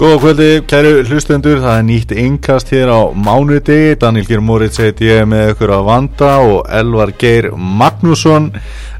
Góða 0.00 0.18
kvöldi, 0.22 0.46
kæru 0.66 0.92
hlustendur, 1.04 1.58
það 1.60 1.74
er 1.76 1.82
nýtt 1.84 2.12
innkast 2.16 2.70
hér 2.72 2.88
á 2.90 3.12
mánudegi, 3.12 3.92
Daniel 4.00 4.24
Geir 4.24 4.40
Moritz 4.40 4.80
heit 4.80 5.02
ég 5.04 5.26
með 5.28 5.52
ykkur 5.52 5.72
að 5.76 5.82
vanda 5.90 6.30
og 6.42 6.70
Elvar 6.72 7.12
Geir 7.20 7.50
Magnússon. 7.52 8.48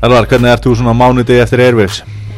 Elvar, 0.04 0.28
hvernig 0.28 0.52
ert 0.52 0.68
þú 0.68 0.74
svona 0.78 0.92
mánudegi 0.94 1.40
eftir? 1.40 1.64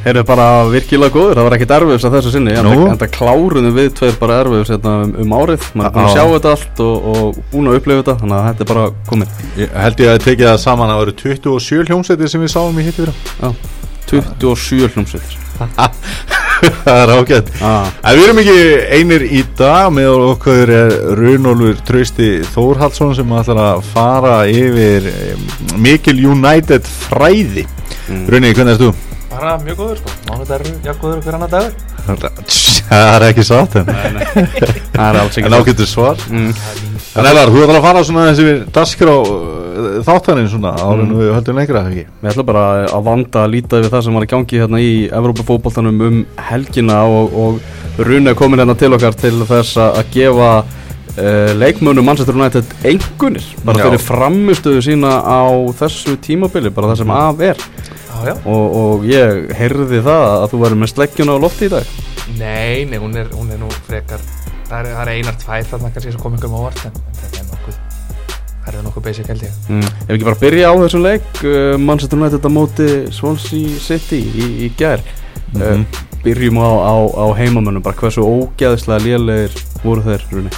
Þeir 0.05 0.19
eru 0.19 0.25
bara 0.29 0.47
virkilega 0.69 1.13
góður, 1.17 1.39
það 1.39 1.47
var 1.49 1.57
ekkit 1.57 1.75
erfiðs 1.79 2.07
að 2.07 2.17
þessu 2.19 2.33
sinni, 2.35 2.55
en 2.61 2.67
Nú? 2.69 2.87
það 3.01 3.13
klárunum 3.17 3.73
við 3.73 3.87
tveir 3.97 4.19
bara 4.21 4.39
erfiðs 4.43 4.73
hérna, 4.75 4.95
um, 5.01 5.15
um 5.25 5.35
árið, 5.41 5.69
maður 5.73 5.89
er 5.89 5.95
búin 5.95 6.05
að 6.05 6.11
Já. 6.11 6.17
sjá 6.19 6.35
þetta 6.35 6.53
allt 6.53 6.83
og, 6.85 7.09
og 7.15 7.41
búin 7.55 7.71
að 7.73 7.79
upplifa 7.81 8.03
þetta, 8.03 8.17
þannig 8.21 8.37
að 8.37 8.49
þetta 8.51 8.67
er 8.67 8.71
bara 8.75 8.85
komið. 9.09 9.41
Ég 9.63 9.75
held 9.87 10.05
ég 10.05 10.13
að 10.13 10.23
tekið 10.29 10.51
það 10.51 10.63
saman 10.69 10.93
að 10.93 11.01
það 11.01 11.07
eru 11.09 11.17
27 11.25 11.89
hljómsveitir 11.89 12.35
sem 12.35 12.45
við 12.45 12.55
sáum 12.55 12.81
í 12.81 12.89
hittu 12.91 13.09
Já, 13.09 13.51
27 14.13 14.93
hljómsveitir. 14.93 16.41
Það 16.85 17.01
er 17.01 17.13
ágætt. 17.15 17.51
Ah. 17.65 17.89
En 18.03 18.19
við 18.19 18.27
erum 18.27 18.43
ekki 18.43 18.59
einir 18.99 19.25
í 19.27 19.43
dag, 19.59 19.89
með 19.95 20.11
okkur 20.31 20.75
er 20.75 20.95
Runolfur 21.19 21.81
Trausti 21.89 22.31
Þórhaldsson 22.55 23.15
sem 23.19 23.35
ætlar 23.39 23.63
að 23.63 23.89
fara 23.95 24.37
yfir 24.51 25.09
um, 25.13 25.49
mikil 25.85 26.19
United 26.35 26.87
fræði. 27.09 27.67
Mm. 28.09 28.25
Runi, 28.29 28.55
hvernig 28.55 28.77
erst 28.77 28.87
þú? 28.87 29.14
Bara 29.35 29.57
mjög 29.65 29.81
góður 29.81 29.99
sko, 29.99 30.13
mánudagur, 30.29 30.71
jafn 30.85 31.01
góður 31.03 31.25
hver 31.25 31.39
annar 31.39 31.51
dagur. 31.51 31.73
Það 32.85 33.17
er 33.17 33.25
ekki 33.31 33.45
satt 33.49 33.75
en, 33.81 33.89
Það 33.89 35.05
er 35.09 35.19
alls 35.19 35.39
ekki 35.41 35.49
en 35.49 35.57
ágættur 35.59 35.89
svar. 35.91 36.21
Mm. 36.31 36.53
En 37.15 37.29
Elvar, 37.31 37.51
þú 37.51 37.65
ætlar 37.65 37.79
að 37.81 37.87
fara 37.89 38.05
svona 38.07 38.27
þessi 38.31 38.47
við 38.47 38.65
dasgrá 38.75 39.15
þáttaninn 40.07 40.51
svona 40.53 40.75
áður 40.79 41.03
en 41.05 41.17
við 41.19 41.33
höldum 41.35 41.59
lengra 41.59 41.83
ekki? 41.89 42.05
Við 42.21 42.31
ætlum 42.31 42.49
bara 42.49 42.65
að 42.87 43.09
vanda 43.09 43.43
að 43.43 43.53
líta 43.57 43.81
við 43.83 43.91
það 43.95 44.07
sem 44.07 44.19
var 44.19 44.27
að 44.27 44.33
gangi 44.35 44.61
hérna 44.63 44.83
í 44.83 44.93
Evrópafótboltanum 45.21 46.05
um 46.09 46.21
helgina 46.51 47.01
og, 47.11 47.35
og 47.35 48.05
Rune 48.07 48.33
er 48.33 48.39
komin 48.39 48.63
hérna 48.63 48.77
til 48.79 48.93
okkar 48.95 49.19
til 49.19 49.35
þess 49.49 49.81
að 49.83 50.01
gefa 50.15 50.51
uh, 50.63 51.51
leikmönnum 51.59 52.07
Manchester 52.07 52.39
United 52.39 52.77
engunir 52.87 53.47
bara 53.65 53.83
Já. 53.83 53.89
fyrir 53.89 54.05
framistöðu 54.05 54.85
sína 54.85 55.17
á 55.23 55.43
þessu 55.81 56.19
tímabili, 56.23 56.75
bara 56.75 56.93
það 56.93 57.03
sem 57.03 57.15
af 57.15 57.45
er 57.51 57.67
Já, 58.25 58.35
og, 58.51 58.77
og 58.81 59.07
ég 59.09 59.53
heyrði 59.59 60.01
það 60.05 60.25
að 60.31 60.49
þú 60.53 60.63
verður 60.65 60.81
með 60.83 60.93
sleggjuna 60.95 61.37
á 61.37 61.45
lofti 61.45 61.69
í 61.69 61.73
dag. 61.75 61.95
Nei, 62.39 62.85
nei, 62.89 62.99
hún 62.99 63.17
er, 63.21 63.29
hún 63.37 63.51
er 63.53 63.61
nú 63.61 63.69
frekar 63.85 64.23
Það 64.65 64.79
er, 64.79 64.87
það 64.95 65.03
er 65.03 65.11
einar 65.13 65.35
tvær 65.43 65.67
þarna 65.69 65.91
kannski 65.93 66.13
sem 66.15 66.23
kom 66.23 66.37
ykkur 66.39 66.49
um 66.49 66.55
óvart 66.63 66.87
en, 66.89 66.95
en 66.97 67.19
þetta 67.19 67.43
er 67.43 67.51
nokkuð 67.51 67.83
Það 68.65 68.79
er 68.79 68.87
nokkuð 68.87 69.05
basic 69.05 69.29
held 69.29 69.43
ég. 69.45 69.59
Mm. 69.69 69.83
Ef 69.85 70.07
við 70.09 70.15
ekki 70.15 70.29
bara 70.31 70.41
byrja 70.41 70.71
á 70.73 70.75
þessum 70.81 71.05
leik 71.05 71.43
uh, 71.45 71.75
Manchester 71.77 72.17
United 72.21 72.49
á 72.49 72.51
móti 72.55 72.89
Swansea 73.13 73.77
City 73.85 74.23
í, 74.25 74.49
í 74.65 74.71
gær. 74.79 75.05
Mhm. 75.53 75.85
uh, 75.85 76.03
Byrjum 76.25 76.57
á, 76.57 76.71
á, 76.89 76.95
á 77.21 77.27
heimamönnum 77.37 77.85
bara 77.85 78.01
hversu 78.01 78.25
ógæðislega 78.25 79.05
lélegir 79.05 79.59
voru 79.83 80.01
þeir 80.07 80.25
Rune 80.33 80.53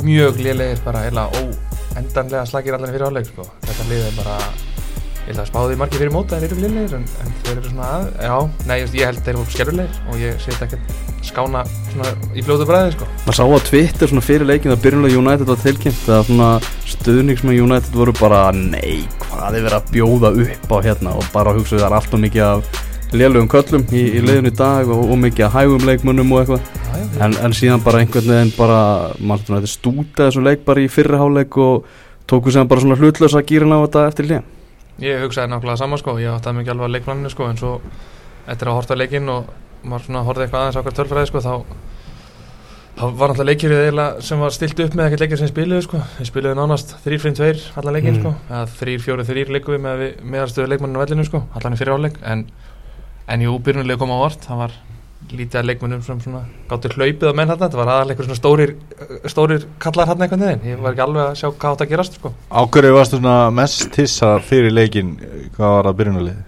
Mjög 0.00 0.40
lélegir 0.40 0.80
bara 0.86 1.04
eila 1.10 1.26
óendanlega 1.36 2.46
slagir 2.48 2.78
allan 2.78 2.94
fyrir 2.94 3.04
áleik 3.10 3.28
sko. 3.28 3.44
Þetta 3.66 3.88
lið 3.90 4.06
er 4.06 4.16
bara 4.16 4.38
Ég 5.30 5.36
ætla 5.36 5.44
að 5.44 5.50
spáði 5.52 5.74
margir 5.78 6.00
fyrir 6.00 6.10
móta 6.10 6.38
þeir 6.42 6.50
eru 6.50 6.62
lélegir 6.64 6.94
en, 6.96 7.02
en 7.22 7.34
þeir 7.44 7.58
eru 7.60 7.68
svona 7.70 7.88
að 7.94 8.06
Já, 8.18 8.32
nei, 8.66 8.78
ég, 8.82 9.02
held 9.06 9.20
þeir 9.22 9.36
eru 9.36 9.44
skerulegir 9.54 10.00
og 10.10 10.16
ég 10.18 10.40
set 10.42 10.64
ekkert 10.64 10.96
skána 11.22 11.62
svona 11.92 12.10
í 12.34 12.42
fljótu 12.42 12.66
bræði 12.66 12.96
sko. 12.96 13.06
Maður 13.28 13.38
sá 13.38 13.44
á 13.46 13.58
Twitter 13.68 14.10
svona 14.10 14.24
fyrir 14.26 14.50
leikin 14.50 14.74
að 14.74 14.82
byrjunlega 14.88 15.20
United 15.22 15.52
var 15.52 15.62
tilkynnt 15.62 16.10
að 16.10 16.26
svona 16.32 16.50
stuðningsmenn 16.96 17.62
United 17.62 17.94
voru 17.94 18.16
bara 18.18 18.42
nei, 18.58 19.06
hvað 19.22 19.60
er 19.60 19.66
verið 19.68 19.78
að 19.78 19.94
bjóða 19.94 20.34
upp 20.48 20.68
á 20.74 20.76
hérna? 20.88 21.14
Og 21.14 21.32
bara 21.38 21.54
hugsa 21.54 21.78
það 21.78 21.86
er 21.92 21.98
alltaf 22.00 22.26
mikið 22.26 22.46
af 22.50 22.84
lélugum 23.14 23.54
köllum 23.54 23.88
í, 23.94 24.06
í 24.10 24.26
leiðun 24.26 24.50
í 24.50 24.56
dag 24.58 24.90
og, 24.90 25.06
og 25.14 25.24
mikið 25.28 25.46
af 25.46 25.58
hægum 25.60 25.90
leikmönnum 25.92 26.34
og 26.34 26.42
eitthvað. 26.42 26.70
En, 27.22 27.38
en 27.38 27.54
síðan 27.54 27.86
bara 27.86 28.02
einhvern 28.02 28.34
veginn 28.34 28.56
bara 28.58 28.80
United 29.22 29.70
stúta 29.70 30.26
þessu 30.26 30.42
leik 30.42 30.66
bara 30.66 30.82
í 30.82 30.90
fyrriháleik 30.90 31.54
og 31.62 31.86
tóku 32.26 32.50
sem 32.50 32.66
bara 32.66 32.82
svona 32.82 32.98
hlutlösa 32.98 33.46
gýrin 33.46 33.78
á 33.78 33.78
þetta 33.86 34.10
eftir 34.10 34.26
hlýja 34.26 34.48
Ég 35.00 35.22
hugsaði 35.24 35.48
nákvæmlega 35.54 35.80
sama 35.80 35.96
sko, 36.00 36.16
ég 36.20 36.32
átti 36.34 36.50
að 36.50 36.58
mikið 36.60 36.74
alveg 36.74 36.88
að 36.88 36.94
leikplaninu 36.96 37.30
sko 37.32 37.46
en 37.48 37.56
svo 37.60 37.74
eftir 38.50 38.68
að 38.68 38.76
horta 38.80 38.96
leikinn 38.98 39.28
og 39.32 39.48
maður 39.88 40.04
svona 40.08 40.24
horfði 40.26 40.44
eitthvað 40.46 40.66
aðeins 40.66 40.84
hver 40.84 40.96
tölfræði 40.98 41.30
sko 41.30 41.40
þá 41.44 41.52
þá 43.00 43.04
var 43.16 43.30
náttúrulega 43.32 43.48
leikir 43.48 43.72
eiginlega 43.72 44.24
sem 44.26 44.42
var 44.44 44.52
stilt 44.52 44.80
upp 44.84 44.94
með 44.98 45.06
ekkert 45.08 45.22
leikir 45.24 45.38
sem 45.40 45.48
spiluðu 45.48 45.84
sko. 45.86 46.00
Við 46.18 46.28
spiluðu 46.28 46.58
nánast 46.58 46.90
3-5-2 47.06 47.78
allan 47.80 47.96
leikinn 47.96 48.18
Mm. 48.18 48.20
sko. 48.20 48.34
Eða 48.50 48.66
3-4-3 48.76 49.54
leikum 49.56 49.72
við 49.76 49.80
með 49.86 50.02
meðarstöðu 50.34 50.68
leikmanninu 50.74 51.00
vellinu 51.00 51.24
sko 51.24 51.40
allan 51.56 51.72
í 51.72 51.80
fyrirháleik 51.80 52.18
en, 52.28 52.44
en 53.28 53.40
jú, 53.46 53.56
byrjunlega 53.64 53.98
kom 54.02 54.12
á 54.12 54.18
vart 54.20 54.44
það 54.44 54.60
var 54.66 54.76
lítið 55.30 55.58
að 55.60 55.66
leikmannum 55.68 56.00
sem 56.02 56.20
svona 56.24 56.40
gáttu 56.70 56.88
hlaupið 56.94 57.28
á 57.30 57.34
menn 57.36 57.50
þarna, 57.52 57.66
þetta 57.68 57.78
var 57.80 57.90
aðalega 57.92 58.14
eitthvað 58.14 58.28
svona 58.30 58.40
stórir 58.40 58.72
stórir 59.30 59.66
kallar 59.78 60.08
hann 60.10 60.22
einhvern 60.24 60.42
veginn. 60.46 60.64
Ég 60.72 60.80
var 60.82 60.92
ekki 60.96 61.04
alveg 61.04 61.22
að 61.26 61.36
sjá 61.38 61.48
hvað 61.52 61.74
átt 61.76 61.84
að 61.84 61.90
gerast 61.92 62.16
sko. 62.18 62.32
Ákverju 62.50 62.94
varstu 62.96 63.20
svona 63.20 63.36
mest 63.54 63.98
hissa 64.00 64.30
fyrir 64.42 64.72
leikin 64.74 65.12
hvað 65.56 65.74
var 65.76 65.90
að 65.92 65.98
byrjunarlið? 66.00 66.40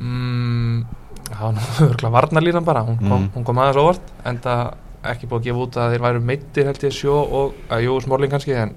Mm, 0.00 0.84
það 1.30 1.42
var 1.46 1.72
örgulega 1.88 2.12
varnarlínan 2.18 2.64
bara. 2.68 2.84
Hún 2.86 2.98
kom, 2.98 3.08
Mm. 3.20 3.28
hún 3.34 3.44
kom 3.44 3.58
aðeins 3.58 3.80
óvart 3.82 4.12
en 4.24 4.38
það 4.44 4.74
ekki 5.10 5.26
búið 5.30 5.40
að 5.40 5.44
gefa 5.48 5.62
út 5.64 5.76
að 5.80 5.92
þeir 5.94 6.02
væru 6.04 6.20
meittir 6.28 6.66
held 6.68 6.82
ég 6.84 6.92
sjó 6.92 7.14
og 7.40 7.54
að 7.72 7.84
jú 7.86 8.00
smorling 8.04 8.30
kannski 8.34 8.52
en, 8.52 8.74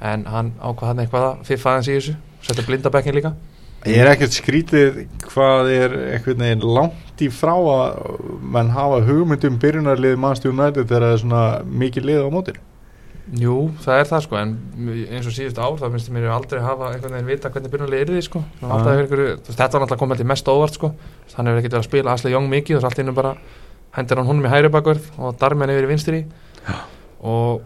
en 0.00 0.24
hann 0.24 0.52
ákvað 0.60 0.88
hann 0.88 1.02
eitthvað 1.04 1.26
að 1.28 1.42
fiffa 1.50 1.74
aðeins 1.74 1.90
í 1.92 1.96
þessu 1.98 2.14
setja 2.48 2.64
blindabekkin 2.64 3.14
líka 3.18 3.34
Ég 3.84 4.00
er 4.00 4.08
ekkert 4.14 4.32
skrítið 4.32 5.00
hvað 5.28 5.72
er 5.74 5.96
einhvern 6.14 6.44
veginn 6.44 6.62
langt 6.64 7.24
í 7.24 7.26
frá 7.32 7.52
að 7.52 8.22
menn 8.54 8.70
hafa 8.72 9.02
hugmyndum 9.04 9.58
byrjunarlið 9.60 10.14
Manchester 10.20 10.54
United 10.54 10.86
þegar 10.88 11.04
það 11.04 11.16
er 11.16 11.20
svona 11.24 11.42
mikið 11.82 12.08
lið 12.08 12.22
á 12.24 12.28
mótir 12.32 12.62
Jú, 13.40 13.70
það 13.80 13.98
er 14.00 14.08
það 14.08 14.24
sko 14.26 14.36
en 14.36 14.54
eins 15.08 15.28
og 15.28 15.32
síðust 15.36 15.60
ár 15.60 15.76
þá 15.80 15.84
finnst 15.88 16.10
mér 16.12 16.26
aldrei 16.32 16.58
hafa 16.64 16.90
einhvern 16.92 17.14
veginn 17.16 17.30
vita 17.30 17.52
hvernig 17.52 17.72
byrjunarlið 17.72 18.02
er 18.02 18.10
því 18.12 18.24
sko 18.26 18.42
alltaf 18.60 18.90
einhverju, 18.94 19.36
þetta 19.46 19.68
var 19.68 19.84
náttúrulega 19.84 20.00
komið 20.02 20.20
til 20.20 20.28
mest 20.32 20.50
óvart 20.52 20.76
sko. 20.76 20.90
Hann 21.36 21.48
hefur 21.48 21.60
ekkert 21.62 21.76
verið 21.76 21.80
að 21.80 21.88
spila 21.88 22.16
Asli 22.16 22.34
Young 22.34 22.50
mikið 22.52 22.80
og 22.80 22.88
allt 22.88 23.00
innum 23.00 23.16
bara 23.16 23.32
hendur 23.96 24.20
hann 24.20 24.28
honum 24.28 24.44
í 24.44 24.52
hæri 24.52 24.72
bakvörð 24.74 25.08
og 25.16 25.38
Darmen 25.40 25.72
yfir 25.72 25.88
í 25.88 25.90
vinstri. 25.92 26.20
Og 27.24 27.64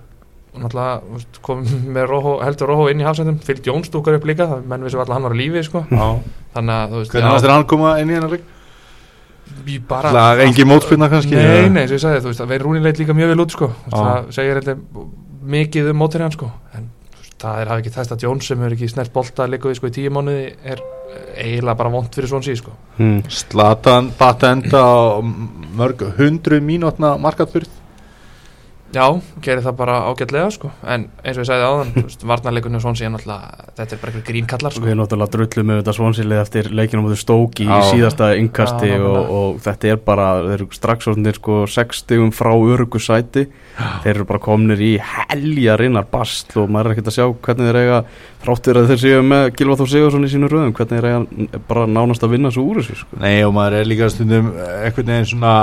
náttúrulega 0.56 0.94
þú 1.04 1.16
veist, 1.16 1.40
kom 1.44 1.64
með 1.94 2.06
Rojo, 2.10 2.34
heldur 2.44 2.72
Rojo 2.72 2.86
inn 2.92 3.02
í 3.02 3.06
hafsendum 3.06 3.40
Phil 3.44 3.58
Jones 3.64 3.90
dúkar 3.92 4.18
upp 4.18 4.28
líka, 4.28 4.48
það 4.50 4.68
menn 4.70 4.86
vissu 4.86 5.00
alltaf 5.00 5.18
hann 5.18 5.26
var 5.28 5.36
á 5.36 5.40
lífi 5.40 5.64
sko. 5.66 5.84
Þannig 5.88 6.74
að 6.76 6.94
þú 6.94 7.02
veist 7.02 7.16
Hvernig 7.16 7.34
varst 7.34 7.46
þér 7.46 7.54
hann 7.54 7.68
koma 7.72 7.96
inn 8.02 8.12
í 8.12 8.18
hennar 8.18 8.38
ég 8.38 9.86
bara 9.88 10.12
Það 10.12 10.42
engin 10.44 10.68
mótspilna 10.68 11.08
kannski? 11.12 11.36
Nei, 11.36 11.68
nei, 11.72 11.84
og 11.86 11.94
ég 11.96 12.02
sagði, 12.02 12.22
þú 12.24 12.32
veist, 12.32 12.44
að 12.44 12.52
Vein 12.52 12.62
Rúni 12.64 12.84
leit 12.84 13.00
líka 13.00 13.16
mjög 13.16 13.32
vel 13.32 13.42
út 13.44 13.54
sko. 13.54 13.70
Það 13.92 14.30
segir 14.36 14.60
eitthvað 14.60 15.08
mikið 15.56 15.90
um 15.92 16.00
mótir 16.02 16.24
hann 16.24 16.34
sko. 16.34 16.50
En 16.76 16.88
veist, 17.16 17.34
það 17.40 17.62
er 17.62 17.72
hafi 17.72 17.84
ekki 17.84 17.94
þess 17.96 18.14
að 18.14 18.24
Jones 18.26 18.50
sem 18.50 18.62
er 18.64 18.76
ekki 18.76 18.90
snert 18.92 19.12
bolta 19.14 19.46
að 19.46 19.58
við 19.58 19.78
sko 19.78 19.90
í 19.90 19.96
tíu 19.96 20.12
mánuði 20.14 20.46
er 20.64 20.84
eiginlega 21.38 21.78
bara 21.78 21.92
vond 21.92 22.14
fyrir 22.14 22.30
svona 22.30 22.46
síð 22.46 22.60
sko. 22.62 22.74
Hmm. 22.98 23.20
Slatan 23.32 24.12
batta 24.18 24.52
enda 24.56 24.82
á 24.84 24.98
mörg 25.78 26.04
hundruð 26.18 26.64
mínútna 26.64 27.16
markaðfyrð 27.22 27.77
Já, 28.88 29.04
gerir 29.44 29.60
það 29.60 29.74
bara 29.76 29.96
ágætlega 30.08 30.48
sko. 30.54 30.70
En 30.80 31.02
eins 31.20 31.36
og 31.36 31.42
ég 31.42 31.48
sagði 31.50 31.64
áðan, 31.68 32.06
varnarleikunum 32.30 32.80
svona 32.80 32.96
síðan 32.96 33.18
alltaf, 33.18 33.66
þetta 33.76 33.94
er 33.94 34.00
bara 34.00 34.12
eitthvað 34.12 34.28
grínkallar 34.30 34.74
sko. 34.74 34.84
Við 34.86 34.96
náttúrulega 34.96 35.32
drullum 35.34 35.68
með 35.68 35.80
þetta 35.82 35.94
svonsilið 35.98 36.40
eftir 36.40 36.70
leikinu 36.72 37.02
mútið 37.04 37.20
stók 37.20 37.60
í 37.60 37.66
Já. 37.68 37.74
síðasta 37.90 38.30
innkasti 38.40 38.88
Já, 38.88 38.96
og, 39.04 39.18
og 39.38 39.58
þetta 39.66 39.90
er 39.92 40.00
bara, 40.08 40.28
þeir 40.46 40.54
eru 40.56 40.68
strax 40.78 41.10
orðinir 41.12 41.36
sko 41.36 41.58
60 41.68 42.32
frá 42.38 42.52
örugu 42.56 43.02
sæti. 43.02 43.44
Þeir 43.76 44.14
eru 44.14 44.28
bara 44.30 44.42
komnir 44.48 44.80
í 44.80 44.94
heljarinnar 45.04 46.08
bastl 46.08 46.64
og 46.64 46.72
maður 46.72 46.94
er 46.94 46.96
ekkert 46.96 47.12
að 47.12 47.18
sjá 47.18 47.26
hvernig 47.44 47.68
þeir 47.68 47.80
eiga 47.82 48.00
þráttir 48.46 48.80
að 48.80 48.88
þeir 48.94 49.02
séu 49.04 49.26
með 49.34 49.50
Gilva 49.58 49.76
Þór 49.82 49.92
Sigursson 49.92 50.24
í 50.24 50.32
sínu 50.32 50.48
röðum, 50.48 50.72
hvernig 50.78 50.96
þeir 50.96 51.10
eiga 51.12 51.60
bara 51.68 51.84
nánast 51.90 52.24
að 52.24 52.34
vinna 52.38 52.54
svo 52.54 52.64
úr 52.72 52.80
þessu 52.80 53.02
sko. 53.02 53.20
Nei 53.20 53.44
og 53.44 53.52
maður 53.58 53.82
er 53.82 53.92
líka 53.92 54.08
stundum 54.14 54.50
einhvern 54.56 55.12
veginn 55.12 55.30
svona 55.34 55.54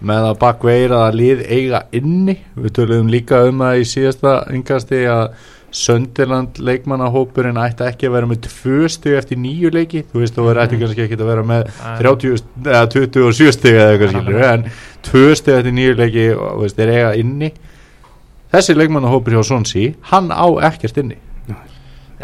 með 0.00 0.26
að 0.30 0.36
bakveira 0.40 1.04
að 1.06 1.16
lið 1.20 1.46
eiga 1.46 1.80
inni. 1.96 2.36
Við 2.56 2.74
töluðum 2.78 3.10
líka 3.12 3.44
um 3.48 3.64
það 3.64 3.80
í 3.80 3.88
síðasta 3.90 4.34
yngasti 4.56 5.00
að 5.10 5.24
Sönderland 5.70 6.56
leikmannahópurinn 6.58 7.58
ætti 7.62 7.84
ekki 7.86 8.08
að 8.08 8.14
vera 8.16 8.28
með 8.30 8.40
tvö 8.48 8.88
stig 8.90 9.14
eftir 9.20 9.38
nýju 9.38 9.70
leiki. 9.70 10.02
Þú 10.10 10.22
veist 10.24 10.34
þú 10.34 10.46
verður 10.48 10.62
ætti 10.64 10.80
kannski 10.80 11.04
ekki 11.04 11.18
að 11.20 11.30
vera 11.30 11.44
með 11.46 11.70
30, 12.00 12.40
eða 12.64 12.84
27 12.96 13.54
stig 13.54 13.78
eða 13.78 13.92
eitthvað 13.92 14.14
skilur 14.16 14.46
en 14.48 14.66
tvö 15.06 15.26
stig 15.38 15.60
eftir 15.60 15.76
nýju 15.78 15.96
leiki 16.00 16.26
og 16.34 16.64
veist 16.64 16.80
þeir 16.80 16.94
eiga 16.96 17.12
inni. 17.22 17.52
Þessi 18.50 18.74
leikmannahópur 18.80 19.36
hjá 19.36 19.44
Sonsi 19.46 19.92
hann 20.10 20.32
á 20.34 20.46
ekkert 20.72 20.98
inni 21.04 21.20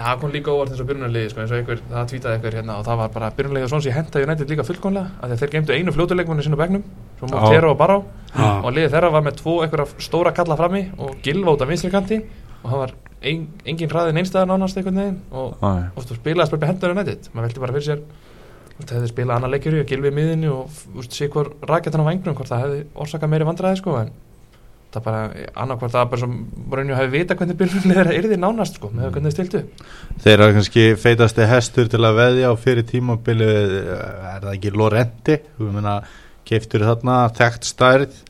það 0.05 0.21
kom 0.21 0.33
líka 0.35 0.53
óvart 0.53 0.73
eins 0.73 0.81
og 0.83 0.89
byrjunarliði 0.91 1.31
sko, 1.33 1.41
eins 1.43 1.53
og 1.53 1.59
einhver, 1.61 1.81
það 1.91 2.09
tvítaði 2.11 2.37
einhver 2.37 2.57
hérna 2.59 2.75
og 2.77 2.85
það 2.87 2.97
var 3.01 3.09
bara 3.15 3.31
byrjunarliði 3.37 3.65
og 3.67 3.71
svona 3.73 3.85
sem 3.87 3.91
ég 3.93 3.97
henda 3.97 4.25
United 4.27 4.53
líka 4.53 4.67
því 4.67 4.77
að 5.23 5.41
þeir 5.41 5.53
geimdu 5.55 5.73
einu 5.77 5.95
fljótuleikmanni 5.97 6.43
sinni 6.45 6.59
á 6.59 6.63
begnum 6.63 6.85
svo 7.17 7.27
Já. 7.27 7.33
Montero 7.33 7.71
og 7.73 7.79
Bará 7.81 7.97
Já. 8.37 8.51
og 8.61 8.71
liðið 8.77 8.93
þeirra 8.97 9.11
var 9.15 9.25
með 9.25 9.35
tvo 9.41 9.55
einhverja 9.65 9.87
stóra 10.05 10.35
kalla 10.37 10.57
frammi 10.61 10.83
og 10.99 11.17
Gilva 11.25 11.57
út 11.57 11.65
af 11.65 11.69
vinstri 11.73 11.91
kanti 11.91 12.21
og 12.63 12.69
það 12.71 12.79
var 12.83 12.95
ein, 13.23 13.49
engin 13.65 13.91
hraðin 13.91 14.21
einstæðar 14.21 14.49
nánast 14.53 14.77
einhvern 14.77 15.01
veginn 15.01 15.21
og, 15.33 15.57
Æ. 15.63 15.65
og 15.97 16.03
þú 16.05 16.13
spilaðist 16.21 16.53
bara 16.53 16.61
með 16.67 16.71
hendur 16.75 16.97
United 16.97 17.21
maður 17.33 17.47
veldi 17.49 17.65
bara 17.65 17.77
fyrir 17.77 17.89
sér 17.89 18.01
Það 18.77 18.91
hefði 18.93 19.09
spilað 19.09 19.39
annar 19.39 19.49
leikjur 19.55 19.75
og 19.81 19.87
gilfið 19.89 20.13
miðinni 20.13 20.49
og 20.53 20.69
þú 20.69 21.01
það 24.97 25.05
bara 25.07 25.23
annarkvort 25.63 25.95
það 25.95 26.09
bara 26.13 26.23
sem 26.23 26.37
Brynju 26.73 26.97
hefði 26.99 27.13
vita 27.21 27.37
hvernig 27.39 27.59
byrjunni 27.61 27.97
þeirra 27.97 28.15
yrði 28.19 28.39
nánast 28.43 28.79
sko 28.81 28.91
með 28.95 29.11
hvernig 29.15 29.33
þið 29.33 29.37
stiltu. 29.37 29.63
Þeir 30.25 30.37
eru 30.47 30.57
kannski 30.59 30.85
feitasti 31.05 31.49
hestur 31.51 31.91
til 31.93 32.03
að 32.03 32.19
veðja 32.21 32.51
á 32.51 32.55
fyrir 32.61 32.87
tímabili 32.89 33.49
er 33.53 34.45
það 34.45 34.53
ekki 34.55 34.73
Lorenti 34.77 35.39
við 35.61 35.73
meina 35.79 35.97
keiftur 36.47 36.85
þarna 36.87 37.17
þekkt 37.37 37.69
stærð. 37.71 38.23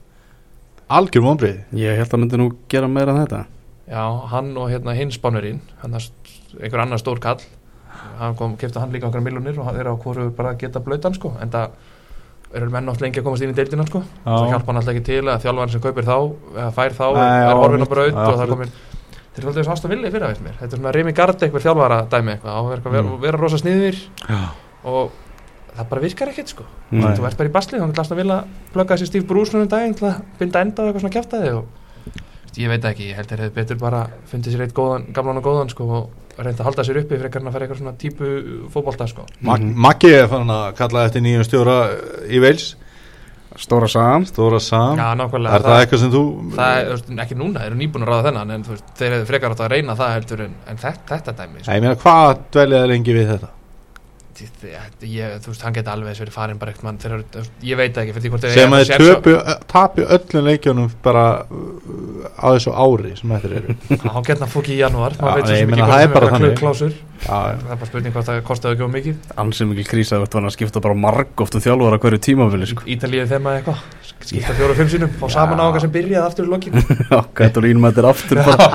Algjör 0.86 1.24
vonbrið 1.26 1.78
Ég 1.82 1.98
held 1.98 2.12
að 2.14 2.20
myndi 2.22 2.38
nú 2.40 2.48
gera 2.70 2.88
meira 2.90 3.14
en 3.14 3.24
þetta. 3.24 3.40
Já, 3.90 4.02
hann 4.32 4.52
og 4.58 4.70
hérna 4.70 4.94
er 5.98 6.02
st- 6.04 6.58
einhver 6.60 6.82
annar 6.84 6.98
stór 7.02 7.20
kall. 7.22 7.42
Hann 8.20 8.34
kom, 8.38 8.54
kefti 8.60 8.78
hann 8.82 8.92
líka 8.94 9.08
okkar 9.08 9.22
millunir 9.24 9.58
og 9.58 9.72
þeir 9.74 9.90
á 9.90 9.94
hvoru 9.98 10.30
bara 10.36 10.52
að 10.54 10.60
geta 10.64 10.80
blöytan 10.84 11.14
sko 11.16 11.32
en 11.42 11.50
það 11.50 11.74
eru 12.54 12.70
menn 12.70 12.88
oft 12.88 13.00
lengi 13.02 13.20
að 13.20 13.24
komast 13.26 13.42
inn 13.42 13.50
í 13.50 13.56
deildina 13.56 13.86
sko 13.88 14.02
það 14.24 14.48
hjálpa 14.52 14.66
hann 14.70 14.76
alltaf 14.80 14.94
ekki 14.94 15.04
til 15.08 15.22
að 15.28 15.42
þjálfarinn 15.44 15.72
sem 15.74 15.80
kaupir 15.82 16.04
þá 16.06 16.16
eða 16.56 16.70
fær 16.76 16.94
þá, 16.96 17.06
er 17.16 17.56
horfin 17.60 17.82
á 17.84 17.88
braut 17.90 18.14
og 18.14 18.36
það 18.36 18.44
er 18.46 18.52
komin 18.54 18.72
þeir 18.72 19.42
eru 19.42 19.48
alltaf 19.50 19.60
þess 19.60 19.72
aðstaf 19.74 19.90
villi 19.92 20.10
fyrir 20.14 20.24
að 20.26 20.32
veist 20.32 20.44
mér 20.46 20.54
þetta 20.60 20.72
er 20.76 20.80
svona 20.80 20.92
Remi 20.96 21.12
Garde 21.12 21.46
eitthvað 21.46 21.64
þjálfara 21.66 21.98
dæmi 22.14 22.32
eitthvað 22.36 22.54
á 22.56 22.60
að 22.62 22.68
vera, 22.70 22.90
vera, 22.90 23.06
Mm. 23.06 23.20
vera 23.26 23.40
rosa 23.42 23.58
sniðir 23.60 23.98
Já. 24.30 24.38
og 24.84 25.10
það 25.76 25.88
bara 25.90 26.00
virkar 26.06 26.28
ekkert 26.32 26.48
sko 26.54 26.64
Nei. 26.90 27.02
þú 27.18 27.26
ert 27.26 27.36
bara 27.36 27.48
í 27.50 27.52
basli, 27.52 27.78
þá 27.80 27.84
ætlaðast 27.90 28.14
að 28.14 28.20
vilja 28.22 28.38
plugga 28.72 28.94
þessi 28.96 29.06
Steve 29.10 29.26
Bruce 29.28 29.52
núna 29.52 29.66
um 29.66 29.68
daginn 29.74 29.94
til 29.98 30.06
að 30.08 30.22
binda 30.38 30.60
enda 30.64 30.82
á 30.82 30.84
eitthvað 30.86 31.02
svona 31.04 31.16
kjaftaði 31.18 31.50
og 31.58 31.64
veist, 32.56 32.62
ég 32.62 32.68
veit 32.72 32.82
það 32.82 32.92
ekki, 32.94 33.08
ég 33.10 33.16
held 33.20 33.28
þeir 33.30 33.42
hefði 33.44 33.54
betur 33.60 33.78
bara 33.80 34.00
fundið 34.30 34.52
sér 34.56 34.64
eitt 34.66 34.74
góðan, 34.76 35.06
gamlan 35.12 35.36
og 35.40 35.44
góðan 35.44 35.70
sko 35.70 35.84
og 35.92 36.40
reynda 36.40 36.62
að 36.62 36.66
halda 36.70 36.84
sér 36.84 36.98
uppi 37.02 37.18
frekar 37.20 37.40
en 37.42 37.48
að 37.48 37.52
fara 37.56 37.66
eitthvað 37.66 37.80
svona 37.80 37.96
típu 38.00 38.32
fótbolta 38.72 39.06
sko. 39.08 39.24
Mag 39.40 39.60
Mhm. 39.60 39.74
Maggi 39.76 40.12
er 40.14 40.26
fann 40.28 40.48
að 40.48 40.74
kalla 40.76 41.06
eftir 41.06 41.22
nýjum 41.22 41.44
stjóra 41.44 41.78
í 42.28 42.40
Veils 42.40 42.74
Stóra 43.56 43.88
Sam. 43.88 44.24
Stóra 44.26 44.58
Sam. 44.60 44.98
Já, 44.98 45.14
nákvæmlega. 45.16 45.54
Er 45.54 45.62
það 45.64 45.78
eitthvað 45.80 45.98
sem 46.00 46.10
þú 46.12 46.22
það 46.52 46.76
er, 46.76 47.22
ekki 47.24 47.36
núna, 47.38 47.60
þeir 47.60 47.66
eru 47.70 47.76
nýbúin 47.80 48.04
að 48.04 48.08
ráða 48.10 48.24
þennan 48.28 48.50
en 48.52 48.64
þú 48.64 48.68
veist, 48.74 48.90
þeir 48.98 49.12
hefði 49.14 49.26
frekar 49.30 49.50
átt 49.54 49.60
að 49.64 49.70
reyna 49.72 49.96
það 49.96 50.12
heldur 50.12 50.40
en, 50.44 50.54
en 50.68 50.76
þetta, 50.76 51.06
þetta 51.08 51.32
dæmi 51.38 51.62
sko. 51.62 51.70
Nei, 51.70 51.76
ég 51.76 51.80
meina 51.86 51.94
hvað 52.02 52.38
dveljaði 52.52 52.88
lengi 52.92 53.14
við 53.16 53.30
þetta 53.32 53.48
ég, 54.40 55.36
þú 55.44 55.52
veist, 55.52 55.62
hann 55.66 55.74
geti 55.76 55.90
alveg 55.92 56.18
verið 56.20 56.34
farin 56.34 56.58
bara 56.60 56.72
eitthvað, 56.72 56.98
þeir, 57.02 57.14
eru- 57.16 57.44
ég 57.70 57.80
veit 57.80 57.94
það 57.96 58.02
ekki 58.04 58.14
fyrir 58.16 58.24
því 58.26 58.32
hvort 58.34 58.46
þeir 58.46 58.54
sem 58.60 58.76
að 58.76 58.92
töpu, 59.02 59.34
tapi 59.72 60.06
öllum 60.16 60.46
leikjónum 60.50 60.90
bara 61.06 61.24
uh, 61.46 62.28
á 62.36 62.46
þessu 62.56 62.74
ári 62.76 63.12
sem 63.18 63.34
þetta 63.36 63.52
eru. 63.60 63.76
Hann 64.16 64.26
getna 64.30 64.48
fók 64.52 64.70
í 64.72 64.78
janúar 64.80 65.16
maður 65.20 65.42
veit 65.42 65.52
sem 65.52 65.76
ekki 65.76 65.90
það 65.90 66.04
er 66.04 66.10
hvort 66.12 66.18
bara 66.20 66.40
sem 66.42 66.56
klásur 66.60 66.96
það 67.26 67.52
er 67.54 67.62
bara 67.80 67.90
spurning 67.90 68.16
hvort 68.16 68.28
það 68.30 68.42
kostiði 68.46 68.76
ekki 68.76 68.86
um 68.86 68.96
mikið. 68.96 69.20
Ansið 69.40 69.70
mikil 69.72 69.86
krísa 69.88 70.18
Þetta 70.20 70.36
var 70.36 70.42
hann 70.44 70.50
að 70.50 70.56
skipta 70.58 70.82
bara 70.84 70.98
marg 71.06 71.42
oft 71.46 71.56
um 71.56 71.62
þjálfara 71.64 71.98
hverju 72.02 72.20
tímafili 72.26 72.68
sko. 72.70 72.84
Ítalíu 72.92 73.24
þeim 73.30 73.48
að 73.50 73.60
eitthvað 73.60 73.84
skipta 74.24 74.54
fjóru 74.56 74.72
og 74.74 74.78
fimm 74.80 74.88
sinum, 74.90 75.10
fá 75.20 75.26
saman 75.30 75.60
á 75.60 75.64
okkar 75.68 75.84
sem 75.84 75.92
byrjaði 75.94 76.26
aftur 76.26 76.46
í 76.46 76.50
lokin. 76.50 76.78
Já, 77.12 77.18
Gætur 77.36 77.66
ínmættir 77.68 78.08
aftur 78.08 78.40
bara. 78.46 78.68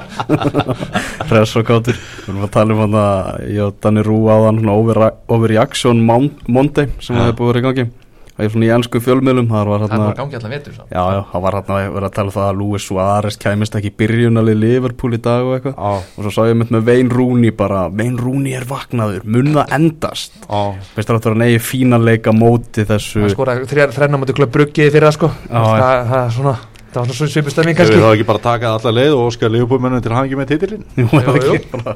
Hress 1.32 1.56
og 1.60 1.66
kátur. 1.68 1.98
Við 1.98 2.30
erum 2.30 2.46
að 2.48 2.54
tala 2.56 2.76
um 2.78 2.84
hann 2.86 3.00
að 3.02 3.50
og 3.66 3.74
Danni 3.84 4.04
Rú 4.08 4.20
áðan 4.32 4.62
over- 4.72 5.10
Overreaction 5.32 6.04
Mon- 6.08 6.32
Monday 6.48 6.88
sem 7.02 7.18
hefði 7.20 7.36
búið 7.40 7.50
að 7.50 7.54
vera 7.54 7.62
í 7.64 7.68
gangi. 7.70 7.88
er 7.92 8.01
svona 8.50 8.66
í 8.66 8.72
ennsku 8.76 9.02
fjölmiðlum 9.06 9.50
Það 9.52 9.70
var 9.70 9.86
það 9.86 10.06
gangi 10.18 10.38
allan 10.40 10.54
vetur 10.56 10.76
svo. 10.76 10.86
Já, 10.90 11.04
já, 11.16 11.22
það 11.32 11.44
var 11.46 11.58
hérna 11.58 11.78
að 11.78 11.96
vera 11.96 12.10
að 12.10 12.16
tala 12.18 12.32
um 12.32 12.36
það 12.36 12.48
að 12.48 12.60
Luis 12.62 12.88
Suárez 12.88 13.38
kæmist 13.42 13.78
ekki 13.78 13.92
í 13.92 13.96
byrjunalið 14.02 14.60
Liverpool 14.62 15.18
í 15.18 15.22
dag 15.22 15.48
og 15.48 15.56
eitthvað. 15.58 15.76
Já, 15.78 15.92
og 16.18 16.26
svo 16.26 16.34
sá 16.36 16.42
ég 16.50 16.58
mitt 16.62 16.74
með 16.74 16.88
Vein 16.90 17.12
Rúni 17.12 17.54
bara 17.56 17.84
Vein 17.92 18.18
Rúni 18.20 18.56
er 18.58 18.68
vaknaður, 18.70 19.28
mun 19.28 19.54
það 19.58 19.76
endast? 19.78 20.42
Já, 20.48 20.62
Veist 20.96 21.12
það 21.12 21.20
að 21.20 21.30
vera 21.30 21.42
negi 21.44 21.62
fína 21.62 22.02
leika 22.02 22.36
móti 22.36 22.88
þessu 22.88 23.26
hann 23.26 23.36
skoraði 23.36 23.70
þrjár 23.72 23.96
þrenna 23.96 24.22
mútið 24.22 24.40
klöp 24.42 24.54
bruggiði 24.56 24.94
fyrir 24.94 25.10
það 25.10 25.18
sko. 25.18 25.32
Já, 25.48 25.62
það, 25.62 26.04
það, 26.12 26.20
er 26.22 26.36
svona 26.38 26.56
það 26.92 27.08
var 27.08 27.18
svona 27.18 27.34
svipið 27.34 27.56
stemming 27.56 27.80
Hefur 27.80 27.92
kannski 27.94 28.04
þá 28.04 28.12
ekki 28.16 28.28
bara 28.30 28.44
takað 28.46 28.78
alla 28.78 28.94
leið 29.00 29.16
og 29.16 29.24
óskar 29.30 29.54
Leopoldmennum 29.56 30.04
til 30.06 30.14
hangi 30.16 30.40
með 30.40 30.52
titilinn? 30.52 30.86
Jú, 31.00 31.08
jú, 31.08 31.36
jú. 31.48 31.58
bara 31.74 31.96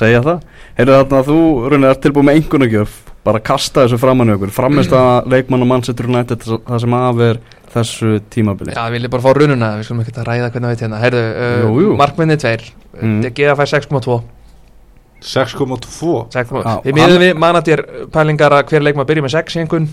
segja 0.00 0.24
það 0.24 0.42
Heyrðu 0.78 0.96
þarna 0.98 1.20
að 1.22 1.30
þú 1.32 1.38
raunin 1.72 1.90
er 1.90 2.02
tilbúið 2.06 2.28
með 2.28 2.40
einhvernagjöf 2.40 2.96
bara 3.28 3.42
kasta 3.44 3.84
þessu 3.84 4.00
framann 4.00 4.30
í 4.30 4.36
okkur 4.38 4.52
framist 4.54 4.94
að 4.96 5.30
leikmann 5.34 5.64
og 5.66 5.70
mannsettur 5.72 6.08
United 6.08 6.46
það 6.48 6.82
sem 6.84 6.94
af 6.98 7.22
er 7.26 7.40
þessu 7.74 8.12
tímabili 8.32 8.72
Já, 8.76 8.84
vil 8.94 9.02
ég 9.04 9.12
bara 9.12 9.24
fá 9.26 9.32
rununa, 9.36 9.72
við 9.76 9.88
skulum 9.88 10.04
ekki 10.04 10.14
að 10.16 10.28
ræða 10.30 10.52
hvernig 10.54 10.72
veit 10.72 10.84
hérna 10.86 11.00
jú. 11.68 11.88
uh, 11.90 11.96
markminni 11.98 12.38
tveir 12.40 12.70
Mm. 12.98 13.20
mm. 13.20 13.22
DG 13.28 13.54
fær 13.54 13.68
6,2 13.70 14.18
6,2 15.22 16.28
6,2. 16.30 16.62
Já, 16.62 16.74
Við 16.84 16.94
miðum 16.94 17.22
við 17.22 17.40
manatér 17.42 17.82
pælingar 18.14 18.54
að 18.54 18.70
hver 18.70 18.84
leikma 18.86 19.06
byrja 19.06 19.24
með 19.26 19.34
6 19.34 19.56
í 19.56 19.62
einhvern 19.64 19.88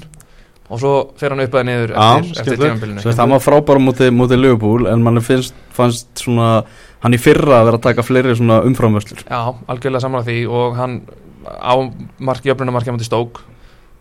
og 0.66 0.82
svo 0.82 0.94
fer 1.20 1.34
hann 1.34 1.44
upp 1.46 1.58
að 1.60 1.68
niður 1.68 1.94
eftir, 1.96 2.54
eftir 2.56 2.96
veist, 3.06 3.20
hann 3.22 3.34
var 3.36 3.44
frábæra 3.44 3.82
mútið 3.82 4.14
múti 4.16 4.40
Liverpool 4.40 4.88
en 4.90 5.04
mann 5.06 5.22
finnst, 5.22 5.58
fannst 5.76 6.10
svona 6.24 6.64
hann 7.04 7.14
í 7.14 7.22
fyrra 7.22 7.60
að 7.60 7.68
vera 7.70 7.80
að 7.82 7.86
taka 7.90 8.06
fleiri 8.06 8.38
svona 8.38 8.64
umframvöslur 8.66 9.26
Já, 9.28 9.42
algjörlega 9.70 10.06
sammála 10.08 10.26
því 10.26 10.40
og 10.50 10.80
hann 10.80 11.02
á 11.46 11.74
marki, 12.18 12.50
jöfnunamarki 12.50 12.90
á 12.90 12.96
mútið 12.96 13.12
stók 13.12 13.44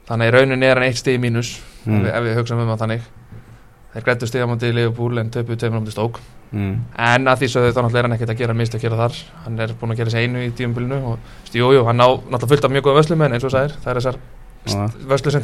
þannig 0.09 0.31
í 0.31 0.37
rauninni 0.39 0.71
er 0.71 0.81
hann 0.81 0.89
eitt 0.89 1.11
í 1.13 1.19
mínus 1.21 1.59
ef, 1.59 1.91
mm. 1.91 2.01
við, 2.01 2.15
ef 2.15 2.25
við 2.29 2.41
hugsaum 2.41 2.65
um 2.65 2.73
það 2.73 2.81
þannig. 2.85 3.11
Þeir 3.95 4.07
grættu 4.09 4.41
á 4.41 4.49
mútið 4.51 4.75
Liverpool 4.79 5.21
en 5.21 5.31
töpu 5.33 5.57
tveimur 5.61 5.81
á 5.81 5.83
mútið 5.85 5.99
stók 5.99 6.25
Mm. 6.55 6.75
en 6.95 7.25
að 7.27 7.41
því 7.41 7.47
svo 7.51 7.63
þá 7.65 7.79
náttúrulega 7.81 7.99
er 7.99 8.07
hann 8.07 8.13
ekkert 8.15 8.31
að 8.31 8.41
gera 8.45 8.55
mist 8.55 8.75
að 8.77 8.85
gera 8.85 8.99
þar. 9.01 9.17
Hann 9.43 9.57
er 9.65 9.73
búin 9.75 9.91
að 9.91 9.99
gera 9.99 10.13
þessi 10.13 10.21
einu 10.23 10.43
í 10.45 10.53
tímanbylunu 10.55 10.99
það 14.65 14.75
er 14.75 14.89
þessar 14.89 15.01
Ja. 15.05 15.07
vöslu 15.15 15.31
sem 15.35 15.43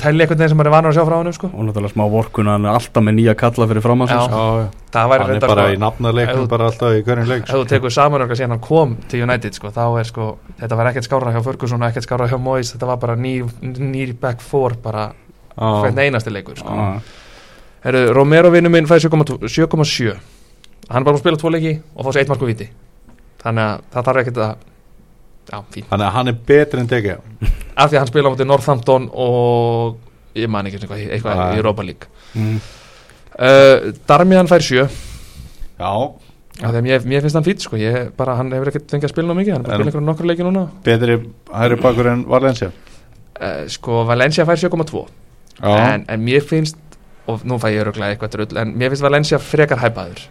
sem 0.48 0.56
maður 0.58 0.66
er 0.70 0.74
vanur 0.74 0.90
að 0.90 0.96
sjá 0.96 1.04
frá 1.06 1.16
hann 1.20 1.32
sko. 1.32 1.46
og 1.52 1.64
náttúrulega 1.66 1.92
smá 1.92 2.04
vorkun 2.10 2.46
hann 2.48 2.64
er 2.64 2.70
alltaf 2.72 3.02
með 3.04 3.14
nýja 3.18 3.34
kalla 3.36 3.66
fyrir 3.68 3.82
fram 3.84 4.00
Já. 4.00 4.06
Já, 4.30 4.60
já. 4.60 4.68
það 4.92 5.08
væri 5.10 5.20
hann 5.26 5.30
er 5.36 5.40
bara 5.40 5.64
sko, 5.66 5.70
í 5.70 5.76
þú- 6.40 6.48
bara 6.48 6.64
alltaf 6.70 6.90
í 6.96 7.02
hverjum 7.04 7.28
leik 7.28 7.42
ef 7.42 7.54
þú 7.54 7.66
tekur 7.68 7.90
saman 7.92 8.22
okkar 8.22 8.36
síðan 8.40 8.48
hann 8.56 8.60
kom 8.60 8.96
til 9.08 9.22
United 9.22 9.52
sko, 9.54 9.68
þá 9.68 9.98
er 10.00 10.04
sko, 10.04 10.38
þetta 10.60 10.76
var 10.76 10.86
ekkert 10.92 11.04
skára 11.04 11.32
hjá 11.34 11.42
Ferguson 11.44 11.82
og 11.82 11.88
ekkert 11.90 12.06
skára 12.08 12.28
hjá 12.28 12.38
Moyes, 12.40 12.72
þetta 12.74 12.86
var 12.86 12.96
bara 12.96 13.16
nýr 13.16 13.44
ný 13.62 14.12
back 14.20 14.40
four 14.40 14.72
bara 14.82 15.12
hvern 15.56 15.98
einasti 15.98 16.30
leikur 16.32 16.56
sko. 16.56 16.70
Heru, 17.84 18.12
Romero 18.14 18.50
vinnu 18.50 18.68
minn 18.70 18.86
fæði 18.86 19.08
7,7 19.48 20.16
hann 20.90 21.04
var 21.04 21.12
búin 21.12 21.16
að 21.16 21.22
spila 21.22 21.36
tvo 21.36 21.50
leiki 21.52 21.80
og 21.96 22.04
fá 22.06 22.10
sér 22.12 22.20
eitt 22.24 22.28
mark 22.28 22.42
og 22.42 22.48
viti 22.48 22.68
þannig 23.42 23.64
að 23.64 23.80
það 23.92 24.04
þarf 24.08 24.20
ekkert 24.24 24.40
að 24.44 24.54
já, 25.50 25.58
þannig 25.90 26.06
að 26.06 26.14
hann 26.16 26.32
er 26.32 26.38
betri 26.50 26.82
en 26.82 26.90
DG 26.90 27.14
af 27.14 27.90
því 27.90 27.96
að 27.96 28.00
hann 28.00 28.10
spila 28.10 28.30
á 28.30 28.32
móti 28.34 28.46
Northampton 28.48 29.08
og 29.12 29.98
ég 30.38 30.50
man 30.50 30.68
ekki 30.68 30.80
eitthvað, 30.80 31.04
eitthvað 31.16 31.40
í 31.42 31.60
Europa 31.60 31.86
League. 31.86 32.10
Mm. 32.38 32.58
uh, 33.34 33.88
Darmian 34.08 34.50
fær 34.50 34.62
7 34.62 34.84
Já, 35.80 36.68
mér, 36.84 37.06
mér 37.08 37.24
finnst 37.24 37.38
hann 37.38 37.46
fýtt 37.46 37.64
sko, 37.64 37.78
ég 37.80 38.12
bara, 38.18 38.36
hann 38.38 38.52
hefur 38.52 38.70
ekkert 38.70 38.92
fengið 38.92 39.08
að 39.08 39.14
spila 39.14 39.32
ná 39.32 39.38
mikið, 39.38 39.56
hann 39.56 39.64
er 39.64 39.72
bara 39.72 39.86
að 39.86 39.94
spila 39.94 40.06
nokkur 40.10 40.28
leiki 40.28 40.44
núna. 40.44 40.66
Betri 40.84 41.16
hæri 41.48 41.78
bakur 41.80 42.10
en 42.12 42.26
Valencia? 42.28 42.68
Uh, 43.40 43.64
sko, 43.72 44.04
Valencia 44.08 44.44
fær 44.48 44.60
7,2 44.60 45.06
Já, 45.60 45.72
en, 45.94 46.04
en 46.08 46.22
mér 46.24 46.44
finnst 46.44 46.78
og 47.30 47.44
nú 47.48 47.58
fæ 47.60 47.70
ég 47.74 47.82
öruglega 47.84 48.14
eitthvað 48.14 48.36
drull 48.36 48.60
en 48.60 48.74
mér 48.76 48.92
finnst 48.92 49.04
Valencia 49.04 49.40
frekar 49.42 49.80
hæpaður 49.82 50.22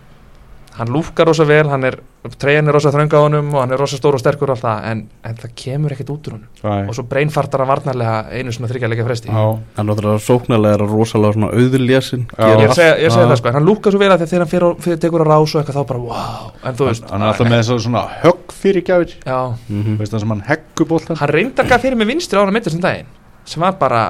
hann 0.80 0.90
lúkar 0.96 1.28
rosa 1.28 1.46
vel, 1.48 1.68
hann 1.70 1.84
er 1.88 1.98
treyjan 2.40 2.68
er 2.68 2.76
rosa 2.76 2.92
þrönga 2.94 3.20
á 3.20 3.22
honum 3.26 3.50
og 3.56 3.62
hann 3.62 3.72
er 3.76 3.80
rosa 3.80 3.98
stór 4.00 4.16
og 4.18 4.22
sterkur 4.24 4.50
og 4.52 4.56
allt 4.58 4.64
það, 4.66 4.86
en, 4.92 5.02
en 5.30 5.36
það 5.40 5.52
kemur 5.62 5.94
ekkert 5.96 6.12
út 6.14 6.28
úr 6.30 6.36
honum. 6.38 6.48
Nei. 6.64 6.82
og 6.90 6.96
svo 6.98 7.04
breinfartar 7.12 7.64
hann 7.64 7.70
varnarlega 7.72 8.16
einu 8.40 8.54
svona 8.56 8.70
þryggjarleika 8.72 9.06
fresti 9.08 9.30
Já, 9.32 9.44
hann 9.78 9.84
er 9.84 9.90
náttúrulega 9.92 10.24
sóknarlega 10.26 10.80
rosalega 10.86 11.36
svona 11.38 11.52
auðurlésin 11.54 12.26
Já. 12.32 12.48
ég 12.50 12.66
að 12.70 12.76
segja, 12.80 12.96
ég 13.04 13.14
segi 13.16 13.28
það 13.32 13.42
sko, 13.42 13.54
hann 13.60 13.68
lúkar 13.70 13.96
svo 13.96 14.02
vel 14.04 14.12
að 14.16 14.24
þegar 14.26 14.44
hann 14.46 14.52
fyrir, 14.56 14.78
fyrir 14.88 15.02
tekur 15.06 15.26
að 15.26 15.32
rásu 15.34 15.60
eitthvað 15.62 15.80
þá 15.82 15.84
bara 15.94 16.04
wow, 16.08 16.50
en 16.64 16.80
þú 16.80 16.88
hann, 16.88 16.94
veist 16.94 17.12
hann 17.12 17.22
er 17.28 17.34
alltaf 17.34 17.52
með 17.54 17.62
þess 17.64 17.84
svona 17.88 18.06
högg 18.24 18.56
fyrir 18.60 18.84
gjafir. 18.90 19.14
Já, 19.28 19.40
mm 19.70 20.00
veist 20.00 20.16
það 20.16 20.24
sem 20.26 20.34
hann 20.36 20.44
heggur 20.50 20.90
bóltan 20.96 21.20
hann 21.20 21.32
reyndar 21.36 21.70
gaf 21.70 21.84
fyrir 21.86 22.00
með 22.00 22.12
vinstri 22.16 22.40
ára 22.40 22.52
mittur 22.56 22.72
sem 22.76 22.82
daginn 22.84 23.08
sem 23.50 23.64
var 23.64 23.78
bara 23.80 24.02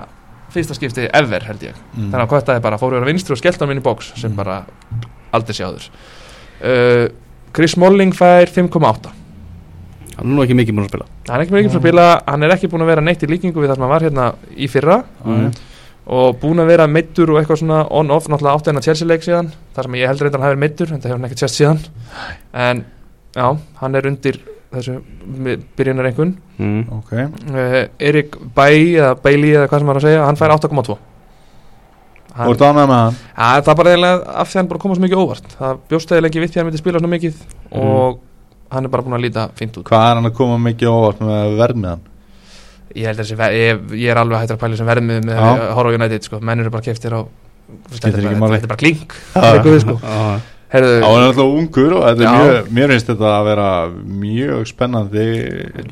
fyrsta 0.50 0.74
skipti 0.74 1.06
ever 1.14 1.44
held 1.46 1.62
ég. 1.62 1.76
Mm. 1.94 2.08
þannig 2.10 2.24
að 2.26 2.30
kvættaði 2.32 2.62
bara 2.66 2.80
fóru 2.82 2.98
á 2.98 3.06
vinstri 3.06 3.36
og 3.36 3.42
skellt 3.42 3.62
hann 3.62 3.70
inn 3.76 3.82
í 3.84 3.86
bóks 3.86 4.14
sem 4.18 4.32
Mm. 4.32 4.36
bara 4.42 4.64
aldrei 5.32 5.54
sjáður 5.54 5.86
uh, 6.62 7.08
Chris 7.56 7.78
Molling 7.80 8.14
fær 8.16 8.52
5,8 8.54 9.16
hann 10.20 10.28
er 10.28 10.36
nú 10.36 10.44
ekki 10.44 10.56
mikið 10.58 10.76
búin 10.76 10.84
að 10.84 10.92
spila. 10.92 11.06
Hann 11.30 11.38
er 11.38 11.46
ekki 11.46 11.56
ekki 11.56 11.70
fyrir 11.70 11.80
að 11.80 11.84
spila. 11.86 12.08
Hann 12.28 12.44
er 12.44 12.54
ekki 12.56 12.70
búin 12.72 12.84
að 12.84 12.90
vera 12.92 13.04
neitt 13.06 13.22
í 13.24 13.30
líkingu 13.30 13.62
við 13.62 13.70
það 13.70 13.78
sem 13.78 13.86
hann 13.86 13.94
var 13.94 14.06
hérna 14.06 14.26
í 14.52 14.68
fyrra. 14.72 14.98
Mm. 15.24 15.50
og 16.10 16.40
búin 16.42 16.58
að 16.58 16.72
vera 16.72 16.88
meittur 16.90 17.30
og 17.30 17.38
eitthvað 17.38 17.60
svona 17.62 17.84
on-off 17.94 18.28
náttúrulega 18.32 18.58
átt 18.58 18.70
en 18.72 18.80
að 18.82 18.88
Chelsea 18.88 19.08
leik 19.08 19.24
síðan. 19.24 19.52
Þar 19.78 19.88
sem 19.88 19.98
ég 20.00 20.10
heldur 20.10 20.26
reyndar 20.26 20.40
að 20.40 20.44
hann 20.44 20.52
hefur 20.52 20.64
meittur 20.64 20.92
en 20.92 21.04
það 21.04 21.12
hefur 21.12 21.20
hann 21.20 21.28
ekki 21.30 21.40
tjast 21.40 21.60
síðan. 21.60 21.82
En 22.68 22.82
já, 23.38 23.46
hann 23.80 23.96
er 24.00 24.10
undir 24.10 24.40
þessu 24.74 25.00
byrjunar 25.78 26.10
einhvern 26.10 26.36
mm. 26.58 26.82
Ok, 27.00 27.14
uh, 27.54 27.78
Erik 28.10 28.38
Bay 28.56 28.92
eða 28.92 29.16
Bailey 29.22 29.56
eða 29.56 29.70
hvað 29.70 29.82
sem 29.82 29.90
maður 29.90 30.02
að 30.02 30.08
segja 30.08 30.26
hann 30.28 30.40
fær 30.40 30.56
8,2 30.56 30.86
þú 30.90 30.98
Hann- 32.36 32.50
ert 32.54 32.62
ánægð 32.62 32.88
með 32.90 33.00
hann? 33.04 33.16
Ja, 33.38 33.62
það 33.62 33.72
er 33.74 33.76
bara 33.82 33.90
eiginlega 33.94 34.36
af 34.42 34.48
því 34.50 34.56
að 34.56 34.60
hann 34.62 34.68
bara 34.74 34.80
koma 34.84 34.96
svo 34.96 35.04
mikið 35.06 35.22
óvart. 35.24 35.48
Það 35.60 35.80
bjóst 35.90 36.12
eða 36.14 36.22
lengi 36.26 36.40
við 36.44 36.50
því 36.50 36.56
að 36.56 36.62
hann 36.62 36.70
myndi 36.70 36.82
spila 36.84 37.00
svo 37.00 37.10
mikið 37.10 37.36
og 37.72 38.20
hann 38.72 38.86
er 38.86 38.90
bara 38.94 39.04
búin 39.04 39.18
að 39.18 39.24
líta 39.26 39.48
fínt 39.58 39.78
út. 39.82 39.88
Hvað 39.90 40.06
er 40.12 40.16
hann 40.20 40.30
að 40.30 40.36
koma 40.38 40.58
mikið 40.70 40.94
óvart 40.94 41.20
með 41.26 41.58
verð 41.58 41.76
með 41.84 41.90
hann? 41.96 42.06
ég 42.96 43.06
held 43.06 43.20
að 43.20 43.26
þessi, 43.26 43.36
ver- 43.38 43.54
ég, 43.54 43.82
ég 44.02 44.10
er 44.10 44.18
alveg 44.18 44.40
hættur 44.42 44.58
að 44.58 44.62
pæla 44.64 44.78
sem 44.80 44.88
verðmið 44.90 45.26
með 45.30 45.38
að 45.38 45.60
horfa 45.78 45.92
á 45.94 45.96
United 46.00 46.24
sko. 46.26 46.40
menn 46.42 46.60
eru 46.64 46.72
bara 46.74 46.82
keftir 46.82 47.14
á 47.14 47.22
þetta 47.94 48.08
er 48.18 48.68
bara, 48.68 48.80
klink. 48.82 49.14
Er 49.36 49.80
sko. 49.84 50.00
Herðu, 50.70 50.90
Já, 51.02 51.06
hann 51.10 51.24
er 51.24 51.28
alltaf 51.32 51.48
ungur 51.58 51.94
og 51.98 52.04
er 52.06 52.20
mjög, 52.20 52.68
mér 52.78 52.92
finnst 52.94 53.08
þetta 53.10 53.30
að 53.40 53.48
vera 53.48 53.70
mjög 54.22 54.68
spennandi 54.70 55.24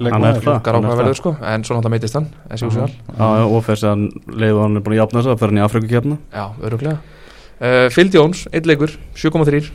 Hann 0.05 0.27
er 0.29 0.37
það. 0.43 1.13
sko. 1.17 1.31
en 1.41 1.63
svo 1.65 1.73
náttúrulega 1.79 1.93
meitist 1.95 2.13
hann 2.19 2.27
as 2.53 2.61
usual. 2.61 2.85
já, 2.91 3.25
já, 3.39 3.45
og 3.47 3.63
fyrst 3.65 3.87
að 3.87 3.89
hann 3.95 4.03
leiði 4.37 4.59
hann 4.61 4.77
er 4.77 4.85
búin 4.85 4.93
að 4.93 5.01
jafna 5.01 5.23
þess 5.23 5.31
að 5.33 5.41
fyrir 5.41 5.53
hann 5.55 5.57
í 5.57 5.65
Afrikukefna 5.65 6.17
já, 6.29 6.45
öruglega 6.61 6.97
uh, 7.57 7.89
Phil 7.95 8.09
Jones, 8.13 8.43
einn 8.53 8.69
leikur, 8.69 8.93
7,3 9.17 9.71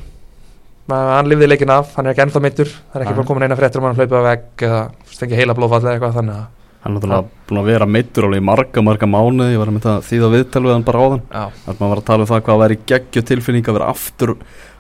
Ma- 0.91 1.03
hann 1.19 1.29
lifði 1.31 1.51
leikin 1.51 1.71
af 1.75 1.93
hann 1.99 2.07
er 2.07 2.15
ekki 2.15 2.23
ennþá 2.29 2.41
meittur, 2.47 2.71
það 2.71 2.97
er 3.01 3.05
ekki 3.05 3.15
Já. 3.15 3.19
bara 3.19 3.27
komin 3.33 3.47
eina 3.49 3.59
fréttur 3.59 3.83
um 3.83 3.87
hann 3.91 3.99
hlaupið 3.99 4.19
á 4.19 4.29
vegg 4.31 4.65
eða 4.71 4.81
stengi 5.15 5.39
heila 5.39 5.55
blóðfall 5.59 5.83
eða 5.83 5.95
eitthvað 5.99 6.17
þannig 6.21 6.39
að 6.43 6.51
Hann 6.83 6.97
er 6.97 6.99
náttúrulega 6.99 7.47
búin 7.47 7.59
að 7.61 7.69
vera 7.71 7.87
meittur 7.87 8.25
alveg 8.27 8.41
í 8.43 8.43
marga, 8.43 8.83
marga 8.83 9.07
mánuði 9.07 9.53
Ég 9.55 9.61
var 9.61 9.69
að 9.71 9.75
mynda 9.77 9.93
að 10.01 10.07
þýða 10.09 10.31
viðtal 10.33 10.63
við 10.65 10.73
hann 10.75 10.87
bara 10.89 11.03
áðan 11.05 11.21
já, 11.31 11.43
Þannig 11.63 11.77
að 11.77 11.79
maður 11.83 11.93
var 11.93 12.01
að 12.03 12.09
tala 12.09 12.25
um 12.27 12.31
það 12.33 12.41
hvað 12.43 12.55
að 12.57 12.63
vera 12.65 12.75
í 12.75 12.81
geggju 12.91 13.23
tilfinning 13.29 13.69
að 13.71 13.77
vera 13.79 13.91
aftur 13.95 14.33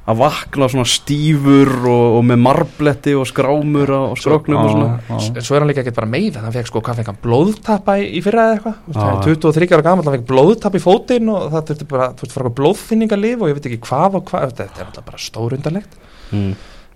að 0.03 0.19
vakna 0.19 0.67
svona 0.67 0.89
stífur 0.91 1.69
og, 1.87 2.17
og 2.19 2.25
með 2.27 2.41
marbletti 2.43 3.13
og 3.15 3.27
skrámur 3.31 3.87
á 3.95 4.01
skróknum 4.19 4.59
og 4.59 4.71
svona. 4.73 5.21
en 5.39 5.45
svo 5.47 5.55
er 5.55 5.63
hann 5.63 5.71
líka 5.71 5.85
ekkert 5.85 5.95
bara 6.01 6.11
meið 6.11 6.41
hann 6.43 6.55
fekk 6.57 6.67
sko, 6.73 6.81
hvað 6.83 6.99
fekk 6.99 7.11
hann? 7.13 7.21
Blóðtappa 7.23 7.95
í, 8.03 8.09
í 8.19 8.23
fyrra 8.25 8.49
eða 8.49 8.57
eitthvað? 8.57 8.81
Þú 8.83 8.91
veist, 8.91 8.99
Já. 8.99 9.05
hann 9.07 9.21
er 9.23 9.39
23 9.47 9.77
ára 9.77 9.85
gammal, 9.87 10.05
hann 10.09 10.17
fekk 10.17 10.27
blóðtapp 10.33 10.75
í 10.75 10.83
fótinn 10.83 11.31
og 11.31 11.47
það 11.55 11.69
þurfti 11.71 11.89
bara, 11.95 12.09
þú 12.19 12.27
veist, 12.27 12.35
fara 12.35 12.49
eitthvað 12.49 12.59
blóðfinningalif 12.59 13.45
og 13.47 13.53
ég 13.53 13.61
veit 13.61 13.71
ekki 13.71 13.81
hvað 13.87 14.19
og 14.19 14.27
hvað, 14.33 14.57
þetta 14.59 14.83
er 14.83 14.89
alltaf 14.89 15.07
bara 15.07 15.23
stórundarlegt. 15.29 15.95
Mm. 16.35 16.53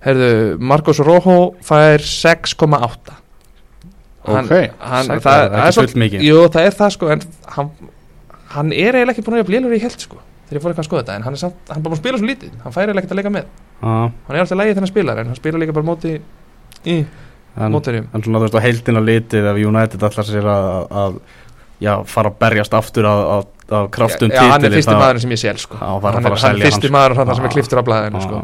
Herðu, 0.06 0.32
Marcos 0.74 0.98
Rojo 1.06 1.38
fær 1.66 2.02
6,8 2.02 3.14
Hann- 4.26 4.48
Ok. 4.50 4.70
hann, 4.82 5.04
Sex- 5.06 5.22
það, 5.22 5.40
það 5.46 5.52
er 5.54 5.66
er 5.66 5.72
svo, 5.76 5.82
fullt 5.86 6.00
mikið. 6.02 6.22
Jú, 6.26 6.38
það 6.50 6.64
er 6.66 6.74
það 6.74 6.90
sko 6.96 7.10
en 7.14 7.20
hann, 7.54 7.70
hann 8.56 8.72
er 8.74 8.96
eiginlega 8.98 9.14
ekki 9.14 9.22
búin 9.22 9.36
að 9.36 9.44
vera 9.44 9.50
blélur 9.52 9.76
í 9.76 9.80
held 9.84 10.00
sko 10.02 10.18
þegar 10.46 10.58
ég 10.58 10.64
fór 10.64 10.72
eitthvað 10.72 10.84
að 10.84 10.88
skoða 10.88 11.02
þetta 11.04 11.16
en 11.18 11.26
hann 11.26 11.36
er, 11.36 11.42
samt, 11.42 11.70
hann 11.72 11.84
bara 11.84 11.96
að 11.96 12.02
spila 12.02 12.20
svo 12.20 12.30
lítið. 12.30 12.56
Hann 12.62 12.74
fær 12.74 12.84
eiginlega 12.86 13.02
ekkert 13.04 13.14
að 13.16 13.20
leika 13.20 13.32
með. 13.34 13.48
Já, 13.76 13.88
hann 13.90 14.36
er 14.36 14.42
alltaf 14.42 14.60
lægið 14.60 14.74
þegar 14.74 14.84
hann 14.86 14.92
spilar 14.92 15.22
en 15.22 15.30
hann 15.32 15.38
spila 15.40 15.62
líka 15.62 15.76
bara 15.76 15.88
móti 15.88 16.12
í 16.86 16.96
en, 17.56 17.72
móterjum 17.72 18.06
en 18.12 18.24
svona 18.24 18.40
þú 18.40 18.48
veist 18.48 18.58
á 18.58 18.66
heildina 18.66 19.02
litið 19.02 19.50
ef 19.50 19.60
United 19.70 20.06
allar 20.08 20.28
sér 20.28 20.48
að, 20.52 20.68
að 21.02 21.18
já, 21.82 21.92
fara 22.08 22.32
að 22.32 22.38
berjast 22.42 22.76
aftur 22.76 23.08
að, 23.08 23.22
að, 23.34 23.46
að 23.78 23.88
kraftum 23.96 24.32
Já, 24.32 24.42
hann 24.52 24.66
er 24.66 24.76
fyrsti 24.76 24.96
maðurinn 24.96 25.24
sem 25.24 25.34
ég 25.36 25.42
sel 25.42 25.56
sko. 25.62 25.78
Að 25.80 26.08
hann, 26.08 26.18
að 26.20 26.36
hann 26.44 26.60
er 26.60 26.66
fyrsti 26.66 26.88
hann, 26.88 26.96
maðurinn 26.96 27.22
hann 27.22 27.32
sem 27.32 27.46
Já. 27.46 27.48
er 27.48 27.54
kliftur 27.56 27.80
af 27.80 27.88
blæðinu 27.88 28.24
sko. 28.24 28.42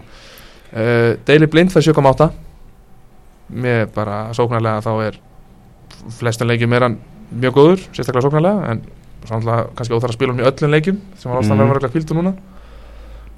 uh, 0.72 1.10
Daily 1.28 1.50
Blind 1.52 1.74
fær 1.74 1.86
7,8 1.88 2.30
mér 3.62 3.86
bara 3.92 4.24
sóknarlega 4.36 4.84
þá 4.84 4.92
er 5.10 5.20
flestum 6.18 6.48
leikjum 6.50 6.76
er 6.76 6.88
hann 6.88 6.98
mjög 7.32 7.56
góður 7.58 7.86
sérstaklega 7.92 8.26
sóknarlega 8.26 8.72
en 8.72 8.84
samtlega 9.28 9.66
kannski 9.76 9.94
óþar 9.96 10.10
að 10.12 10.16
spila 10.18 10.32
hann 10.32 10.42
í 10.42 10.48
öllum 10.50 10.70
leikjum 10.74 10.98
sem 11.18 11.30
var 11.32 11.40
ástæðan 11.42 11.58
Mhm. 11.62 11.72
verður 11.72 11.88
að 11.88 11.94
kvildu 11.96 12.14
núna 12.18 12.34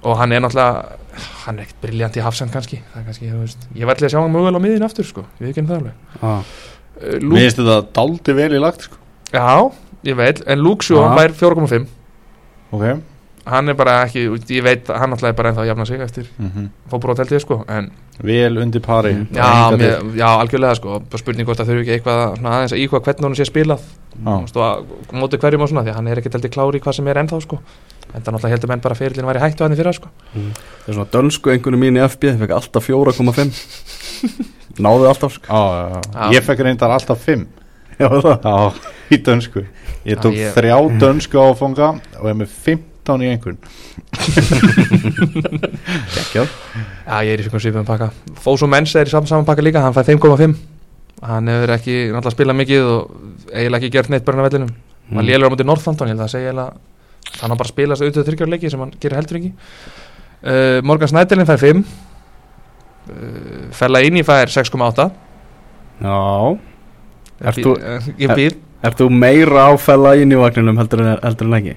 og 0.04 0.16
hann 0.18 0.32
er 0.32 0.40
náttúrulega 0.40 0.84
hann 1.46 1.58
er 1.58 1.62
ekkert 1.64 1.80
briljant 1.82 2.16
í 2.16 2.22
hafsend 2.24 2.52
kannski, 2.52 2.80
það 2.92 3.00
er 3.00 3.04
kannski 3.08 3.30
þú 3.30 3.40
veist, 3.40 3.66
ég 3.74 3.82
allir 3.88 4.08
að 4.08 4.12
sjá 4.12 4.20
hann 4.20 4.32
mögulega 4.34 4.60
á 4.60 4.64
miðinu 4.66 4.84
aftur 4.84 5.04
sko. 5.04 5.24
ég 5.40 5.46
veit 5.46 5.54
ekki 5.56 5.62
um 5.64 5.66
það 5.66 5.78
alveg 5.78 5.92
Já. 6.20 6.28
uh, 6.28 6.42
Mér 7.04 7.22
Luke, 7.22 7.40
finnst 7.40 7.56
þetta 7.58 7.78
daldi 7.94 8.34
vel 8.34 8.52
í 8.52 8.60
lagt 8.60 8.80
sko. 8.82 8.96
Já, 9.32 9.72
ég 10.04 10.16
veit, 10.16 10.42
en 10.46 10.58
Luke 10.58 10.82
Shaw 10.84 11.00
Já. 11.00 11.16
fær 11.16 11.32
4,5 11.32 11.86
Ok 12.72 13.00
hann 13.46 13.68
er 13.68 13.74
bara 13.76 14.06
ekki, 14.06 14.22
ég 14.48 14.62
veit 14.64 14.86
hann 14.88 15.10
náttúrulega 15.12 15.28
er 15.28 15.36
bara 15.36 15.50
ennþá 15.52 15.60
að 15.60 15.66
jafna 15.68 15.84
sig 15.86 16.00
eftir 16.00 16.26
mm 16.40 16.68
fórbrót 16.90 17.18
held 17.18 17.28
ég 17.32 17.40
sko 17.44 17.64
en 17.68 17.90
Vel 18.22 18.56
undir 18.58 18.80
pari 18.80 19.12
Mm. 19.12 19.26
já, 19.34 19.70
mér, 19.76 20.14
já, 20.16 20.28
algjörlega 20.40 20.76
sko 20.76 21.02
spurning 21.16 21.44
hvort 21.46 21.58
það 21.58 21.66
þurfi 21.68 21.82
ekki 21.84 21.94
eitthvað 22.00 22.38
svona 22.38 22.50
aðeins 22.54 22.72
að 22.72 22.80
íkvað 22.88 23.02
hvernig 23.04 23.24
hún 23.28 23.36
sé 23.36 23.44
spilað 23.44 23.80
Að 24.24 24.84
móti 25.12 25.38
hverjum 25.42 25.64
og 25.64 25.68
svona 25.72 25.82
því 25.84 25.90
að 25.90 25.98
hann 25.98 26.08
er 26.12 26.20
ekkert 26.22 26.36
heldur 26.38 26.52
klári 26.54 26.78
í 26.78 26.84
hvað 26.84 26.94
sem 27.00 27.08
er 27.10 27.18
ennþá 27.24 27.40
sko. 27.42 27.58
En 28.14 28.22
það 28.22 28.30
náttúrulega 28.36 28.54
heldur 28.54 28.70
menn 28.70 28.80
bara 28.84 28.94
fyrirlin 28.94 29.26
væri 29.26 29.40
hættu 29.42 29.64
hann 29.66 29.74
í 29.74 29.78
fyrra 29.80 29.92
sko. 29.96 30.08
Það 30.34 30.88
er 30.88 30.94
svona 30.98 31.10
dönsku 31.16 31.50
einhvern 31.50 31.80
mín 31.82 31.98
í 31.98 32.04
FB, 32.06 32.22
ég 32.30 32.38
fekk 32.44 32.54
alltaf 32.54 32.86
4,5 32.86 33.58
Náði 34.84 35.08
alltaf 35.10 35.32
sko. 35.34 35.46
Já, 35.50 35.62
já, 35.74 35.86
já. 35.90 36.00
Já. 36.14 36.32
Ég 36.38 36.46
fekk 36.46 36.62
reyndar 36.68 36.94
alltaf 36.94 37.18
fimm. 37.26 37.46
Já, 37.98 38.08
það? 38.10 38.46
Já, 38.46 38.54
í 39.14 39.18
dönsku. 39.22 39.64
Ég 40.06 40.18
tók 40.22 40.34
ég- 40.38 40.54
þrjá 40.54 40.78
dönsku 41.00 41.38
áfanga 41.42 41.92
og 42.20 42.26
er 42.30 42.34
með 42.38 42.50
15 42.64 43.22
í 43.22 43.28
einhvern 43.34 43.58
Ekki 46.18 46.38
Já, 46.42 47.18
ég 47.22 47.32
er 47.34 47.42
í 47.42 47.46
svona 47.46 47.60
svipum 47.62 47.86
pakka. 47.86 48.08
Fósum 48.42 48.70
Mensa 48.72 49.00
er 49.02 49.10
í 49.10 49.14
saman, 49.14 49.44
pakka 49.46 49.62
líka, 49.64 49.82
hann 49.84 49.94
fær 49.96 50.06
5,5 50.10 50.54
hann 51.24 51.48
hefur 51.48 51.72
ekki 51.76 51.94
náttúrulega 52.12 52.34
spilað 52.36 52.58
mikið 52.60 52.88
og 52.94 53.14
eiginlega 53.52 53.80
ekki 53.82 53.92
gert 53.96 54.10
neitt 54.12 54.24
bara 54.26 54.44
á 54.44 54.46
vellinum. 54.48 54.70
Mm. 55.08 55.16
hann 55.18 55.26
lélur 55.28 55.48
á 55.48 55.52
móti 55.52 55.64
Northampton, 55.68 56.08
ég 56.08 56.16
held 56.16 56.24
að 56.26 56.32
segja 56.34 56.50
eiginlega 56.52 57.40
hann 57.40 57.50
har 57.54 57.58
bara 57.60 57.68
spilað 57.72 57.96
þessu 57.98 58.08
auðvitað 58.08 58.28
þryggjar 58.30 58.50
leiki 58.54 58.70
sem 58.72 58.80
hann 58.84 58.92
gerir 59.00 59.16
heldur 59.18 59.38
ekki. 59.40 59.52
Uh, 60.44 60.78
Morgan 60.84 61.08
Snædelin 61.08 61.46
fær 61.48 61.60
5 61.62 61.78
uh, 61.80 63.70
Fella 63.72 64.02
inn 64.04 64.18
í 64.20 64.24
fær 64.26 64.50
6,8 64.52 65.08
Já. 66.04 66.58
Ert 67.44 67.58
Ég 67.58 67.64
þú- 67.64 67.74
býð- 67.76 67.84
eh, 67.84 68.08
Ég 68.18 68.34
býð 68.38 68.56
Ert 68.84 68.98
þú 69.00 69.06
meira 69.10 69.62
áfælla 69.72 70.12
í 70.20 70.26
nývagninum 70.28 70.76
heldur 70.76 71.00
en, 71.00 71.18
heldur 71.22 71.46
en 71.48 71.54
ekki? 71.60 71.76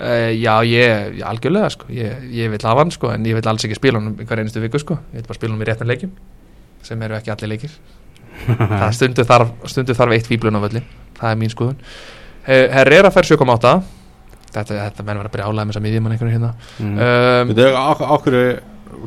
uh, 0.00 0.30
Já, 0.34 0.54
ég, 0.66 1.14
ég 1.20 1.22
algjörlega 1.22 1.70
sko. 1.70 1.86
Ég, 1.94 2.24
ég 2.34 2.50
vil 2.50 2.58
hafa 2.66 2.80
hann 2.82 2.90
sko, 2.90 3.10
en 3.14 3.24
ég 3.24 3.34
vil 3.38 3.48
alls 3.48 3.64
ekki 3.64 3.76
spila 3.78 4.00
hann 4.00 4.16
hver 4.16 4.38
einustu 4.42 4.60
viku 4.60 4.78
sko, 4.82 4.98
ég 5.14 5.20
vil 5.22 5.28
bara 5.28 5.38
spila 5.38 5.52
hann 5.54 5.62
í 5.62 5.68
réttan 5.70 5.86
leikjum 5.90 6.10
sem 6.82 7.02
eru 7.02 7.14
ekki 7.14 7.30
allir 7.30 7.48
leikir 7.54 7.70
það 8.48 8.90
stundu 8.98 9.24
þarf, 9.28 9.52
stundu 9.72 9.96
þarf 9.98 10.16
eitt 10.16 10.28
fíblun 10.30 10.56
á 10.56 10.64
völlin 10.64 10.86
það 11.20 11.30
er 11.34 11.40
mín 11.40 11.52
skoðun. 11.52 11.76
Herrera 12.46 13.10
fær 13.12 13.26
7,8 13.28 13.74
þetta, 14.50 14.74
þetta 14.74 15.04
menn 15.06 15.20
vera 15.20 15.30
brjálega 15.34 15.66
með 15.68 15.74
þess 15.74 15.80
að 15.80 15.84
miðjum 15.86 16.06
hann 16.08 16.14
einhvern 16.16 16.32
hérna. 16.34 16.52
Mm. 16.80 16.94
um, 16.96 17.52
Veitu, 17.52 17.66
ok- 17.92 18.06
okkur 18.16 18.38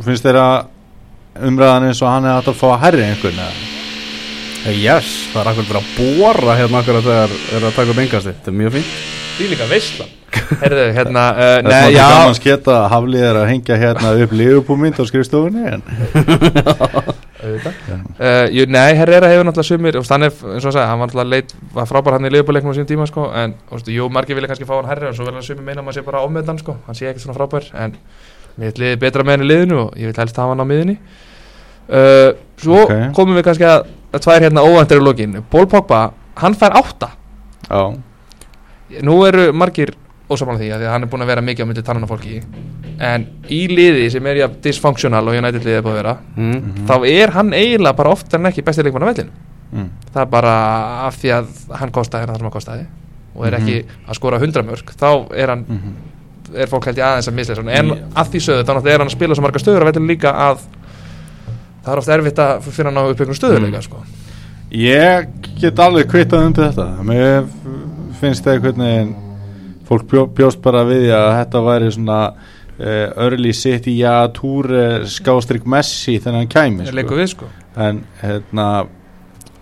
finnst 0.06 0.28
þér 0.28 0.40
að 0.44 1.48
umræðan 1.50 1.88
eins 1.90 2.02
og 2.06 2.12
hann 2.14 2.28
er 2.30 2.38
að 2.44 2.54
fá 2.60 2.68
að 2.76 2.82
herri 2.86 3.08
einhvern 3.10 3.42
eða? 3.44 3.72
Yes, 4.72 5.10
það 5.34 5.42
er 5.42 5.50
akkur 5.52 5.66
verið 5.68 5.80
að 5.82 5.88
bóra 5.98 6.54
hérna 6.56 6.80
akkur 6.80 7.00
að 7.02 7.08
þegar 7.10 7.34
er 7.58 7.66
að 7.68 7.74
taka 7.76 7.92
upp 7.92 7.98
engasti 8.06 8.32
Þetta 8.32 8.52
er 8.54 8.56
mjög 8.62 8.72
fínt. 8.78 8.94
Því 9.34 9.48
líka 9.52 9.66
veistla 9.68 10.06
Herðu, 10.62 10.86
hérna, 10.98 11.24
uh, 11.34 11.42
Það 11.42 11.58
er 11.58 11.66
nei, 11.68 11.98
svona 11.98 12.14
gaman 12.14 12.38
sketa 12.38 12.78
að 12.78 12.88
Haflið 12.94 13.26
er 13.28 13.40
að 13.42 13.50
hengja 13.52 13.80
hérna 13.82 14.14
upp 14.24 14.38
liðupúmynd 14.40 15.02
á 15.02 15.04
skrifstofunni. 15.10 15.64
uh, 17.44 18.46
jú, 18.54 18.66
Nei, 18.72 18.94
Herrera 18.98 19.30
hefur 19.32 19.48
náttúrulega 19.48 19.68
sumir 19.70 19.98
og 20.00 20.06
er, 20.08 20.24
eins 20.30 20.66
og 20.66 20.70
að 20.70 20.76
segja, 20.78 20.88
hann 20.90 21.02
var 21.02 21.10
náttúrulega 21.12 21.32
leit 21.34 21.56
var 21.76 21.90
frábær 21.90 22.18
hann 22.18 22.30
í 22.30 22.32
liðbúrleiknum 22.34 22.72
á 22.72 22.78
sín 22.78 22.88
tíma 22.90 23.08
sko, 23.10 23.28
en 23.36 23.56
veist, 23.72 23.90
jú, 23.92 24.08
margir 24.14 24.38
vilja 24.38 24.52
kannski 24.52 24.68
fá 24.70 24.76
hann 24.78 24.90
Herrera 24.92 25.12
og 25.12 25.18
svo 25.18 25.28
vilja 25.28 25.44
sumir 25.46 25.68
meina 25.68 25.82
að 25.84 25.90
maður 25.90 26.00
sé 26.00 26.06
bara 26.08 26.24
ofmeðan 26.28 26.62
sko, 26.62 26.78
hann 26.88 26.98
sé 27.00 27.10
ekkert 27.10 27.26
svona 27.26 27.38
frábær 27.38 27.70
en 27.84 27.98
vil 28.56 28.74
liði 28.80 29.00
betra 29.02 29.26
með 29.26 29.38
hann 29.38 29.46
í 29.46 29.50
liðinu 29.52 29.80
og 29.84 29.98
ég 30.00 30.12
vil 30.12 30.20
helst 30.24 30.40
hafa 30.40 30.54
hann 30.54 30.64
á 30.64 30.68
miðinni 30.70 30.98
uh, 31.90 32.32
Svo 32.64 32.84
Ok. 32.86 32.94
komum 33.18 33.36
við 33.36 33.48
kannski 33.50 33.66
að, 33.68 33.88
að 34.14 34.24
tvær 34.24 34.44
hérna 34.46 34.64
óvæntir 34.64 35.02
í 35.02 35.04
lokin. 35.04 35.40
Ból 35.52 35.66
Pogba, 35.68 36.04
hann 36.40 36.56
fær 36.56 36.76
átta. 36.80 37.10
Já, 37.68 37.82
Nú 39.04 39.16
eru 39.26 39.48
margir 39.58 39.90
ósamála 40.30 40.62
því 40.62 40.70
að 40.72 40.84
því 40.84 40.88
að 40.88 40.94
hann 40.94 41.06
er 41.06 41.12
búin 41.12 41.26
að 41.26 41.32
vera 41.34 41.46
mikið 41.46 41.66
á 41.66 41.68
myndi 41.70 41.84
tannan 41.86 42.08
á 42.08 42.12
fólki 42.12 42.38
en 43.04 43.26
í 43.52 43.62
liði 43.72 44.06
sem 44.14 44.30
er 44.32 44.44
ja, 44.44 44.48
dysfunctional 44.64 45.24
og 45.28 45.36
United 45.40 45.66
liðið 45.66 45.80
er 45.80 45.86
búin 45.86 45.98
að 45.98 46.02
vera 46.02 46.16
mm. 46.38 46.86
þá 46.88 46.96
er 47.10 47.36
hann 47.36 47.52
eiginlega 47.58 48.00
bara 48.00 48.14
oftar 48.16 48.40
en 48.40 48.52
ekki 48.52 48.64
besti 48.66 48.86
leikmann 48.86 49.06
á 49.06 49.12
vellinu 49.12 49.34
mm. 49.74 49.92
það 50.14 50.24
er 50.24 50.32
bara 50.38 50.56
af 51.10 51.20
því 51.20 51.36
að 51.40 51.52
hann 51.82 51.94
kostaði 52.00 52.30
það 52.30 52.40
sem 52.40 52.48
hann 52.48 52.56
kostaði 52.58 52.88
og 53.34 53.46
er 53.50 53.58
ekki 53.58 53.78
að 53.84 54.20
skora 54.20 54.40
100 54.40 54.68
mörg 54.68 54.96
þá 54.96 55.10
er 55.34 55.56
hann 55.56 55.68
Mm 55.68 55.94
er 56.54 56.70
fólk 56.70 56.88
held 56.90 57.00
ég 57.00 57.06
aðeins 57.08 57.30
að 57.30 57.38
misla 57.38 57.64
en 57.74 57.92
að 58.14 58.32
því 58.34 58.42
sögðu 58.46 58.66
þá 58.66 58.72
náttúrulega 58.74 58.96
er 58.96 59.04
hann 59.04 59.10
að 59.10 59.16
spila 59.16 59.38
svo 59.38 59.46
marga 59.46 59.62
stöður 59.62 59.86
á 59.86 59.90
vellinu 59.90 60.10
líka 60.12 60.34
að 60.46 60.66
það 61.84 61.92
er 61.94 62.02
ofta 62.02 62.16
erfitt 62.18 62.42
að 62.44 62.68
fyrir 62.70 62.90
hann 62.90 63.00
á 63.00 63.04
uppbyggum 63.10 63.38
stöðuleika 63.38 63.78
Mm. 63.78 63.88
sko. 63.88 64.04
Ég 64.74 65.28
get 65.60 65.80
alveg 65.80 66.08
kvittað 66.10 66.48
undir 66.48 66.72
þetta 66.72 67.04
Mér 67.06 67.44
finnst 68.20 68.46
það 68.46 68.54
einhvern 68.54 68.86
veginn 68.86 69.16
fólk 69.90 70.08
bjó, 70.12 70.26
bjóst 70.38 70.62
bara 70.64 70.84
við 70.88 71.06
því 71.08 71.14
að 71.20 71.30
þetta 71.42 71.64
væri 71.68 71.92
svona 71.98 72.20
uh, 72.34 73.08
early 73.28 73.54
city 73.54 73.98
ja 74.00 74.18
túr 74.34 74.72
uh, 74.72 75.06
skástrík 75.06 75.66
Messi 75.66 76.20
þegar 76.20 76.40
hann 76.42 76.52
kæmi 76.52 76.86
sko. 76.90 76.96
leikur 77.00 77.18
við 77.24 77.32
sko 77.36 77.52
en 77.76 78.04
hérna 78.22 78.68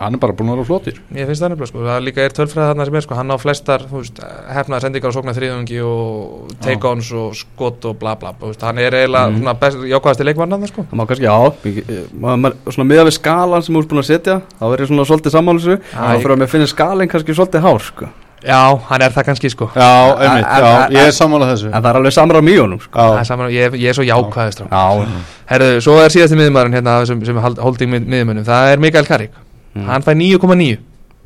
hann 0.02 0.16
er 0.18 0.20
bara 0.24 0.34
búin 0.34 0.50
að 0.50 0.56
vera 0.58 0.66
flottir 0.66 0.96
Ég 1.14 1.28
finnst 1.30 1.44
það 1.44 1.52
nefnilega 1.54 1.70
sko, 1.70 1.82
það 1.86 2.00
líka 2.08 2.24
er 2.26 2.34
tölfræð 2.34 2.64
þarna 2.72 2.86
sem 2.88 2.96
er 2.98 3.04
sko, 3.06 3.18
hann 3.20 3.34
á 3.34 3.38
flestar, 3.38 3.84
þú 3.86 4.00
veist, 4.02 4.22
hefnaðar 4.56 4.82
sendingar 4.88 5.12
og 5.12 5.14
sóknar 5.14 5.36
þriðungi 5.38 5.78
og 5.86 6.56
take-ons 6.66 7.12
og 7.22 7.36
skot 7.38 7.86
og 7.86 8.00
bla 8.02 8.16
bla, 8.18 8.32
þú 8.40 8.50
veist, 8.50 8.66
hann 8.66 8.82
er 8.82 8.98
eiginlega 8.98 9.30
Mhm. 9.30 9.38
svona 9.44 9.54
best, 9.62 9.78
jákvæðasti 9.92 10.26
leikmann 10.26 10.56
þarna 10.56 10.72
sko. 10.72 10.86
Það 10.90 10.98
má 10.98 11.06
kannski, 11.12 11.28
já, 11.30 11.38
ég- 11.70 12.10
maður, 12.18 12.42
maður, 12.48 12.58
svona 12.74 12.90
miða 12.90 13.06
við 13.12 13.16
skalan 13.20 13.62
sem 13.68 13.76
þú 13.78 13.84
ert 13.84 13.92
búin 13.94 14.02
að 14.02 14.10
setja 14.10 14.42
þá 14.58 14.66
er 14.74 14.82
ég 14.82 14.90
svona 14.90 15.06
svolítið 15.12 15.36
sammálusu 15.38 15.78
Já, 15.78 16.02
þá 16.02 16.18
fyrir 16.26 16.34
að 16.34 16.42
mér 16.42 16.52
finnir 16.56 16.74
skalinn 16.74 17.12
kannski 17.14 17.38
svolítið 17.38 17.62
hár 17.70 17.80
sko. 17.92 18.10
Já, 18.42 18.60
hann 18.90 19.02
er 19.06 19.12
það 19.14 19.26
kannski 19.28 19.50
sko. 19.54 19.68
Já, 19.76 19.88
einmitt, 20.18 20.46
En- 20.48 20.64
já, 20.64 20.86
en- 20.86 20.92
ég 20.96 21.08
er 21.08 21.12
sammálað 21.14 21.52
þessu. 21.54 21.68
en 21.70 21.84
það 21.84 21.90
er 21.92 21.96
alveg 22.00 22.14
samra 22.16 22.42
mýjónum 22.42 22.80
sko. 22.82 22.98
Það 23.00 23.14
er 23.14 23.18
Já, 23.20 23.24
saman, 23.30 23.52
ég, 23.52 23.74
ég 23.78 23.90
er 23.90 23.94
svo 23.94 24.04
jákvæðist. 24.08 24.64
Já, 24.72 25.08
Herðu, 25.52 25.82
svo 25.82 25.98
er 26.02 26.10
síðasti 26.10 26.38
miðumæðurinn 26.40 26.74
hérna 26.80 27.06
sem, 27.06 27.26
sem 27.26 27.38
er 27.38 27.42
hold- 27.42 27.60
holding 27.60 27.90
mið, 27.92 28.08
miðumönnum, 28.08 28.46
það 28.48 28.72
er 28.74 28.78
Mikael 28.80 29.06
Carrick, 29.06 29.34
Mm. 29.76 29.86
hann 29.86 30.02
fær 30.02 30.16
9,9 30.18 30.80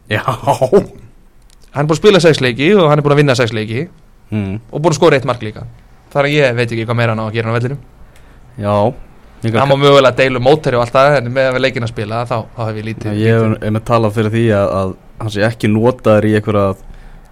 já. 0.09 0.21
Hann 1.75 1.85
er 1.85 1.87
búin 1.87 1.95
að 1.95 2.01
spila 2.01 2.19
sex 2.19 2.39
leiki 2.41 2.73
og 2.75 2.89
hann 2.89 2.99
er 2.99 3.03
búin 3.03 3.13
að 3.15 3.21
vinna 3.23 3.35
sex 3.35 3.51
leiki. 3.51 3.87
Mm. 4.31 4.59
og 4.71 4.81
búin 4.81 4.91
að 4.91 4.95
skora 4.99 5.15
eitt 5.19 5.25
mark 5.25 5.39
líka. 5.41 5.63
Þar 6.13 6.23
að 6.25 6.33
ég 6.33 6.55
veit 6.55 6.71
ekki 6.71 6.85
hvað 6.85 6.95
meira 6.97 7.11
hann 7.15 7.19
á 7.19 7.27
að 7.29 7.33
gera 7.33 7.51
á 7.51 7.55
vellinum. 7.59 7.77
Já. 8.59 8.93
Hann 9.45 9.69
má 9.69 9.75
mögulega 9.77 10.15
deilu 10.15 10.39
mótari 10.41 10.73
og 10.75 10.81
allt 10.81 10.93
það 10.93 11.17
en 11.19 11.27
með 11.33 11.49
að 11.51 11.53
við 11.55 11.61
leikin 11.61 11.83
að 11.85 11.91
spila 11.91 12.25
þá, 12.25 12.37
þá 12.57 12.61
hef 12.65 12.75
ég 12.79 12.85
lítið 12.87 13.17
ég 13.19 13.35
hef 13.35 13.61
hef 13.61 13.71
með 13.75 13.83
talað 13.85 14.13
fyrir 14.15 14.31
því 14.33 14.45
að, 14.57 14.71
að 14.79 14.95
hann 15.19 15.29
sé 15.35 15.41
ekki 15.45 15.69
notaður 15.69 16.25
í 16.25 16.31
einhverja 16.39 16.75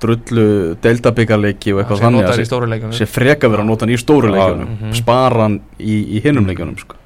drullu 0.01 0.75
deildabyggarleiki 0.83 1.73
og 1.73 1.83
eitthvað 1.83 2.03
þannig 2.07 2.27
að 2.27 2.67
leikunum 2.73 2.97
sé 2.97 3.05
freka 3.09 3.47
verið 3.51 3.63
að 3.63 3.71
nota 3.71 3.85
hann 3.85 3.93
í 3.95 4.01
stóru 4.01 4.31
Já, 4.31 4.35
leikjunum 4.39 4.67
mhm. 4.79 4.93
spara 4.99 5.47
hann 5.47 5.61
í, 5.79 5.95
í 6.17 6.21
hinnum 6.25 6.47
leikjunum 6.49 6.77
sko. 6.81 6.97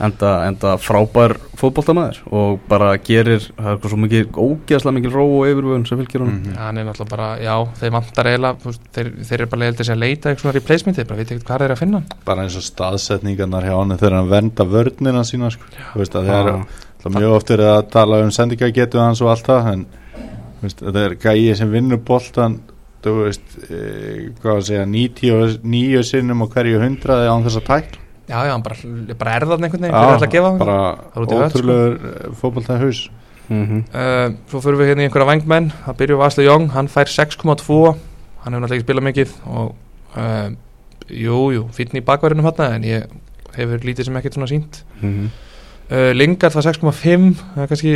enda, 0.00 0.30
enda 0.48 0.70
frábær 0.80 1.34
fótboltamaður 1.60 2.22
og 2.32 2.60
bara 2.70 2.94
gerir 3.04 3.42
það 3.44 3.66
er 3.66 3.74
eitthvað 3.74 3.92
svo 3.92 3.98
mikið 4.00 4.38
ógeðslega 4.40 4.96
mikið 4.96 5.16
ró 5.18 5.24
og 5.26 5.50
yfirvöðun 5.50 5.84
sem 5.90 5.98
fylgir 6.00 6.22
honum 6.24 6.38
Mhm. 6.40 6.56
hann 6.56 6.78
er 6.78 6.84
náttúrulega 6.88 7.10
bara, 7.10 7.28
já, 7.38 7.54
þeir 7.82 7.92
vantar 7.98 8.30
eiginlega 8.30 8.72
þeir, 8.96 9.10
þeir 9.28 9.36
eru 9.40 9.46
bara 9.52 9.60
leiðildi 9.60 9.92
að 9.92 10.00
leita 10.00 10.30
eitthvað 10.30 10.40
svona 10.46 10.56
replacementi, 10.56 11.04
bara 11.04 11.16
veit 11.20 11.30
ekki 11.34 11.44
hvað 11.44 11.58
þeir 11.58 11.64
eru 11.68 11.74
að 11.76 11.82
finna 11.84 12.02
bara 12.24 12.42
eins 12.46 12.56
og 12.56 12.62
staðsetningarnar 12.64 13.62
hjá 13.68 13.76
hann 13.76 13.96
þegar 13.98 14.16
hann 14.16 14.30
venda 14.30 14.64
vörnina 14.64 15.24
sína 15.28 15.50
sko. 15.52 15.62
Þú 15.92 15.98
veist, 16.00 16.14
að 16.16 16.26
það 16.32 16.40
er 16.40 16.52
Já. 16.52 16.64
það 17.04 17.16
mjög 17.20 17.36
oft 17.36 17.48
verið 17.52 17.68
að 17.76 17.90
tala 17.90 18.22
um 18.24 18.30
sendingagetu 18.30 18.98
hans 19.04 19.20
og 19.20 19.28
allt 19.28 19.46
það 19.52 19.72
en 19.74 19.86
þetta 20.60 21.04
er 21.06 21.14
gæið 21.22 21.54
sem 21.60 21.70
vinnur 21.72 22.00
boltan 22.04 22.58
þú 23.00 23.14
veist, 23.24 23.54
e, 23.70 23.78
hvað 24.42 24.58
að 24.58 24.66
segja 24.68 24.86
99 24.86 26.02
sinnum 26.04 26.42
á 26.44 26.46
hverju 26.52 26.82
hundraði 26.82 27.30
án 27.32 27.46
þess 27.46 27.60
að 27.62 27.68
tækla 27.70 28.02
já, 28.30 28.38
já, 28.46 28.52
hann 28.52 28.62
bara, 28.62 28.76
bara 29.18 29.36
erðan 29.40 29.64
einhvern 29.66 29.86
veginn, 29.86 29.96
alltaf 29.96 30.26
að 30.28 30.34
gefa 30.34 30.50
hann 30.50 30.60
bara 30.60 30.76
í 30.92 31.18
völl, 31.18 31.24
sko. 31.26 31.40
ótrúlegur 31.46 32.36
fótboltaði 32.42 32.84
haus 32.86 33.00
Mhm. 33.50 33.80
Uh, 33.90 34.28
svo 34.46 34.60
fyrir 34.62 34.78
við 34.78 34.88
hérna 34.92 35.02
í 35.02 35.06
einhverja 35.08 35.26
vangmenn 35.26 35.72
það 35.82 35.96
byrjuð 35.98 36.18
Vasli 36.20 36.44
Jóng, 36.46 36.68
hann 36.70 36.86
fær 36.86 37.08
6,2 37.10 37.96
hann 38.44 38.54
hefur 38.54 38.60
náttúrulega 38.62 38.76
ekki 38.76 38.84
spilað 38.84 39.06
mikið 39.08 39.32
og 39.50 39.72
uh, 40.14 40.50
jú, 41.10 41.38
jú 41.56 41.64
fítni 41.74 41.98
í 41.98 42.04
bakverðinu 42.06 42.44
hann 42.46 42.76
en 42.76 42.86
ég 42.86 43.08
hefur 43.56 43.82
lítið 43.82 44.06
sem 44.06 44.16
ekkert 44.20 44.36
svona 44.38 44.46
sínt 44.52 44.84
Mhm. 45.02 45.26
uh, 45.90 46.12
Lingard 46.14 46.54
var 46.54 46.62
6,5 46.62 47.42
það 47.56 47.64
er 47.64 47.66
kannski 47.72 47.94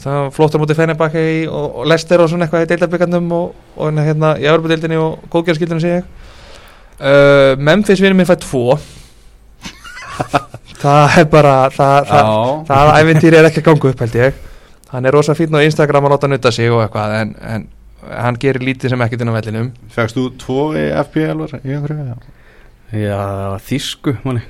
það 0.00 0.18
var 0.18 0.32
flottar 0.34 0.62
mútið 0.62 0.80
Fenebakki 0.80 1.26
og, 1.48 1.66
og 1.80 1.88
Lester 1.90 2.22
og 2.22 2.30
svona 2.30 2.46
eitthvað 2.46 2.66
í 2.66 2.70
deildarbyggarnum 2.72 3.32
og, 3.36 3.54
og 3.76 4.00
hérna 4.00 4.34
í 4.40 4.48
Evropadeildinni 4.48 4.98
og 5.00 5.24
góðgjörskildinu 5.32 5.82
sé 5.82 5.94
ég 5.98 6.08
uh, 7.00 7.54
Memphis 7.58 8.02
vinur 8.02 8.18
minn 8.18 8.28
fær 8.28 8.40
2 8.42 8.64
það 10.84 11.18
er 11.22 11.30
bara 11.30 11.54
það, 11.74 12.10
það, 12.10 12.26
Já, 12.26 12.34
það 12.70 12.92
æfintýri 12.98 13.40
er 13.40 13.48
ekki 13.50 13.62
að 13.62 13.70
ganga 13.70 13.90
upp 13.92 14.04
held 14.04 14.20
ég 14.20 14.42
hann 14.94 15.08
er 15.08 15.16
rosa 15.16 15.34
fínn 15.38 15.56
á 15.58 15.64
Instagram 15.64 16.06
að 16.08 16.14
láta 16.14 16.30
nutta 16.30 16.54
sig 16.54 16.70
og 16.70 16.84
eitthvað 16.84 17.18
en, 17.20 17.34
en 17.42 17.68
hann 18.04 18.38
gerir 18.40 18.62
lítið 18.62 18.94
sem 18.94 19.04
ekkert 19.06 19.24
inn 19.24 19.32
á 19.32 19.38
vellinum 19.38 19.70
fegst 19.94 20.18
þú 20.18 20.30
tvo 20.40 20.64
í 20.76 20.86
FPL 21.06 21.46
í 21.62 21.74
einhverju? 21.74 22.08
Já. 22.12 22.43
Já, 22.94 23.58
þýsku 23.66 24.14
manni. 24.22 24.42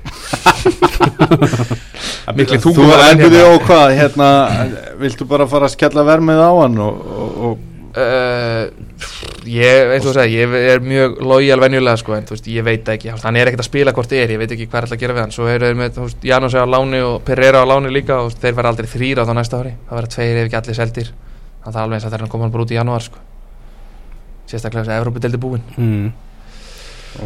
Miklir 2.38 2.60
Þú 2.60 2.72
tungumálar 2.72 3.12
endur 3.12 3.32
þig 3.32 3.44
á 3.44 3.52
hvað, 3.66 3.88
hérna 3.98 4.28
viltu 5.00 5.24
bara 5.28 5.46
fara 5.48 5.66
að 5.68 5.74
skella 5.76 6.02
vermið 6.06 6.38
á 6.40 6.50
hann 6.62 6.76
og, 6.80 6.94
og, 7.04 7.30
og 7.48 7.54
uh, 8.00 8.64
ég, 9.48 9.92
eins 9.94 10.04
og 10.04 10.10
þú 10.10 10.14
segi 10.16 10.38
ég 10.40 10.48
er 10.74 10.80
mjög 10.84 11.10
lojal 11.24 11.60
venjulega 11.62 11.96
sko 12.00 12.10
en 12.16 12.26
þú 12.28 12.32
veist, 12.36 12.48
ég 12.52 12.62
veit 12.66 12.86
ekki, 12.94 13.08
þú 13.12 13.18
hann 13.28 13.38
er 13.40 13.46
ekkert 13.50 13.64
að 13.64 13.68
spila 13.68 13.94
hvort 13.96 14.12
er, 14.16 14.28
ég 14.34 14.40
veit 14.40 14.52
ekki 14.56 14.66
hvað 14.68 14.78
er 14.80 14.84
alltaf 14.88 14.98
að 14.98 15.02
gera 15.04 15.16
við 15.16 15.22
hann. 15.24 15.34
Svo 15.36 15.44
eru 15.52 15.64
þeir 15.68 15.78
með, 15.80 15.90
þú 15.98 16.02
veist, 16.08 16.20
Janus 16.30 16.56
er 16.56 16.62
á 16.64 16.68
láni 16.74 17.00
og 17.04 17.14
Pereira 17.28 17.58
á 17.64 17.66
láni 17.68 17.88
líka 17.92 18.14
og 18.24 18.28
þeir 18.34 18.56
verða 18.58 18.70
aldrei 18.74 18.88
þrýra 18.94 19.20
á 19.24 19.28
þá 19.28 19.34
næsta 19.38 19.60
ári, 19.60 19.72
það 19.88 19.96
verða 20.00 20.12
tveir 20.16 20.40
ef 20.40 20.44
ekki 20.48 20.58
allir 20.60 20.76
seldir. 20.80 21.08
Þannig 21.64 21.64
að 21.64 21.72
það 21.72 21.80
er 21.80 21.86
alveg 21.86 21.96
eins 21.98 22.06
að 22.08 22.12
þeir 22.16 22.28
koma 22.34 22.44
hann 22.46 22.54
bara 22.54 22.66
út 22.66 22.74
í 22.74 22.78
janúar 22.78 23.04
sko. 23.04 23.18
Sérstaklega 24.44 24.84
þess 24.84 24.92
að 24.92 25.00
Evrópu 25.02 25.18
deldi 25.24 25.40
búin. 25.40 25.64
Mm. 25.76 26.08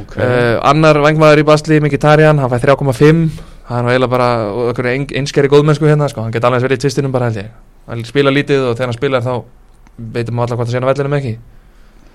Okay. 0.02 0.23
uh, 0.23 0.57
annar 0.68 1.00
vangmaður 1.04 1.42
í 1.42 1.47
Basli, 1.49 1.80
Mkhitaryan 1.85 2.40
hann 2.42 2.52
fæði 2.52 2.73
3,5 2.73 3.23
hann 3.68 3.85
var 3.85 3.95
eiginlega 3.95 4.12
bara 4.12 4.95
einskeri 5.20 5.51
góðmennsku 5.53 5.88
hérna 5.88 6.09
sko. 6.09 6.24
hann 6.24 6.33
geti 6.33 6.48
alveg 6.48 6.64
verið 6.64 6.81
í 6.81 6.85
tvistinum 6.87 7.12
bara 7.12 7.29
held 7.29 7.42
ég. 7.42 7.53
Hann 7.88 8.05
spila 8.09 8.33
lítið 8.33 8.70
og 8.70 8.77
þegar 8.77 8.90
hann 8.90 8.98
spilar 8.98 9.24
þá 9.24 9.33
veitum 9.98 10.38
maður 10.38 10.55
alltaf 10.55 10.59
hvað 10.59 10.68
það 10.68 10.72
sé 10.72 10.79
hann 10.79 10.88
á 10.88 10.92
vellinum 10.92 11.16
ekki. 11.18 11.35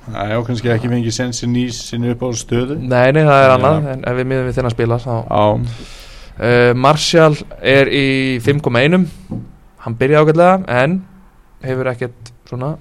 Það 0.03 0.31
er 0.35 0.41
kannski 0.47 0.71
ekki 0.73 0.89
fengið 0.91 1.15
sensi 1.15 1.47
nýs 1.47 1.77
sinni 1.87 2.11
upp 2.11 2.23
á 2.27 2.29
stöðu 2.35 2.75
nei, 2.75 3.13
nei, 3.15 3.23
það 3.23 3.41
er 3.45 3.53
annað 3.53 3.85
en 3.93 4.01
ef 4.09 4.17
við 4.17 4.27
miðum 4.27 4.49
við 4.49 4.57
hann 4.59 4.73
spila 4.73 4.97
uh, 4.99 6.71
Martial 6.75 7.37
er 7.61 7.91
í 7.93 8.07
5,1 8.43 9.07
hann 9.85 9.97
byrja 9.99 10.23
ágætlega 10.23 10.81
en 10.81 10.97
hefur 11.63 11.91
ekkert 11.93 12.33
svona 12.49 12.73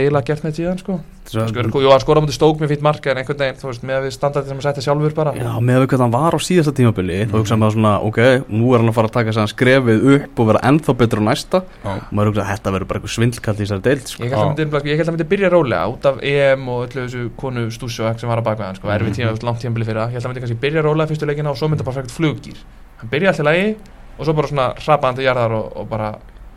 eiginlega 0.00 0.28
gert 0.28 0.44
neitt 0.44 0.58
síðan 0.58 0.80
sko. 0.80 0.96
Sko, 1.24 1.80
jú, 1.80 1.88
hann 1.88 2.02
skora 2.02 2.20
mútið 2.20 2.36
stók 2.36 2.60
með 2.60 2.74
fýtt 2.74 2.82
marka 2.84 3.10
en 3.12 3.20
einhvern 3.22 3.38
veginn, 3.40 3.56
þú 3.56 3.68
veist, 3.70 3.84
með 3.86 3.96
að 3.96 4.04
við 4.04 4.12
standardið 4.12 4.50
sem 4.52 4.58
að 4.60 4.66
setja 4.66 4.82
sjálfur 4.84 5.14
bara. 5.16 5.32
Já, 5.38 5.48
með 5.56 5.78
að 5.78 5.84
við 5.84 5.88
hvað 5.92 6.02
hann 6.04 6.12
var 6.12 6.36
á 6.36 6.40
síðasta 6.44 6.74
tímabili 6.76 7.16
þá 7.30 7.36
hugsa 7.38 7.58
maður 7.60 7.76
svona, 7.78 7.92
ok, 8.04 8.20
nú 8.52 8.74
er 8.74 8.82
hann 8.82 8.92
að 8.92 8.98
fara 8.98 9.10
að 9.10 9.16
taka 9.16 9.34
sér 9.38 9.52
skrefið 9.54 10.04
upp 10.18 10.42
og 10.44 10.50
vera 10.50 10.62
ennþá 10.68 10.96
betur 11.00 11.22
á 11.22 11.28
næsta. 11.30 11.62
Já. 11.80 11.88
og 11.94 12.12
maður 12.12 12.32
hugsa 12.32 12.44
að 12.44 12.50
þetta 12.52 12.74
verður 12.76 12.90
bara 12.90 13.00
eitthvað 13.00 13.14
svindlkall 13.16 13.56
í 13.56 13.62
þessari 13.62 13.84
deild 13.88 14.12
sko. 14.12 14.24
Ég 14.24 14.36
held 14.36 14.44
að 14.44 14.52
myndi, 14.52 14.92
ég 14.92 15.00
held 15.00 15.08
að 15.08 15.16
myndi 15.16 15.28
byrja 15.32 15.52
rólega 15.54 15.88
út 15.94 16.08
af 16.12 16.20
EM 16.20 16.68
og 16.74 16.84
öllu 16.84 17.06
þessu 17.06 17.24
konu 17.40 17.66
stússu 17.72 18.12
sem 18.20 18.30
var 18.30 18.44
að 18.44 18.48
baka 18.50 18.68
hann, 18.68 18.78
sko, 18.78 18.92
erfið 18.92 19.18
tíma, 19.22 19.32
langt 19.48 19.64
tímabili 19.64 19.88
fyrir 19.88 20.02
það 20.04 20.12
ég 20.12 20.20
held 20.20 20.28
að 20.28 20.34
myndi 20.34 20.44
kannski 20.44 20.60
byrja 20.66 20.84
rólega 20.84 21.10
fyrstu 21.10 21.30
leikina 21.30 21.54
og 21.54 21.58
svo 21.60 21.70
myndi 21.72 21.86
bara 21.86 22.02
fækt 22.02 22.14
fluggýr 22.14 22.60
hann 23.00 23.10
byrja 23.12 23.32
alltaf 23.32 23.48
lagi 23.48 23.74
og 24.18 24.28
svo 24.28 24.36
bara 24.36 24.50
svona 24.50 24.68
hrapaðan 24.78 25.18
til 25.18 25.26
jarðar 25.26 25.56
og, 25.56 25.70
og 25.80 25.88
bara 25.90 26.12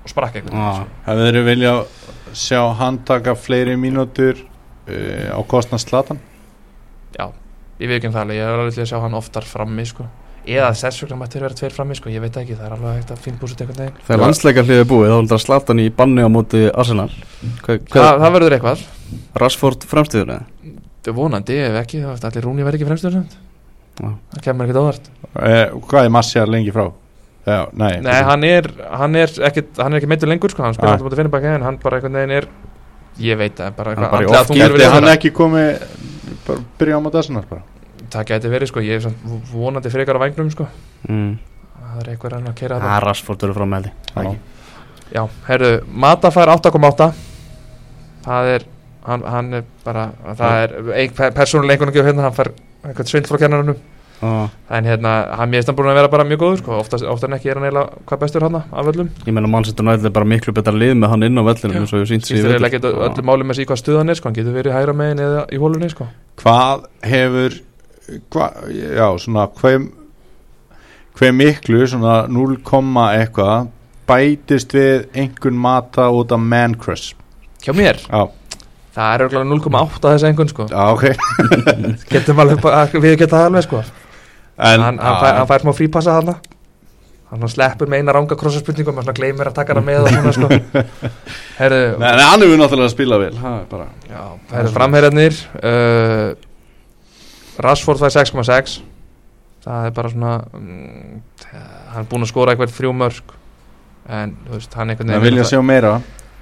og 0.08 0.12
sprakka 0.12 0.40
eitthvað. 0.40 0.60
Ah. 0.62 0.84
Hefur 1.08 1.28
þeir 1.28 1.46
vilja 1.48 1.74
sjá 2.36 2.62
hann 2.80 2.98
taka 3.08 3.36
fleiri 3.36 3.76
mínútur 3.80 4.40
uh, 4.40 5.36
á 5.36 5.40
kostna 5.48 5.78
slatan? 5.82 6.20
Já, 7.18 7.30
ég 7.80 7.88
veit 7.90 7.98
ekki 8.00 8.10
um 8.12 8.16
það 8.16 8.24
alveg, 8.26 8.38
ég 8.40 8.48
er 8.48 8.60
alveg 8.62 8.74
til 8.78 8.84
að 8.86 8.90
sjá 8.92 9.00
hann 9.04 9.18
oftar 9.20 9.48
frammi 9.48 9.86
sko. 9.88 10.08
eða 10.48 10.70
þess 10.80 11.02
vegna 11.04 11.18
mættir 11.20 11.44
vera 11.44 11.58
tveir 11.60 11.74
frammi 11.76 11.96
sko. 12.00 12.10
ég 12.10 12.22
veit 12.24 12.38
ekki, 12.40 12.56
það 12.56 12.66
er 12.70 12.76
alveg 12.78 13.00
hægt 13.02 13.12
að 13.16 13.24
fínbúsa 13.26 13.58
eitthvað 13.58 13.80
neginn 13.82 14.04
Þegar 14.08 14.22
landsleikar 14.24 14.68
hliðið 14.68 14.88
búið 14.92 15.10
þá 15.12 15.16
heldur 15.18 15.38
að 15.40 15.44
slata 15.44 15.74
hann 15.74 15.84
í 15.84 15.90
banni 15.98 16.24
á 16.24 16.30
móti 16.32 16.62
Arsenal 16.72 17.10
Hvað, 17.66 17.82
Þa, 17.88 17.98
hvað 17.98 18.22
Það 18.24 18.36
verður 18.38 18.56
eitthvað, 18.58 18.86
Rashford 19.44 19.88
fremstuður 19.92 20.32
eða? 20.38 20.46
það 21.04 21.12
er 21.12 21.18
vonandi 21.18 21.58
ef 21.64 21.76
ekki, 21.82 22.00
allir 22.08 22.44
Rúni 22.44 22.64
verði 22.68 22.88
ekki. 22.88 23.24
Já. 23.98 24.10
það 24.34 24.42
kemur 24.46 24.68
ekkert 24.68 24.82
óvart 24.84 25.12
Uh, 25.38 25.70
hvað 25.86 26.08
er 26.08 26.10
Marcial 26.16 26.48
lengi 26.50 26.72
frá? 26.74 26.88
Já, 27.48 27.60
nei, 27.80 27.94
Nei, 28.04 28.18
hann 28.28 28.44
er, 28.44 28.66
hann 29.00 29.16
er 29.16 29.32
ekkert 29.48 29.78
hann 29.80 29.94
er 29.96 30.02
ekki 30.02 30.10
meittur 30.12 30.28
lengur, 30.28 30.52
sko, 30.52 30.66
hann 30.66 30.76
spila 30.76 30.96
alltaf 30.98 31.06
búin 31.08 31.14
að 31.16 31.22
finna 31.22 31.32
baka 31.32 31.54
en 31.56 31.64
hann 31.64 31.78
bara 31.84 32.00
einhvern 32.02 32.18
veginn 32.20 32.34
er 32.42 32.48
ég 33.24 33.40
veit 33.40 33.56
það, 33.56 33.72
bara 33.78 33.94
Hann 33.96 34.04
eitthvað 34.04 34.52
Geti 34.52 34.68
við 34.76 34.92
hann 34.92 35.08
það. 35.08 35.14
ekki 35.16 35.32
komið 35.38 35.86
bara 36.48 36.66
byrja 36.82 37.00
á 37.00 37.02
móti 37.06 37.22
Arsenal 37.22 37.46
bara? 37.50 37.64
Það 38.12 38.28
gæti 38.34 38.52
verið, 38.52 38.72
sko, 38.74 38.84
ég 38.84 39.00
er 39.00 39.06
samt 39.08 39.24
vonandi 39.54 39.92
frekar 39.94 40.20
á 40.20 40.24
vægnum, 40.26 40.52
sko. 40.52 40.68
Mm. 41.08 41.32
það 41.88 42.04
er 42.04 42.12
eitthvað 42.14 42.38
að 42.42 42.54
keira 42.60 42.78
Ah, 42.78 42.84
þetta 42.84 43.02
Rashford 43.08 43.46
verður 43.48 43.58
frá 43.62 43.70
meðli 43.74 43.92
Já. 44.12 44.36
Já, 45.16 45.24
herru, 45.48 45.72
Mata 45.88 46.32
fær 46.36 46.52
8,8 46.52 47.12
það 48.28 48.50
er 48.58 48.66
hann, 49.08 49.24
hann 49.24 49.54
er 49.62 49.64
bara, 49.86 50.10
það 50.36 50.64
er 50.66 50.74
einhvern 51.00 51.94
veginn 51.96 52.10
hérna, 52.12 52.28
hann 52.28 52.36
fær 52.36 52.52
eitthvað 52.84 53.08
svind 53.14 53.30
frá 53.32 53.40
kennarannum 53.40 53.80
ah. 54.22 54.50
en 54.78 54.90
hérna, 54.90 55.14
hann 55.40 55.52
mér 55.52 55.64
er 55.68 55.78
búin 55.78 55.92
að 55.92 56.00
vera 56.02 56.12
bara 56.14 56.26
mjög 56.28 56.42
góður 56.44 56.62
sko. 56.62 56.80
oftast, 56.82 57.06
oftar 57.06 57.32
en 57.32 57.38
ekki 57.38 57.52
er 57.52 57.60
hann 57.60 57.68
eiginlega 57.68 58.02
hvað 58.10 58.24
bestur 58.24 58.48
hann 58.48 58.60
af 58.62 58.92
öllum 58.94 59.12
Ég 59.26 59.34
meina 59.34 59.52
Manchester 59.52 59.86
United 59.86 60.10
er 60.10 60.16
bara 60.18 60.30
miklu 60.34 60.56
betra 60.58 60.74
lið 60.76 60.96
með 60.98 61.14
hann 61.14 61.28
inn 61.30 61.42
á 61.42 61.44
vellinu 61.48 61.84
eins 61.84 61.94
og 61.94 62.04
ég 62.04 62.12
sínt 62.12 62.32
er 62.38 62.68
ekki 62.70 62.82
öllum 62.82 63.30
málum 63.30 63.52
með 63.52 63.62
sig 63.62 63.70
hvað 63.70 63.82
stuð 63.84 64.02
hann 64.02 64.14
er 64.14 64.20
sko. 64.20 64.30
hann 64.30 64.40
getur 64.40 64.58
verið 64.58 64.78
hægra 64.78 64.98
megin 64.98 65.24
eða 65.28 65.46
í 65.52 65.62
hólunni 65.62 65.92
sko. 65.94 66.10
Hvað 66.42 66.90
hefur 67.08 67.62
hva, 68.32 68.52
já, 68.72 69.08
svona 69.20 69.48
hver, 69.60 69.88
hver 71.18 71.34
miklu 71.36 71.84
svona 71.90 72.22
0, 72.32 72.58
eitthvað 73.12 73.74
bætist 74.08 74.74
við 74.76 75.08
einhvern 75.18 75.58
mata 75.60 76.08
út 76.16 76.32
af 76.32 76.40
man 76.40 76.78
crush 76.80 77.16
hjá 77.64 77.74
mér, 77.76 78.00
Já, 78.08 78.30
það 78.96 79.14
er 79.14 79.24
örugglega 79.26 79.50
0,8 79.52 80.04
þessi 80.06 80.30
einhvern 80.30 80.52
sko. 80.54 80.68
já 80.72 80.84
ok 80.94 81.06
getum 82.14 82.44
alveg, 82.44 82.68
við 82.96 83.18
getum 83.20 83.36
það 83.36 83.50
alveg 83.50 83.68
sko. 83.68 83.84
En, 84.58 84.82
hann, 84.82 85.00
hann, 85.00 85.20
fær, 85.22 85.36
hann 85.42 85.50
fær 85.50 85.66
smá 85.66 85.74
frípassa 85.78 86.18
hann 86.18 86.34
hann 87.28 87.50
sleppur 87.52 87.90
með 87.92 88.02
eina 88.02 88.16
ranga 88.16 88.38
krossaspurningum 88.40 89.02
og 89.02 89.08
gleymir 89.16 89.50
að 89.50 89.58
taka 89.58 89.76
hana 89.76 89.84
með 89.84 90.06
svona 90.14 90.32
sko. 90.36 90.48
herru, 91.62 91.80
Nei, 92.00 92.12
nei, 92.16 92.24
hann 92.24 92.46
hefur 92.46 92.62
náttúrulega 92.62 92.88
að 92.88 92.94
spila 92.94 93.18
vel. 93.20 93.34
Er 93.36 93.66
bara 93.72 93.88
Já, 94.08 94.22
það 94.48 94.62
eru 94.62 94.76
framherjarnir 94.78 95.42
uh, 95.60 96.30
Rashford 97.68 98.00
fær 98.00 98.16
6,6 98.16 98.78
það 99.68 99.90
er 99.90 99.98
bara 99.98 100.14
svona 100.14 100.36
mm, 100.56 101.18
hann 101.92 102.06
er 102.06 102.08
búinn 102.08 102.24
að 102.24 102.32
skora 102.32 102.54
eitthvað 102.54 102.76
þrjú 102.78 102.94
mörg 102.96 103.36
en 104.08 104.36
veist, 104.48 104.72
hann 104.80 104.94
einhvern 104.94 105.12
Það 105.18 105.28
vilja 105.28 105.48
sjá 105.50 105.60
meira 105.66 105.98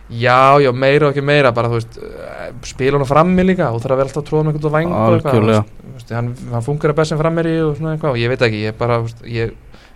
já, 0.09 0.61
já, 0.61 0.71
meira 0.71 1.07
og 1.07 1.15
ekki 1.15 1.23
meira 1.25 1.51
bara 1.55 1.69
þú 1.71 1.79
veist, 1.79 1.97
eh, 1.97 2.51
spila 2.69 2.99
hann 2.99 3.09
frammi 3.09 3.45
líka 3.45 3.71
og 3.73 3.81
þarf 3.81 3.95
að 3.95 4.01
vera 4.01 4.09
alltaf 4.09 4.21
að 4.21 4.27
tróða 4.29 4.45
með 4.45 4.57
og 4.65 4.77
eitthvað, 4.79 5.31
Algjörlega. 5.33 5.63
þú 5.81 5.93
veist, 5.95 6.13
hann, 6.13 6.31
hann 6.51 6.65
funkar 6.65 6.93
að 6.93 6.99
best 6.99 7.13
sem 7.13 7.21
frammeri 7.21 7.55
og 7.63 7.77
svona 7.77 7.95
eitthvað 7.95 8.11
og 8.11 8.21
ég 8.21 8.29
veit 8.29 8.45
ekki, 8.45 8.61
ég 8.67 8.77
bara 8.77 8.99
þú 8.99 9.07
veist, 9.09 9.25
ég, 9.25 9.55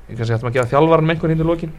ég 0.10 0.18
kannski 0.18 0.34
hættum 0.34 0.50
að 0.50 0.58
gefa 0.58 0.72
þjálfaran 0.74 1.06
með 1.06 1.16
einhvern 1.16 1.36
hinn 1.36 1.44
í 1.46 1.50
lokin. 1.50 1.74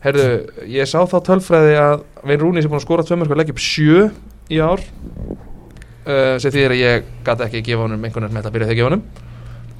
Herðu, 0.00 0.26
ég 0.72 0.88
sá 0.88 0.98
þá 1.04 1.16
tölfræði 1.28 1.74
að 1.76 2.02
Vein 2.24 2.40
Rúni 2.40 2.62
sem 2.62 2.72
búin 2.72 2.80
að 2.80 2.86
skora 2.86 3.04
tvö 3.04 3.20
mörg 3.20 3.34
og 3.34 3.40
leggja 3.40 3.52
upp 3.52 3.60
sjö 3.60 4.06
í 4.50 4.60
ár 4.64 4.80
uh, 4.80 6.36
sem 6.40 6.50
þýðir 6.50 6.74
að 6.74 6.80
ég 6.80 7.10
gæti 7.26 7.46
ekki 7.46 7.62
gefa 7.68 7.84
honum 7.84 8.06
einhvern 8.08 8.26
veginn 8.26 8.38
með 8.38 8.48
að 8.48 8.54
byrja 8.56 8.70
þegar 8.70 8.78
gefa 8.80 8.90
honum. 8.90 9.04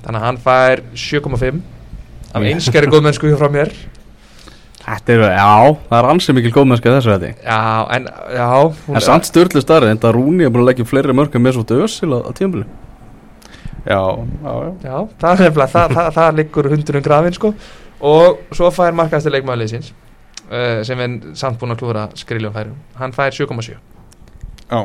Þannig 0.05 0.21
að 0.21 0.27
hann 0.27 0.41
fær 0.45 0.83
7,5 0.93 1.63
af 2.31 2.47
einskæri 2.47 2.93
góðmennsku 2.93 3.33
frá 3.41 3.49
mér 3.53 3.73
Þetta 4.91 5.15
er, 5.15 5.25
já, 5.37 5.77
það 5.87 5.97
er 5.99 6.09
ansið 6.11 6.37
mikil 6.37 6.53
góðmennska 6.55 6.93
þessu 6.97 7.13
þetta 7.15 7.29
Já, 7.45 7.59
en 7.95 8.07
já 8.35 8.47
hún, 8.51 8.97
En 8.97 9.05
samt 9.05 9.29
störtlu 9.29 9.63
starri, 9.63 9.91
en 9.93 10.01
það 10.03 10.17
Rúni 10.17 10.47
er 10.47 10.53
búin 10.53 10.65
að 10.65 10.71
leggja 10.73 10.89
fleiri 10.89 11.15
mörg 11.15 11.37
en 11.37 11.45
með 11.45 11.59
svo 11.59 11.65
dösil 11.69 12.11
á, 12.11 12.19
á 12.27 12.31
tímabili. 12.35 12.67
Já, 13.87 14.01
já, 14.01 14.51
já. 14.51 14.73
Já, 14.83 14.97
það 15.23 15.31
er 15.31 15.45
nefnilega, 15.45 15.71
það, 15.75 15.95
það, 15.99 16.11
það 16.19 16.41
liggur 16.41 16.71
hundurinn 16.75 17.07
grafin 17.07 17.37
sko. 17.39 17.53
Og 18.11 18.57
svo 18.57 18.73
fær 18.75 18.97
markaðasti 18.99 19.35
leikmaðurliðsins 19.37 19.93
uh, 19.93 20.81
sem 20.89 21.05
er 21.05 21.17
samt 21.39 21.61
búin 21.61 21.77
að 21.77 21.85
klúra 21.85 22.09
skriljum 22.19 22.57
færum. 22.57 22.81
Hann 22.99 23.15
fær 23.17 23.37
7,7 23.37 23.79
já. 24.71 24.81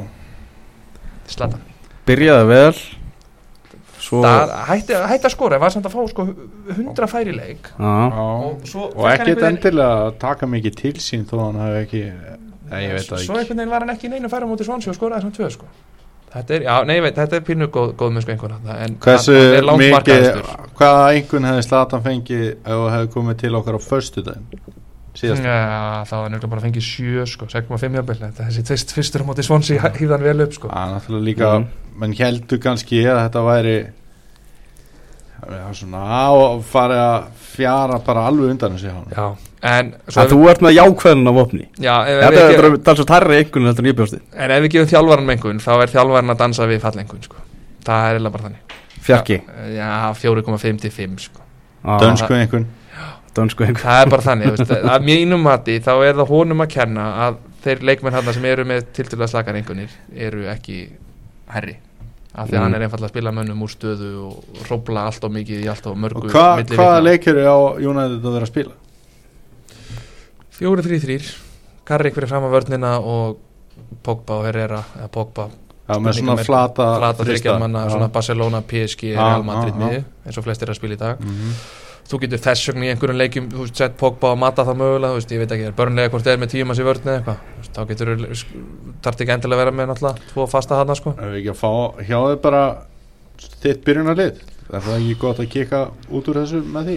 slata 1.29 1.61
Byrjaði 2.05 2.47
vel 2.49 2.77
Svo 4.05 4.21
það 4.21 4.51
hætti, 4.69 4.97
hætti 5.09 5.25
að 5.29 5.33
skora, 5.33 5.57
var 5.63 5.73
samt 5.73 5.87
að 5.89 5.95
fá 5.95 6.01
sko 6.11 6.25
100 6.75 7.07
færi 7.09 7.33
leik. 7.33 7.71
Já, 7.79 7.93
og, 8.21 8.59
svo 8.69 8.89
og 8.91 9.07
ekkert 9.09 9.41
endilega 9.49 10.05
að 10.05 10.17
taka 10.21 10.49
mikið 10.51 10.75
til 10.81 10.93
sín 11.01 11.25
þó 11.29 11.35
hann 11.47 11.61
hafi 11.63 11.81
ekki 11.85 12.03
Nei, 12.65 12.79
ég 12.87 12.95
veit 12.97 13.09
það 13.09 13.23
svo 13.25 13.35
einhvern 13.37 13.59
veginn 13.61 13.73
var 13.73 13.83
hann 13.85 13.93
ekki 13.93 14.07
í 14.09 14.13
neinu 14.15 14.29
færa 14.31 14.47
mútið 14.49 14.69
svansi 14.69 14.89
og 14.89 14.95
skoraði 14.97 15.25
samt 15.27 15.35
tvö 15.37 15.49
sko. 15.53 15.67
Þetta 16.35 16.55
er, 16.57 16.63
já, 16.65 16.73
nei, 16.89 16.95
ég 16.97 17.03
veit, 17.05 17.15
þetta 17.15 17.37
er 17.37 17.43
pínu 17.47 17.67
góð, 17.71 17.91
góð 17.99 18.09
með 18.15 18.25
sko 18.25 18.33
einhvern 18.33 18.71
en 18.75 18.95
Hversu 19.05 19.35
er 19.37 19.67
mikið, 19.69 19.93
markaðastur 19.93 20.49
hvaða 20.79 21.03
einhvern 21.13 21.47
hefði 21.47 21.65
Slatan 21.67 22.03
fengið 22.03 22.41
ef 22.49 22.65
það 22.65 22.89
hefði 22.95 23.11
komið 23.13 23.37
til 23.43 23.53
okkar 23.61 23.77
á 23.77 23.81
föstudaginn? 23.85 24.47
Síðast. 25.15 25.45
Já, 25.47 25.55
það 26.09 26.19
var 26.19 26.33
nefnilega 26.33 26.51
bara 26.51 26.59
að 26.59 26.65
fengið 26.67 26.85
7 26.89 27.25
sko, 27.31 27.47
6,5 27.53 27.95
jafnvel. 27.95 28.17
Þetta 28.19 28.47
þessi 28.49 28.63
tvist 28.67 28.91
fyrstur 28.97 29.23
á 29.23 29.25
móti 29.29 29.45
svonsi 29.47 29.77
hýðan 30.01 30.25
vel 30.25 30.41
upp 30.43 30.57
sko. 30.57 30.71
Það 30.73 30.89
er 30.89 30.95
náttúrulega 30.97 31.27
líka, 31.29 31.51
Mhm. 31.55 31.84
Menn 31.99 32.15
heldur 32.17 32.59
kannski 32.63 33.03
að 33.07 33.21
þetta 33.25 33.45
væri 33.45 33.77
svona 35.75 36.03
að 36.25 36.61
fara 36.65 37.01
að 37.05 37.25
fjara 37.55 37.99
bara 38.05 38.25
alveg 38.29 38.53
undan 38.55 38.75
þessi 38.75 38.91
hann 38.91 39.11
Já, 39.13 39.25
en 39.69 39.91
svo 40.07 40.23
að 40.23 40.31
þú 40.33 40.39
ert 40.51 40.63
með 40.65 40.75
jákvæðin 40.77 41.31
af 41.31 41.41
opni 41.43 41.65
Já, 41.77 41.95
Þetta 42.07 42.29
er 42.29 42.47
þetta 42.47 42.69
er 42.69 42.77
talsvægt 42.87 43.13
hærri 43.15 43.37
einhvern 43.41 43.69
heldur 43.69 43.85
en 43.85 43.91
ég 43.91 43.99
bjósti 43.99 44.21
en 44.33 44.55
ef 44.55 44.63
við 44.65 44.73
gefum 44.75 44.89
þjálfaran 44.93 45.29
mengun 45.29 45.61
þá 45.63 45.71
er 45.75 45.93
þjálfaran 45.93 46.33
að 46.33 46.41
dansa 46.41 46.69
við 46.71 46.81
fallengun 46.85 47.25
sko. 47.25 47.43
það 47.85 48.07
er 48.09 48.19
eða 48.19 48.33
bara 48.33 48.47
þannig. 48.47 48.75
Fjarki? 49.05 49.39
Já, 49.75 49.89
4,5 50.17 50.79
til 50.81 50.91
5 50.95 51.17
sko. 51.27 51.43
Dönsku 52.01 52.33
einhvern 52.33 52.67
Dönsku 53.35 53.67
einhvern 53.67 53.83
það 53.83 54.01
er 54.01 54.13
bara 54.15 54.25
þannig, 54.25 54.53
þú 54.55 54.63
veist, 54.63 54.75
að 54.95 55.09
mínum 55.11 55.45
mati 55.45 55.77
þá 55.83 55.91
er 55.99 56.15
það 56.17 56.31
honum 56.31 56.65
að 56.65 56.71
kenna 56.79 57.09
að 57.27 57.41
þeir 57.65 57.83
leikmenn 57.91 58.15
hann 58.15 58.33
sem 58.33 58.45
eru 58.49 58.65
með 58.65 58.87
tiltölulega 58.95 59.33
slakar 59.33 59.57
einhvernir 59.59 59.93
eru 60.15 60.47
ekki 60.49 60.85
herri 61.49 61.77
af 62.35 62.49
því 62.49 62.51
að 62.51 62.57
Mm. 62.57 62.63
hann 62.63 62.73
er 62.75 62.81
einfallega 62.87 63.07
að 63.07 63.13
spila 63.13 63.31
mönnum 63.31 63.61
úr 63.63 63.71
stöðu 63.71 64.09
og 64.27 64.63
hrópla 64.67 65.05
allt 65.07 65.23
og 65.23 65.31
mikið 65.31 65.63
í 65.63 65.69
allt 65.71 65.85
og 65.87 65.95
mörgu 65.97 66.25
Og 66.25 66.31
hva, 66.31 66.63
hvaða 66.63 67.03
leikir 67.03 67.37
er 67.37 67.47
á 67.47 67.57
United 67.79 68.25
að 68.25 68.33
vera 68.33 68.45
að 68.45 68.51
spila? 68.51 68.71
4-3-3 70.59 71.35
Karrik 71.85 72.15
fyrir 72.17 72.27
fram 72.31 72.47
að 72.47 72.55
vörnina 72.57 72.95
og 72.99 73.37
Pogba 74.03 74.39
og 74.39 74.45
Herrera 74.47 74.79
eða 74.97 75.09
Pogba, 75.11 75.49
Já, 75.85 75.97
með 76.01 76.15
svona 76.17 76.35
með 76.39 76.45
flata 76.47 76.85
flata 76.97 77.23
þrista. 77.27 77.55
Já. 77.59 77.89
svona 77.91 78.07
Barcelona, 78.11 78.61
PSG, 78.65 79.11
Real 79.15 79.43
Madrid 79.45 79.75
miði 79.77 80.03
eins 80.25 80.37
og 80.39 80.45
flestir 80.47 80.71
að 80.71 80.75
spila 80.79 80.95
í 80.95 80.97
dag 80.97 81.19
Mhm. 81.19 81.51
Þú 82.05 82.19
getur 82.21 82.41
þess 82.45 82.67
vegna 82.69 82.85
í 82.85 82.89
einhverjum 82.93 83.17
leikjum 83.21 83.45
þú 83.51 83.63
veist, 83.65 83.77
sett 83.81 83.95
Pogba 83.97 84.31
og 84.35 84.39
mata 84.41 84.65
það 84.67 84.77
mögulega 84.81 85.13
þú 85.15 85.19
veist, 85.19 85.31
ég 85.35 85.41
veit 85.41 85.53
ekki, 85.55 85.67
er 85.71 85.77
börnlega 85.79 86.11
hvort 86.13 86.27
er 86.29 86.41
með 86.41 86.51
tíum 86.53 86.73
að 86.73 86.77
sér 86.79 86.89
vörn 86.89 87.07
eða 87.09 87.15
eitthvað? 87.19 87.39
Þú 87.51 87.61
veist, 87.61 87.73
þá 87.75 87.81
getur 87.91 88.11
þarf 89.05 89.21
ekki 89.25 89.33
endilega 89.35 89.57
að 89.57 89.63
vera 89.63 89.73
með 89.79 89.89
náttúrulega 89.91 90.29
tvo 90.33 90.45
fasta 90.51 90.77
hana 90.81 90.97
sko. 90.99 91.15
Ef 91.17 91.31
við 91.33 91.39
ekki 91.41 91.53
að 91.55 91.61
fá 91.63 91.71
hjá 92.05 92.17
þau 92.25 92.35
bara 92.45 92.61
þitt 93.63 93.81
byrjunarlið 93.87 94.43
Er 94.65 94.81
það 94.81 94.95
ekki 94.97 95.15
gott 95.21 95.39
að 95.43 95.49
kika 95.53 95.79
út 96.09 96.29
úr 96.31 96.39
þessu 96.41 96.61
með 96.73 96.87
því? 96.89 96.95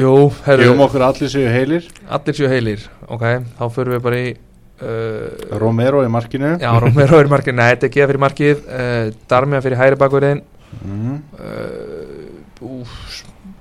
Jú, 0.00 0.12
herru, 0.46 0.64
Gefum 0.64 0.80
okkur 0.86 1.02
allir 1.06 1.30
séu 1.30 1.50
heilir. 1.50 1.86
Allir 2.10 2.34
séu 2.38 2.48
heilir 2.50 2.82
ok, 3.10 3.24
þá 3.58 3.62
förum 3.74 3.94
við 3.96 4.02
bara 4.06 4.18
í 4.22 4.28
uh, 4.34 5.58
Romero 5.62 6.02
í 6.06 6.10
markinu. 6.10 6.52
Já, 6.62 6.70
Romero 6.82 7.18
er 7.22 7.30
markið, 7.30 7.56
nei, 7.58 7.68
þetta 7.72 7.86
er 7.88 7.94
geða 7.94 8.08
fyrir 8.10 8.22
markið 8.26 8.64
uh, 8.66 9.10
Darmian 9.30 9.62
fyrir 9.66 9.80
hæri 9.82 9.98
bakverðin 10.02 10.42
Mhm. 10.70 11.14
uh, 11.34 12.70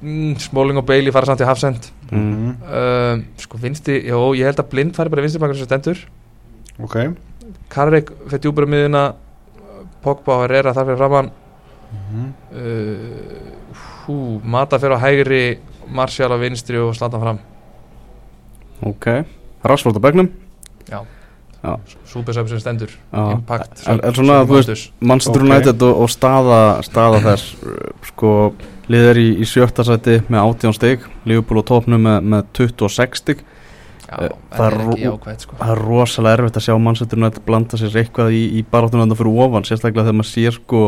mm, 0.02 0.36
Smalling 0.40 0.78
og 0.80 0.86
Bailey 0.86 1.12
fara 1.12 1.26
samt 1.30 1.42
í 1.42 1.48
hafsend 1.48 1.90
Mhm. 2.12 2.56
uh, 2.66 3.22
sko 3.38 3.58
vinsti, 3.62 4.00
jú, 4.10 4.34
ég 4.36 4.46
held 4.50 4.58
að 4.60 4.70
blind 4.72 4.96
fari 4.96 5.10
bara 5.10 5.22
vinsti 5.22 5.40
bakverðin 5.40 5.60
sem 5.60 5.68
stendur. 5.70 6.00
Ok. 6.82 6.96
Karrik 7.70 8.10
fyrir 8.28 8.42
djúbura 8.42 8.66
miðuna 8.66 9.04
Pogba 10.02 10.34
og 10.40 10.42
Herrera 10.48 10.74
þar 10.74 10.86
fyrir 10.86 10.98
framann 10.98 11.32
Mhm. 11.92 12.34
uh, 12.54 13.76
hú, 14.08 14.42
Mata 14.44 14.80
fyrir 14.80 14.98
á 14.98 15.04
hægri 15.04 15.60
Martial 15.90 16.32
á 16.32 16.38
vinstri 16.38 16.78
og 16.78 16.96
Slatan 16.96 17.22
fram. 17.22 17.40
Ok. 18.82 19.06
Á 19.64 20.00
begnum 20.00 20.30
Já, 20.90 21.04
Já. 21.60 21.74
Súpersöp 22.08 22.48
sem 22.48 22.60
stendur. 22.64 22.92
Impact 23.12 23.82
En- 23.92 24.00
en 24.04 24.14
svona, 24.16 24.38
þú 24.48 24.56
veist, 24.62 24.92
Manchester. 25.02 25.42
United 25.44 25.82
og, 25.84 25.98
og 26.06 26.10
staða, 26.10 26.60
staða 26.88 27.20
þess 27.26 27.56
sko, 28.14 28.54
liðir 28.88 29.20
í, 29.20 29.26
í 29.44 29.48
sjötta 29.50 29.84
sæti 29.84 30.22
með 30.32 30.40
18 30.40 30.74
stig 30.78 31.04
Liverpool 31.28 31.60
á 31.60 31.64
topnum 31.68 32.02
með, 32.08 32.22
með 32.24 32.46
26 32.56 33.20
stig. 33.24 33.44
Já, 34.10 34.16
Eh, 34.24 34.30
það 34.56 34.66
er 34.66 34.74
er 34.74 35.04
jákvæmt 35.04 35.44
sko. 35.46 35.56
það 35.60 35.70
er 35.76 35.82
rosalega 35.86 36.38
erfitt 36.40 36.56
að 36.58 36.64
sjá 36.66 36.78
Manchester 36.82 37.20
United 37.20 37.44
blanda 37.46 37.78
sér 37.78 37.98
eitthvað 38.02 38.32
í, 38.34 38.40
í 38.58 38.64
baráttunanda 38.72 39.14
fyrir 39.20 39.36
ofan 39.46 39.68
sérstaklega 39.68 40.08
þegar 40.08 40.18
maður 40.18 40.32
sér 40.32 40.56
sko 40.56 40.82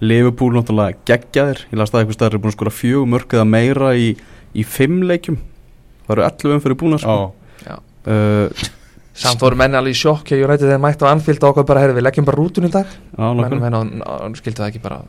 Liverpool 0.00 0.52
náttúrulega 0.54 0.94
geggjaðir. 1.08 1.64
Ég 1.72 1.78
las 1.80 1.90
það 1.90 2.04
eitthvað 2.04 2.18
stærri 2.20 2.38
búin 2.38 2.52
að 2.52 2.58
skora 2.60 2.70
fjögur 2.76 3.08
mörg 3.10 3.34
eða 3.34 3.48
meira 3.50 3.90
í, 3.98 4.12
í 4.54 4.62
fimm 4.62 5.00
leikjum. 5.08 5.40
Það 6.06 6.14
eru 6.14 6.26
11 6.28 6.54
umfyrir 6.60 6.78
búin 6.78 6.94
að 6.94 7.02
sko 7.02 7.16
uh, 8.06 8.68
Samt 9.18 9.42
voru 9.42 9.58
menni 9.58 9.78
alveg 9.78 9.96
í 9.96 9.98
sjokk 9.98 10.30
Ég 10.36 10.46
rætti 10.46 10.68
þegar 10.68 10.82
mættu 10.82 11.08
á 11.08 11.10
Anfield 11.10 11.42
og 11.42 11.50
okkur 11.52 11.66
bara 11.68 11.82
herri, 11.82 11.96
Við 11.98 12.06
leggjum 12.06 12.28
bara 12.28 12.38
rútun 12.38 12.68
í 12.68 12.70
dag. 12.74 12.94
Menn, 13.18 13.58
menn, 13.64 14.38
skildu 14.38 14.62
það 14.62 14.70
ekki 14.70 14.84
bara. 14.84 15.02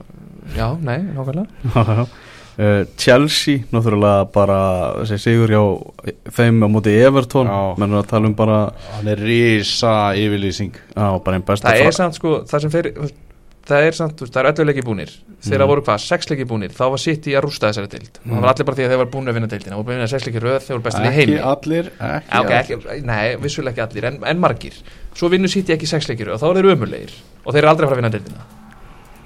Já, 0.57 0.67
nei, 0.81 0.97
nákvæmlega. 1.13 2.07
Uh, 2.59 2.81
Chelsea 2.99 3.61
náttúrulega 3.71 4.25
bara 4.33 4.55
þessi 4.97 5.19
sigur 5.23 5.53
hjá 5.53 5.61
þeim 6.35 6.57
á 6.59 6.67
móti 6.67 6.91
Everton. 6.91 7.47
Já. 7.47 7.77
menn 7.79 7.93
er 7.95 8.01
að 8.01 8.09
tala 8.09 8.27
um 8.27 8.35
bara 8.35 8.57
hann 8.97 9.07
er 9.13 9.21
risa 9.23 9.93
yfirlýsing. 10.19 10.75
Á, 10.99 11.15
bara 11.23 11.39
Það 11.39 11.85
er 11.85 11.95
samt 11.95 12.19
sko 12.19 12.41
Það 12.49 12.65
sem 12.65 12.73
fyrir 12.73 13.13
Það 13.69 13.85
er 13.87 13.95
samt, 13.99 14.21
það 14.25 14.39
er 14.41 14.47
öllu 14.51 14.65
leiki 14.69 14.83
búnir. 14.87 15.11
Þegar 15.45 15.61
Mm. 15.61 15.69
voru 15.69 15.81
hvað, 15.85 15.99
sex 16.03 16.27
leiki 16.31 16.45
búnir 16.49 16.71
Þá 16.75 16.83
var 16.89 16.99
City 16.99 17.31
að 17.37 17.43
rústa 17.45 17.69
þessari 17.69 17.89
dild 17.93 18.17
Mm. 18.25 18.31
Það 18.33 18.41
var 18.41 18.49
allir 18.53 18.65
bara 18.65 18.75
því 18.79 18.83
að 18.85 18.89
þeir 18.91 18.97
var 19.03 19.09
búin 19.13 19.29
að 19.29 19.33
vinna 19.37 19.47
dildina 19.47 19.75
Það 19.75 19.79
voru 19.79 19.87
búin 19.89 20.03
að 20.03 20.09
sex 20.09 20.25
leiki 20.27 20.41
röð 20.43 20.59
Þeir 20.65 20.73
voru 20.75 20.85
bestir 20.89 21.03
í 21.05 21.07
Ekki 21.07 21.19
heimi. 21.19 21.39
allir 21.53 21.85
Ekki 21.99 22.33
Já, 22.33 22.39
ok, 22.39 22.51
allir. 22.51 22.59
ekki, 22.59 23.05
Nei, 23.05 23.35
vissulega 23.37 23.71
ekki 23.71 23.83
allir, 23.87 24.05
en, 24.09 24.17
en 24.25 24.39
margir. 24.39 24.73
Svo 25.15 25.29
vinnur 25.29 25.49
City 25.53 25.73
ekki 25.77 25.87
sex 25.87 26.09
leikir 26.09 26.33
og 26.33 26.39
þá 26.41 26.45
er 26.49 26.59
þeir 26.59 26.71
ömulegir 26.75 27.11
Og 27.45 27.53
þeir 27.53 27.61
eru 27.63 27.69
aldrei 27.71 27.85
að 27.85 27.89
fara 27.89 27.99
að 27.99 28.01
vinna 28.03 28.13
dildina 28.17 28.43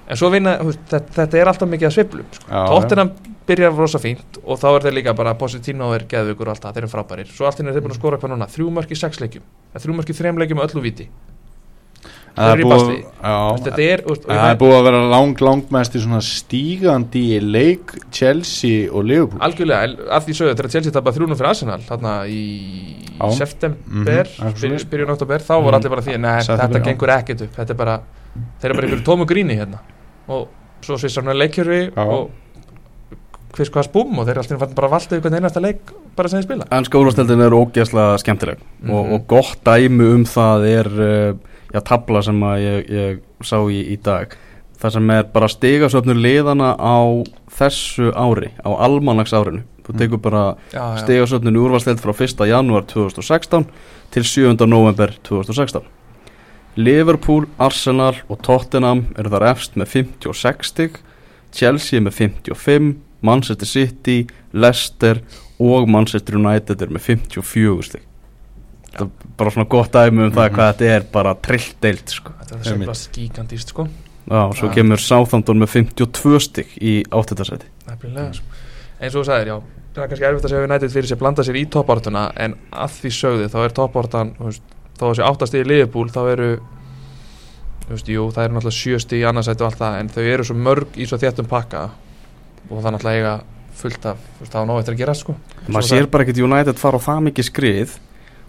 En 0.10 0.18
svo 0.20 0.30
vinna, 0.30 0.58
þetta, 0.60 1.00
þetta 1.16 1.38
er 1.40 1.48
alltaf 1.48 1.70
mikið 1.72 1.88
að 1.88 1.94
sveiflum 1.96 2.26
sko. 2.36 2.66
Tottenham 2.68 3.12
byrjar 3.48 3.72
rosa 3.76 4.00
fínt 4.04 4.38
og 4.44 4.60
þá 4.60 4.68
er 4.76 4.82
þeir 4.84 4.94
líka 5.00 5.14
bara 5.16 5.34
Positino 5.40 5.94
er 5.96 6.04
geðvökur 6.12 6.48
og 6.48 6.54
allt 6.54 6.62
það, 6.68 6.74
þeir 6.76 6.84
eru 6.84 6.92
frábærir. 6.92 7.28
Svo 7.32 7.46
allt 7.48 7.58
í 7.60 7.64
einu 7.64 7.70
er 7.72 7.78
þeir 7.80 7.86
búin 7.88 7.96
að 7.96 8.00
skora 8.02 8.18
hvað 8.20 8.34
núna, 8.36 8.48
þrjú 8.52 8.68
mörk 8.76 8.92
í 8.92 8.98
sex 9.00 9.20
leikjum 9.24 9.44
Þrjú 9.80 9.96
mörk 9.96 10.10
í 10.12 10.14
þrem 10.20 10.38
leikjum 10.44 10.60
öllu 10.64 10.82
viti 10.84 11.08
Það 12.34 12.48
er 12.50 12.54
eru 12.54 12.64
í 12.64 12.66
búið 12.66 12.90
er, 13.84 14.02
og 14.10 14.18
er 14.18 14.28
meina- 14.28 14.58
búið 14.58 14.74
að 14.80 14.84
vera 14.88 15.02
lang, 15.12 15.36
langmest 15.46 15.94
í 15.96 16.00
svona 16.02 16.22
stígandi 16.26 17.22
í 17.36 17.40
leik 17.46 17.92
Chelsea 18.12 18.88
og 18.92 19.06
Liverpool 19.06 19.40
algjörlega, 19.40 19.84
en 19.84 19.98
að 20.10 20.26
því 20.26 20.34
sögðu 20.40 20.56
þegar 20.58 20.72
Chelsea 20.74 20.92
tapað 20.96 21.18
3-0 21.20 21.38
fyrir 21.38 21.50
Arsenal 21.52 21.80
þarna 21.86 22.14
í 22.26 22.42
Já. 23.20 23.32
september, 23.38 23.78
Mhm, 23.86 24.08
eitthvað 24.08 24.50
byr, 24.50 24.58
svoleiðis. 24.58 24.90
byrjun 24.90 25.10
oktober 25.14 25.38
þá 25.46 25.54
voru 25.62 25.72
Mhm. 25.72 25.76
allir 25.78 25.90
bara 25.90 26.02
því, 26.02 26.20
nei, 26.20 26.42
September, 26.42 26.80
þetta 26.80 26.86
gengur 26.90 27.10
ekkert 27.20 27.42
upp 27.44 27.56
þetta 27.56 27.70
er 27.70 27.76
bara, 27.76 28.00
þeir 28.62 28.66
eru 28.70 28.74
bara 28.74 28.88
einhverju 28.88 29.06
tómu 29.06 29.26
gríni 29.30 29.56
hérna 29.60 29.80
og 30.28 30.48
svo 30.82 30.98
svissar 30.98 31.24
hann 31.24 31.38
leikjörfi 31.38 31.94
Já. 31.94 32.02
og 32.02 32.32
hvers 33.54 33.70
hvað 33.70 33.86
spúm 33.92 34.18
og 34.18 34.26
þeir 34.26 34.32
eru 34.32 34.42
alltaf 34.58 34.74
bara 34.76 34.90
valda 34.90 35.20
ykkur 35.20 35.36
einasta 35.38 35.62
leik 35.62 35.82
bara 36.16 36.28
sem 36.30 36.42
þeir 36.42 36.48
spila 36.48 36.66
Ennska 36.72 36.98
úrvasteldin 36.98 37.42
er 37.46 37.52
ógeðslega 37.54 38.18
skemmtileg 38.18 38.58
og, 38.90 39.06
Mhm. 39.06 39.14
og 39.14 39.28
gott 39.28 39.64
dæmi 39.64 40.16
um 40.16 40.24
það 40.26 40.66
er 40.66 40.88
uh, 41.32 41.34
já, 41.74 41.80
tabla 41.82 42.22
sem 42.24 42.40
að 42.44 42.58
ég, 42.64 42.90
ég 42.94 43.22
sá 43.46 43.58
í, 43.70 43.82
í 43.94 43.98
dag 44.04 44.36
það 44.84 44.92
sem 44.98 45.10
er 45.16 45.24
bara 45.34 45.48
stigasöfnur 45.52 46.18
liðana 46.20 46.74
á 46.76 46.98
þessu 47.58 48.12
ári 48.16 48.52
á 48.62 48.70
almanags 48.84 49.34
árinu 49.34 49.64
þú 49.84 49.94
Mm. 49.94 50.00
tekur 50.00 50.22
bara 50.24 50.42
stigasöfnun 51.02 51.58
úrvalsteld 51.60 52.00
frá 52.00 52.14
1. 52.16 52.46
janúar 52.48 52.86
2016 52.88 53.66
til 54.12 54.24
7. 54.24 54.66
november 54.68 55.12
2016 55.24 55.82
Liverpool, 56.76 57.46
Arsenal 57.60 58.16
og 58.30 58.40
Tottenham 58.42 59.04
eru 59.20 59.30
þar 59.30 59.46
efst 59.52 59.76
með 59.78 59.92
56 59.94 60.72
stig 60.72 60.96
Chelsea 61.54 62.02
með 62.02 62.16
55 62.18 62.96
Manchester 63.24 63.68
City, 63.70 64.28
Leicester 64.54 65.22
og 65.62 65.86
Manchester 65.88 66.36
United 66.40 66.82
er 66.82 66.90
með 66.90 67.06
54 67.12 67.84
stig 67.92 68.02
þetta 68.02 68.08
er 68.08 68.13
bara 69.38 69.50
svona 69.52 69.68
gott 69.70 69.92
dæmi 69.92 70.24
um 70.28 70.32
það 70.32 70.50
Mhm. 70.50 70.56
hvað 70.56 70.74
þetta 70.74 70.90
er 70.96 71.06
bara 71.12 71.36
trillt 71.36 71.76
deilt 71.82 72.10
sko. 72.10 72.32
þetta 72.42 72.60
er 72.60 72.64
sveiflast 72.64 73.12
gigantist 73.16 73.68
sko 73.74 73.88
Já, 74.30 74.54
svo 74.56 74.68
Já. 74.70 74.74
kemur 74.76 75.00
Southampton 75.00 75.58
með 75.60 75.68
52 75.74 76.40
stygg 76.40 76.68
í 76.82 77.04
áttundasæti 77.12 77.66
Nefnilega, 77.90 78.34
sko. 78.34 78.46
eins 79.02 79.16
og 79.16 79.24
þú 79.24 79.26
sagðir, 79.28 79.48
já 79.48 79.58
það 79.94 80.04
er 80.04 80.08
kannski 80.08 80.26
erfitt 80.26 80.46
að 80.46 80.50
segja 80.50 80.64
við 80.64 80.72
nættið 80.72 80.94
fyrir 80.94 81.10
sér 81.12 81.20
blanda 81.20 81.44
sér 81.44 81.56
í 81.60 81.66
toppartuna 81.70 82.32
en 82.38 82.56
að 82.72 82.90
því 83.02 83.10
sögðu 83.18 83.50
þá 83.50 83.58
er 83.66 83.70
toppartan 83.70 84.32
þá 84.40 85.04
þessi 85.04 85.24
áttast 85.28 85.54
í 85.54 85.64
liðbúl 85.66 86.10
þá 86.14 86.22
eru 86.32 86.60
veist, 87.90 88.08
jú, 88.08 88.30
það 88.32 88.46
eru 88.48 88.54
náttúrulega 88.56 88.80
sjösti 88.80 89.20
í 89.20 89.26
annarsæti 89.28 89.62
og 89.62 89.68
allt 89.72 89.82
það 89.82 90.00
en 90.00 90.10
þau 90.10 90.24
eru 90.34 90.44
svo 90.48 90.56
mörg 90.56 90.88
í 90.96 91.06
svo 91.10 91.18
þéttum 91.20 91.48
pakka 91.52 91.84
og 92.70 92.80
það 92.80 92.88
er 92.88 92.96
náttúrulega 92.96 93.18
eiga 93.20 93.34
fullt 93.74 94.06
af 94.06 94.18
þú 94.18 94.40
veist, 94.40 94.54
það 94.54 94.64
á 94.64 94.70
nóg 94.70 94.80
eftir 94.80 94.94
að 94.96 95.02
gera 95.04 95.14
sko 95.20 95.36
maður 95.68 95.90
sér 95.90 96.08
bara 96.14 96.24
ekkert 96.24 96.44
United 96.48 96.80
fara 96.80 96.98
á 96.98 97.02
það 97.04 97.24
mikið 97.28 97.50
skrið 97.50 97.98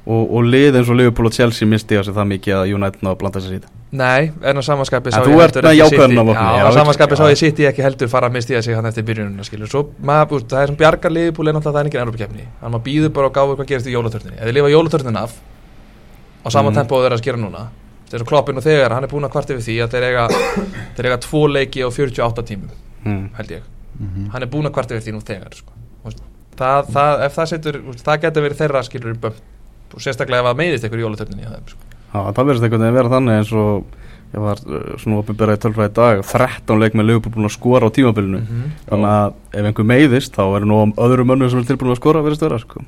og, 0.04 0.34
og 0.36 0.44
lið 0.44 0.76
eins 0.78 0.90
og 0.92 0.98
Liverpool 0.98 1.28
og 1.30 1.32
Chelsea 1.32 1.68
misti 1.68 1.96
á 1.96 2.02
sig 2.04 2.12
það 2.16 2.28
mikið 2.34 2.56
að 2.58 2.72
United 2.76 3.04
náðu 3.04 3.14
að 3.14 3.20
blanda 3.22 3.42
sér 3.44 3.54
í 3.54 3.58
þetta 3.60 3.72
Nei, 3.94 4.32
en 4.42 4.58
á 4.58 4.62
samanskapi 4.66 5.12
En 5.14 5.30
ert 5.40 5.58
með 5.62 5.76
jákvæðan 5.78 6.32
á 6.34 6.70
samanskapi 6.74 7.18
sá 7.18 7.24
ég 7.30 7.38
sitt 7.40 7.62
ég 7.62 7.70
ekki 7.70 7.84
heldur 7.84 8.10
fara 8.12 8.28
að 8.28 8.34
misti 8.36 8.58
sig 8.58 8.74
hann 8.74 8.88
eftir 8.90 9.06
byrjununa 9.06 9.46
skilur. 9.46 9.70
Svo 9.70 9.84
maður, 10.02 10.42
það 10.50 10.64
er 10.64 10.72
sem 10.72 10.78
bjargar 10.80 11.14
liðbúl 11.14 11.48
er 11.48 11.56
náttúrulega 11.56 11.78
það 11.78 11.80
er 11.80 11.90
engin 11.90 12.02
ennrúpekefni 12.02 12.44
Þannig 12.44 12.66
að 12.66 12.74
maður 12.74 12.84
býður 12.88 13.14
bara 13.14 13.30
og 13.30 13.38
gáður 13.38 13.60
hvað 13.60 13.70
gerist 13.70 13.88
í 13.88 13.94
jólatörninni 13.94 14.40
Ef 14.40 14.48
þið 14.48 14.56
lifa 14.58 14.72
jólatörnin 14.74 15.20
af 15.22 15.38
á 16.44 16.48
sama 16.50 16.70
Mhm. 16.70 16.76
tempo 16.80 16.98
og 16.98 17.04
þeir 17.04 17.06
eru 17.12 17.20
að 17.20 17.22
skera 17.22 17.40
núna 17.40 17.64
eru 18.14 18.24
kloppin 18.28 18.58
og 18.60 18.62
þegar, 18.62 18.92
hann 18.94 19.04
er 19.04 19.10
búin 19.10 19.26
að 19.26 19.32
kvart 19.34 19.50
yfir 19.50 19.64
því 19.64 19.76
að 19.82 19.94
þeir 19.94 20.04
eiga, 20.06 20.24
þeir 20.96 21.08
eiga 21.08 21.16
tvo 21.24 21.40
leiki 21.50 21.82
á 21.82 21.88
48 21.90 22.44
tímum, 22.46 22.70
mm. 23.02 23.24
held 23.40 23.54
ég. 23.56 23.64
Mhm. 23.98 24.28
Hann 24.30 24.42
er 24.42 24.50
búin 24.52 24.68
að 24.68 24.74
kvart 24.76 24.94
yfir 24.94 25.02
því 25.02 25.16
nú 25.16 25.22
þegar 25.26 25.56
sko. 25.58 25.72
Það, 26.54 26.90
það, 26.94 27.24
Ef 27.26 27.34
það 27.34 27.48
setur, 27.50 27.76
það 27.98 28.20
getur 28.22 28.44
verið 28.44 28.60
þeirra 28.60 28.82
skilur 28.86 29.16
bömm 29.18 29.40
og 29.94 30.02
sérstaklega 30.04 30.42
ef 30.42 30.48
það 30.50 30.60
meiðist 30.62 30.84
einhver 30.88 31.04
í 31.04 31.50
þeim, 31.50 31.68
sko. 31.70 31.92
Já, 32.14 32.20
það 32.30 32.48
verðist 32.48 32.64
einhvern 32.66 32.82
veginn 32.84 32.90
að 32.94 32.98
vera 33.00 33.12
þannig 33.14 33.38
eins 33.40 33.52
og 33.58 34.00
ég 34.34 34.42
var 34.42 34.60
uh, 34.66 34.86
svona 34.98 35.18
opinberað 35.22 35.56
í 35.58 35.60
tölfræði 35.62 35.92
dag 35.94 36.22
13 36.26 36.80
leik 36.82 36.96
með 36.98 37.06
Liverpool 37.08 37.34
búin 37.36 37.46
að 37.48 37.54
skora 37.54 37.86
á 37.86 37.94
tímabilinu 37.94 38.40
Mhm. 38.42 38.72
þannig 38.88 39.10
að 39.14 39.34
ef 39.60 39.68
einhver 39.70 39.86
meiðist 39.90 40.34
þá 40.34 40.42
er 40.58 40.66
nú 40.66 40.78
öðrum 40.98 41.30
mönnum 41.30 41.50
sem 41.52 41.60
er 41.62 41.68
tilbúin 41.70 41.94
að 41.94 42.00
skora 42.00 42.22
verðist 42.24 42.42
vera 42.42 42.58
sko. 42.58 42.82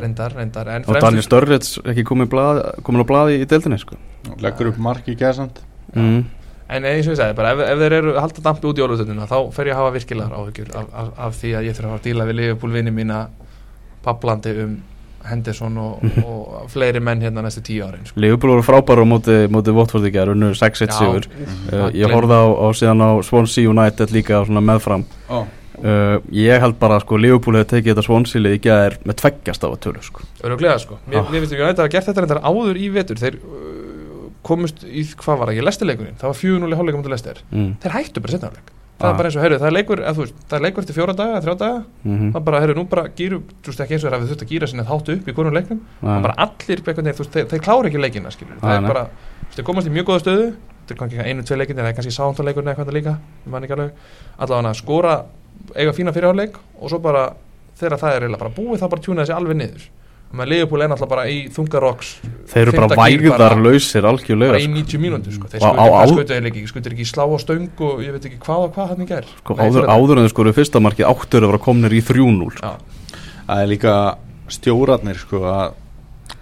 Reyndar, 0.00 0.32
reyndar 0.36 0.68
En 0.72 0.84
og 0.88 1.00
Daniel 1.00 1.22
Störrits 1.26 1.76
ekki 1.84 2.04
komin, 2.04 2.28
blað, 2.32 2.62
komin 2.82 3.04
á 3.04 3.06
blaði 3.08 3.40
í 3.42 3.48
deildinni 3.48 3.78
sko. 3.78 3.96
leggur 4.40 4.72
upp 4.72 4.78
mark 4.78 5.06
í 5.08 5.16
gæsand 5.16 5.60
mm. 5.94 6.24
En 6.68 6.82
eins 6.82 7.06
og 7.06 7.12
ég 7.14 7.18
sagði, 7.20 7.36
bara 7.38 7.52
ef, 7.54 7.60
ef 7.62 7.78
þeir 7.78 7.92
eru 7.94 8.14
að 8.16 8.20
halda 8.24 8.42
dampi 8.42 8.66
út 8.66 8.78
í 8.78 8.82
jólutönduna 8.82 9.28
þá 9.30 9.36
fer 9.54 9.68
ég 9.68 9.76
að 9.76 9.78
hafa 9.84 9.92
virkilegar 9.94 10.32
áhyggjur 10.34 10.72
af, 10.74 10.86
af, 10.92 11.10
af 11.28 11.36
því 11.38 11.52
að 11.54 11.66
ég 11.68 11.76
þurfa 11.76 11.86
að 11.86 11.92
fara 11.92 12.00
að 12.00 12.06
díla 12.08 12.26
við 12.26 12.34
Liverpool 12.40 12.72
vinni 12.74 12.90
mína 12.96 13.18
paplandi 14.02 14.54
um 14.64 14.72
Henderson 15.30 15.76
og, 15.82 16.04
og 16.22 16.70
fleiri 16.72 17.00
menn 17.02 17.20
hérna 17.24 17.42
næstu 17.44 17.62
tíu 17.66 17.84
árin 17.86 18.06
sko. 18.08 18.20
Liverpool 18.22 18.54
voru 18.54 18.64
frábæru 18.66 19.04
á 19.04 19.08
móti, 19.10 19.36
móti 19.52 19.74
Votford 19.76 20.06
í 20.08 20.12
gerð 20.14 20.34
unnur 20.36 20.56
6-1 20.58 20.94
sigur. 20.96 21.28
Uh, 21.72 21.86
ég 21.96 22.12
horfði 22.14 22.38
á, 22.40 22.44
á 22.46 22.66
síðan 22.78 23.04
á 23.04 23.10
Swansea 23.26 23.70
United 23.72 24.14
líka 24.14 24.40
svona 24.46 24.62
meðfram. 24.64 25.04
Já, 25.28 25.38
uh, 25.42 26.16
ég 26.32 26.62
held 26.64 26.78
bara 26.80 27.00
að 27.00 27.06
sko, 27.06 27.18
Liverpool 27.20 27.58
hefði 27.60 27.72
tekið 27.74 27.92
þetta 27.94 28.06
Swansea 28.06 28.44
lið 28.44 28.56
í 28.58 28.62
gerð 28.68 29.02
með 29.10 29.20
tveggjast 29.24 29.66
á 29.66 29.68
að 29.72 29.78
tölu 29.88 30.04
sko. 30.06 30.24
Öruglega 30.46 30.78
sko. 30.84 31.00
Mér, 31.06 31.22
Ah. 31.24 31.28
mér 31.32 31.42
finnst 31.44 31.56
ekki 31.56 31.66
að 31.66 31.72
þetta 31.74 31.86
að 31.88 31.92
gert 31.96 32.10
þetta 32.12 32.24
reyndar 32.26 32.42
áður 32.46 32.80
í 32.80 32.88
vetur. 32.94 33.20
Þeir 33.24 33.38
uh, 33.42 34.30
komust 34.46 34.84
í, 34.86 35.02
hvað 35.18 35.38
var 35.40 35.50
það, 35.50 35.58
ég 35.58 35.66
lesti 35.66 35.88
leikurinn. 35.88 36.18
Það 36.20 36.30
var 36.32 36.40
4-0 36.44 36.72
í 36.72 36.76
hálfleikum 36.78 37.06
til 37.06 37.10
lestir 37.16 37.40
mm. 37.50 37.70
Þeir 37.82 37.94
hættu 37.96 38.22
bara 38.22 38.36
setna 38.36 38.50
hálfleik 38.52 38.75
Það 38.96 39.10
er 39.10 39.16
bara 39.18 39.28
eins 39.28 39.36
og, 39.36 39.42
heyrðu, 39.44 39.56
það 39.60 39.68
er 39.68 39.74
leikur, 39.76 40.00
eða, 40.00 40.12
veist, 40.16 40.36
það 40.48 40.56
er 40.56 40.62
leikur 40.64 40.84
eftir 40.84 40.96
fjóra 40.96 41.14
daga, 41.16 41.40
þrjá 41.44 41.54
daga. 41.60 41.80
Mm 42.06 42.30
Það 42.32 42.38
er 42.40 42.44
bara, 42.46 42.60
heyrðu, 42.62 42.76
nú 42.78 42.84
bara 42.88 43.02
gýru, 43.18 43.40
þú 43.60 43.72
veist 43.72 43.82
ekki 43.84 43.96
eins 43.96 44.04
og 44.04 44.08
þeir 44.08 44.16
hafið 44.16 44.30
þurft 44.30 44.44
að 44.46 44.52
gýra 44.52 44.68
sinni 44.70 44.86
þáttu 44.88 45.16
upp 45.16 45.28
í 45.28 45.34
hverjum 45.36 45.56
leiknum. 45.56 45.82
Það 46.00 46.16
er 46.16 46.24
bara 46.24 46.36
allir 46.46 46.80
þú 46.86 47.20
veist, 47.20 47.34
þeir, 47.36 47.48
þeir 47.50 47.62
klára 47.66 47.90
ekki 47.90 48.00
leikina 48.00 48.32
skilur, 48.32 48.60
það 48.62 48.76
er 48.76 48.88
bara 48.88 49.02
þú 49.12 49.44
veist, 49.44 49.58
þeir 49.58 49.66
komast 49.68 49.90
í 49.90 49.92
mjög 49.92 50.08
góða 50.08 50.22
stöðu. 50.24 50.48
Þeir 50.86 50.98
kannski 51.02 51.18
einu, 51.26 51.42
tvei 51.42 51.58
leikinni, 51.58 51.82
eða 51.82 51.94
kannski 51.98 52.14
sántleikurinn 52.14 52.70
eða 52.70 52.76
eitthvað 52.78 52.96
líka, 52.96 53.14
ég 53.44 53.52
man 53.52 53.66
ekki 53.66 53.74
alveg. 53.76 54.02
Allavega 54.38 54.70
að 54.70 54.80
skora, 54.80 55.14
eiga 55.74 55.92
fína 55.96 56.14
fyrirháleik 56.14 56.56
og 56.78 56.92
svo 56.92 57.00
bara, 57.02 57.24
þegar 57.76 57.98
það 58.00 58.14
er 58.14 58.26
eiginlega 58.26 58.44
bara 58.44 58.54
búið 58.54 58.84
þá 58.84 58.86
bara 58.92 59.02
tjúna 59.02 59.24
þessi 59.24 59.34
alveg 59.34 59.58
niður 59.58 59.88
og 60.26 60.34
með 60.40 60.48
Leopold 60.50 60.82
er 60.82 60.88
náttúrulega 60.90 61.08
bara 61.12 61.24
í 61.30 61.36
þungaroks 61.54 62.08
þeir 62.50 62.62
eru 62.62 62.72
bara 62.76 62.88
fimmta 62.88 63.06
gír 63.06 63.20
vægðar 63.22 63.38
bara- 63.38 64.10
algjörlega 64.10 64.58
í 64.58 64.64
sko. 64.66 64.72
90 64.74 64.98
mínútur 65.04 65.32
sko. 65.36 65.46
þeir 65.52 65.62
Og 65.62 65.68
skutu 65.68 65.80
á- 65.80 65.86
á- 65.86 66.02
ekki, 66.02 66.12
skutu 66.16 66.32
þeir 66.34 66.46
ekki, 66.50 66.92
ekki 66.96 67.06
slá 67.06 67.24
á 67.24 67.36
stöng 67.38 67.68
og 67.80 68.00
ég 68.02 68.12
veit 68.12 68.24
ekki 68.26 68.38
hvað 68.42 68.60
og 68.66 68.74
hvað 68.74 68.88
hann 68.88 69.02
í 69.02 69.08
gær 69.08 69.24
Sko, 69.38 69.54
Nei, 69.54 69.68
áður, 69.70 69.86
áður 69.86 70.18
en 70.18 70.26
þau 70.28 70.32
skoru 70.34 70.52
fyrsta 70.52 70.80
markið 70.82 71.06
áttur 71.12 71.42
að 71.42 71.50
vera 71.52 71.58
komnir 71.58 71.92
í 71.92 72.02
3-0 72.02 72.50
sko. 72.56 72.66
Já, 72.66 72.76
það 73.48 73.62
er 73.62 73.66
líka 73.70 73.94
stjórarnir 74.48 75.16
sko 75.16 75.40
að 75.46 75.72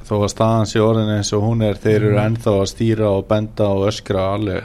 þó 0.05 0.15
að 0.21 0.33
staðan 0.35 0.67
sé 0.69 0.81
orðin 0.81 1.17
eins 1.17 1.33
og 1.33 1.43
hún 1.43 1.63
er 1.65 1.75
þeir 1.75 1.97
eru 2.03 2.17
Mhm. 2.19 2.25
ennþá 2.37 2.53
að 2.61 2.69
stýra 2.73 3.07
og 3.19 3.29
benda 3.29 3.65
og 3.69 3.89
öskra 3.89 4.35
alveg 4.37 4.63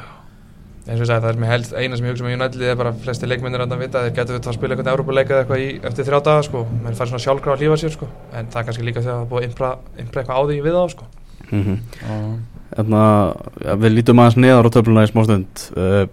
eins 0.90 0.98
og 0.98 1.04
ég 1.04 1.10
sagði, 1.10 1.22
það 1.22 1.32
er 1.32 1.40
mér 1.42 1.52
helst 1.54 1.74
eina 1.78 1.98
sem 1.98 2.08
ég 2.08 2.16
hugsa 2.16 2.26
með 2.26 2.36
United 2.36 2.64
er 2.66 2.78
bara 2.80 2.94
flesti 3.04 3.30
leikmennir 3.30 3.62
að 3.62 3.76
vita 3.78 4.00
að 4.00 4.08
þeir 4.08 4.16
getur 4.18 4.36
við 4.36 4.48
að 4.50 4.56
spila 4.58 4.76
eitthvað 4.76 4.92
Európa-leik 4.96 5.34
eða 5.34 5.44
eitthvað 5.44 5.62
í, 5.62 5.68
eftir 5.90 6.08
þrjá 6.08 6.20
daga 6.26 6.46
sko, 6.48 6.64
menn 6.84 6.98
fær 6.98 7.12
svona 7.12 7.24
sjálfgráð 7.26 7.56
að 7.56 7.64
hlífa 7.64 7.78
sér 7.84 7.94
sko, 7.94 8.10
en 8.34 8.50
það 8.50 8.62
er 8.62 8.68
kannski 8.70 8.88
líka 8.88 9.04
þegar 9.04 9.20
það 9.20 9.22
er 9.22 9.30
búið 9.30 9.44
að 9.44 9.50
impra, 9.50 9.72
impra 10.04 10.24
eitthvað 10.24 10.42
á 10.42 10.44
því 10.50 10.58
við 10.66 10.80
á 10.80 10.86
sko. 10.96 11.10
mm 11.52 11.64
-hmm. 11.68 12.34
Þannig 12.70 13.00
að 13.02 13.66
ja, 13.66 13.76
við 13.76 13.96
lítum 13.96 14.20
aðeins 14.22 14.38
neðar 14.38 14.70
á 14.70 14.74
töfluna 14.74 15.06
í 15.06 15.10
smástund. 15.10 15.64
Uh, 15.74 16.06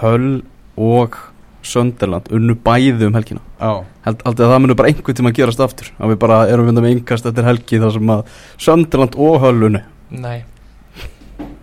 Höll 0.00 0.42
og 0.76 1.18
Sönderland 1.62 2.26
unnu 2.34 2.54
bæði 2.54 3.06
um 3.06 3.14
helgina. 3.14 3.40
Já, 3.60 3.84
Held, 4.04 4.24
Haldið 4.26 4.44
að 4.44 4.50
það 4.52 4.62
munur 4.62 4.76
bara 4.76 4.88
einhvern 4.88 5.14
tíma 5.14 5.30
að 5.30 5.38
gerast 5.38 5.60
aftur. 5.60 5.92
Að 5.98 6.10
við 6.10 6.18
bara 6.18 6.48
erum 6.50 6.66
við 6.66 6.80
með 6.80 6.96
yngast 6.96 7.26
eftir 7.26 7.44
helgi 7.44 7.78
þar 7.78 7.92
sem 7.92 8.10
að 8.10 8.24
Sönderland 8.58 9.14
og 9.14 9.38
Höll 9.40 9.62
unnu. 9.70 9.82
Nei 10.10 10.44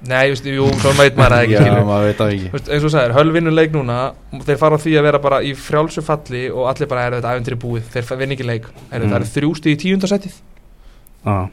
Nei, 0.10 0.30
just, 0.32 0.46
jú, 0.50 0.66
svo 0.82 0.92
veit 0.98 1.14
maður 1.20 1.36
það 1.36 1.44
ekki 1.46 1.54
Já, 1.54 1.62
skilur. 1.62 1.84
maður 1.86 2.06
veit 2.10 2.18
það 2.18 2.32
ekki 2.34 2.48
Þú 2.50 2.56
veist, 2.58 2.70
eins 2.74 2.84
og 2.84 2.88
þú 2.88 2.94
sagðir, 2.96 3.12
höll 3.20 3.32
vinnur 3.36 3.54
leik 3.54 3.72
núna 3.76 3.98
og 4.34 4.46
þeir 4.48 4.58
fara 4.58 4.78
á 4.78 4.82
því 4.82 4.94
að 4.98 5.04
vera 5.08 5.20
bara 5.22 5.42
í 5.46 5.52
frjálsu 5.54 6.02
falli 6.02 6.44
og 6.50 6.70
allir 6.72 6.90
bara 6.90 7.04
er 7.06 7.18
þetta 7.20 7.34
æventyri 7.36 7.58
búið 7.62 7.92
þeir 7.94 8.18
vinn 8.18 8.32
ekki 8.36 8.48
leik, 8.48 8.66
er, 8.90 9.00
Mm. 9.02 9.12
það 9.12 9.18
eru 9.20 9.30
þrjú 9.36 9.52
stíð 9.60 9.76
í 9.76 9.82
tíundasætið 9.84 10.34
ah. 11.26 11.46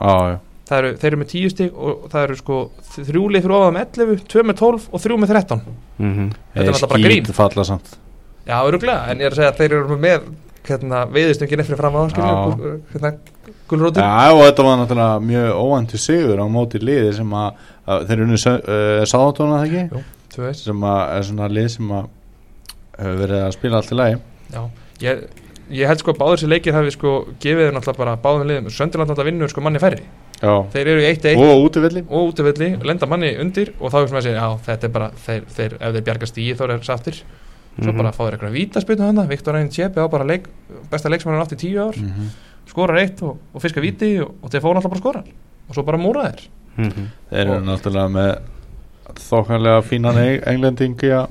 Já, 0.00 0.14
já 0.32 0.38
það 0.70 0.78
eru, 0.78 0.90
þeir 1.02 1.10
eru 1.10 1.18
með 1.20 1.30
tíu 1.34 1.48
stíð 1.50 1.70
og 1.74 2.04
það 2.12 2.24
eru 2.24 2.36
sko 2.40 2.58
þrjú 2.94 3.22
lið 3.34 3.42
fyrir 3.44 3.56
ofað 3.58 3.72
með 3.76 3.98
11, 4.00 4.20
tvö 4.30 4.44
með 4.46 4.56
12 4.60 4.84
og 4.94 5.02
þrjú 5.04 5.16
með 5.18 5.32
13 5.34 5.60
mm 5.98 6.12
-hmm. 6.14 6.28
Þetta 6.54 6.60
er 6.60 6.70
náttúrulega 6.70 6.92
bara 6.94 7.02
grín. 7.08 7.32
falla 7.34 7.64
samt 7.64 7.98
Já, 8.46 8.56
öruglega, 8.64 9.10
en 9.10 9.18
ég 9.18 9.26
er 9.26 9.32
að 9.32 9.36
segja 9.36 9.50
að 9.50 9.58
þeir 9.60 9.72
eru 9.76 9.96
með 9.98 10.20
hérna, 10.68 11.02
veiðistöngin 11.14 11.62
eftir 11.64 11.78
fram 11.80 11.96
á 11.96 12.02
hérna, 12.12 13.12
gulrótum 13.70 14.04
Já, 14.04 14.30
og 14.34 14.44
þetta 14.44 14.66
var 14.66 14.80
náttúrulega 14.80 15.20
mjög 15.24 15.60
óvæntu 15.64 16.00
sigur 16.00 16.42
á 16.42 16.46
móti 16.50 16.80
liði 16.82 17.12
sem 17.18 17.36
að, 17.40 17.60
að 17.86 18.06
þeir 18.08 18.16
eru 18.16 18.26
unni 18.28 18.40
uh, 18.40 19.02
sáðatóna 19.08 19.60
það 19.60 19.68
ekki? 19.68 20.06
Veist 20.40 20.66
sem 20.68 20.86
að 20.86 21.02
er 21.16 21.28
svona 21.28 21.50
lið 21.50 21.68
sem 21.74 21.92
að 21.98 22.08
hefur 23.00 23.20
verið 23.24 23.44
að 23.44 23.54
spila 23.56 23.80
allt 23.80 23.92
í 23.92 23.98
lagi. 23.98 24.18
Já, 24.50 24.62
ég, 25.04 25.22
ég 25.80 25.90
held 25.90 26.02
sko 26.02 26.14
að 26.14 26.20
báður 26.20 26.42
sér 26.42 26.52
leikir 26.54 26.76
hafi 26.76 26.94
sko 26.94 27.14
gefið 27.42 27.72
náttúrulega 27.74 28.02
bara 28.04 28.16
báðum 28.24 28.50
liðum. 28.50 28.72
Söndirland 28.74 29.10
náttúrulega 29.10 29.30
vinnur 29.30 29.52
sko 29.52 29.64
manni 29.64 29.82
færri. 29.82 30.04
Já, 30.40 30.54
Þeir 30.72 30.88
eru 30.88 31.02
í 31.02 31.08
1-1 31.10 31.42
og 31.44 31.66
útivilli 31.66 32.02
og 32.08 32.30
útivilli, 32.30 32.70
lenda 32.88 33.08
manni 33.10 33.34
undir 33.42 33.74
og 33.76 33.92
þá 33.92 33.98
er 33.98 34.06
sem 34.08 34.18
að 34.20 34.22
segja, 34.24 34.44
já 34.46 34.62
þetta 34.70 34.86
er 34.86 34.92
bara 34.94 35.08
þeir, 35.26 35.42
þeir, 35.56 35.74
ef 35.76 35.96
þeir 35.96 36.06
bjarga 36.06 36.28
stíi 36.30 36.54
þá 36.56 36.62
er 36.64 36.72
þeir 36.72 36.86
sáttir 36.86 37.18
svo 37.78 37.92
Mhm. 37.92 37.96
bara 37.96 38.12
fá 38.12 38.24
þeir 38.26 38.34
eitthvað 38.38 38.52
vítaspilnu 38.52 39.06
hana 39.06 39.26
Viktor 39.26 39.54
Reynd 39.54 39.70
Tjepi 39.70 40.00
á 40.00 40.06
bara 40.10 40.24
leik, 40.24 40.48
besta 40.90 41.08
leik 41.08 41.20
sem 41.20 41.30
hann 41.32 41.40
er 41.40 41.46
átt 41.46 41.52
í 41.52 41.60
tíu 41.60 41.78
ár 41.88 41.96
mm 41.96 42.08
-hmm. 42.08 42.28
skorar 42.66 42.98
eitt 42.98 43.22
og, 43.22 43.38
og 43.54 43.62
fiska 43.62 43.80
víti 43.80 44.20
og, 44.20 44.34
og 44.42 44.50
þeir 44.50 44.60
fóna 44.62 44.76
alltaf 44.76 44.90
bara 44.90 45.00
skora 45.00 45.22
og 45.68 45.74
svo 45.74 45.82
bara 45.82 45.98
múra 45.98 46.22
þeir 46.30 46.48
mm 46.76 46.88
-hmm. 46.88 47.06
Þeir 47.30 47.40
eru 47.46 47.60
náttúrulega 47.64 48.08
með 48.08 48.38
þokkanlega 49.14 49.82
fínan 49.82 50.16
eng- 50.16 50.42
englendingi 50.46 51.10
að 51.10 51.28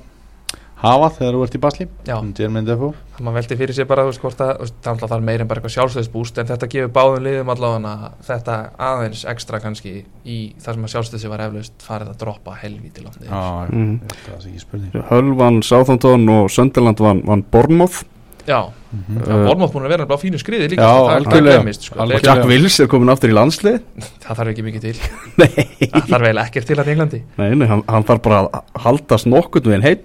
hafa 0.80 1.10
þegar 1.18 1.36
þú 1.36 1.44
ert 1.46 1.56
í 1.58 1.62
basli 1.63 1.88
Já, 2.08 2.15
það 2.15 3.24
maður 3.26 3.36
veldi 3.39 3.58
fyrir 3.60 3.76
sér 3.76 3.88
bara 3.89 4.06
þú 4.06 4.12
veist 4.13 4.24
hvort 4.24 4.44
að, 4.46 4.52
það 4.70 4.92
er 4.92 5.04
alltaf 5.06 5.24
meir 5.28 5.44
en 5.44 5.50
bara 5.50 5.60
eitthvað 5.62 5.76
sjálfstöðsbúst 5.76 6.39
en 6.39 6.50
þetta 6.54 6.70
gefur 6.72 6.94
báðum 6.96 7.26
liðum 7.28 7.52
allavega 7.54 8.12
þetta 8.30 8.58
aðeins 8.89 9.26
ekstra 9.34 9.62
kannski 9.63 9.96
í 10.24 10.39
það 10.60 10.78
sem 10.78 10.88
að 10.88 10.94
sjálfstöðsi 10.96 11.34
var 11.34 11.46
eflaust 11.50 11.86
farið 11.86 12.13
að 12.13 12.22
droppa 12.24 12.56
helvíti 12.62 13.04
langt 13.04 13.20
niður. 13.20 13.36
Já, 13.36 14.24
það 14.24 14.48
ekki 14.54 14.63
spurning. 14.63 15.00
Höll 15.12 15.36
vann 15.42 15.62
Southampton 15.68 16.30
og 16.38 16.54
Sönderland 16.54 17.04
vann, 17.04 17.24
vann 17.28 17.44
Bournemouth. 17.52 18.06
Já, 18.48 18.70
Mhm. 18.89 19.20
Uh, 19.20 19.26
það 19.28 19.44
Bormátt 19.46 19.74
búin 19.76 19.84
að 19.86 19.92
vera 19.94 20.06
á 20.10 20.18
fínu 20.18 20.39
skriði 20.42 20.70
líka 20.72 20.82
Já, 20.82 20.94
sko, 21.22 21.82
sko. 21.86 22.06
Jack 22.26 22.48
Wills 22.50 22.80
er 22.82 22.88
komin 22.89 23.12
aftur 23.13 23.30
í 23.30 23.36
landslið 23.38 23.76
það 24.24 24.39
þarf 24.39 24.50
ekki 24.54 24.65
mikið 24.65 24.88
til. 24.88 24.94
Nei, 25.38 25.52
það 25.94 26.08
þarf 26.10 26.26
eiginlega 26.26 26.46
ekkert 26.48 26.70
til 26.72 26.78
að 26.82 26.89
Englandi. 26.96 27.20
Nei, 27.38 27.50
nei 27.60 27.68
hann, 27.70 27.84
hann 27.86 28.08
þarf 28.10 28.24
bara 28.26 28.39
að 28.48 28.82
haldast 28.88 29.30
nokkurn 29.30 29.70
veginn 29.70 29.86
heill 29.86 30.02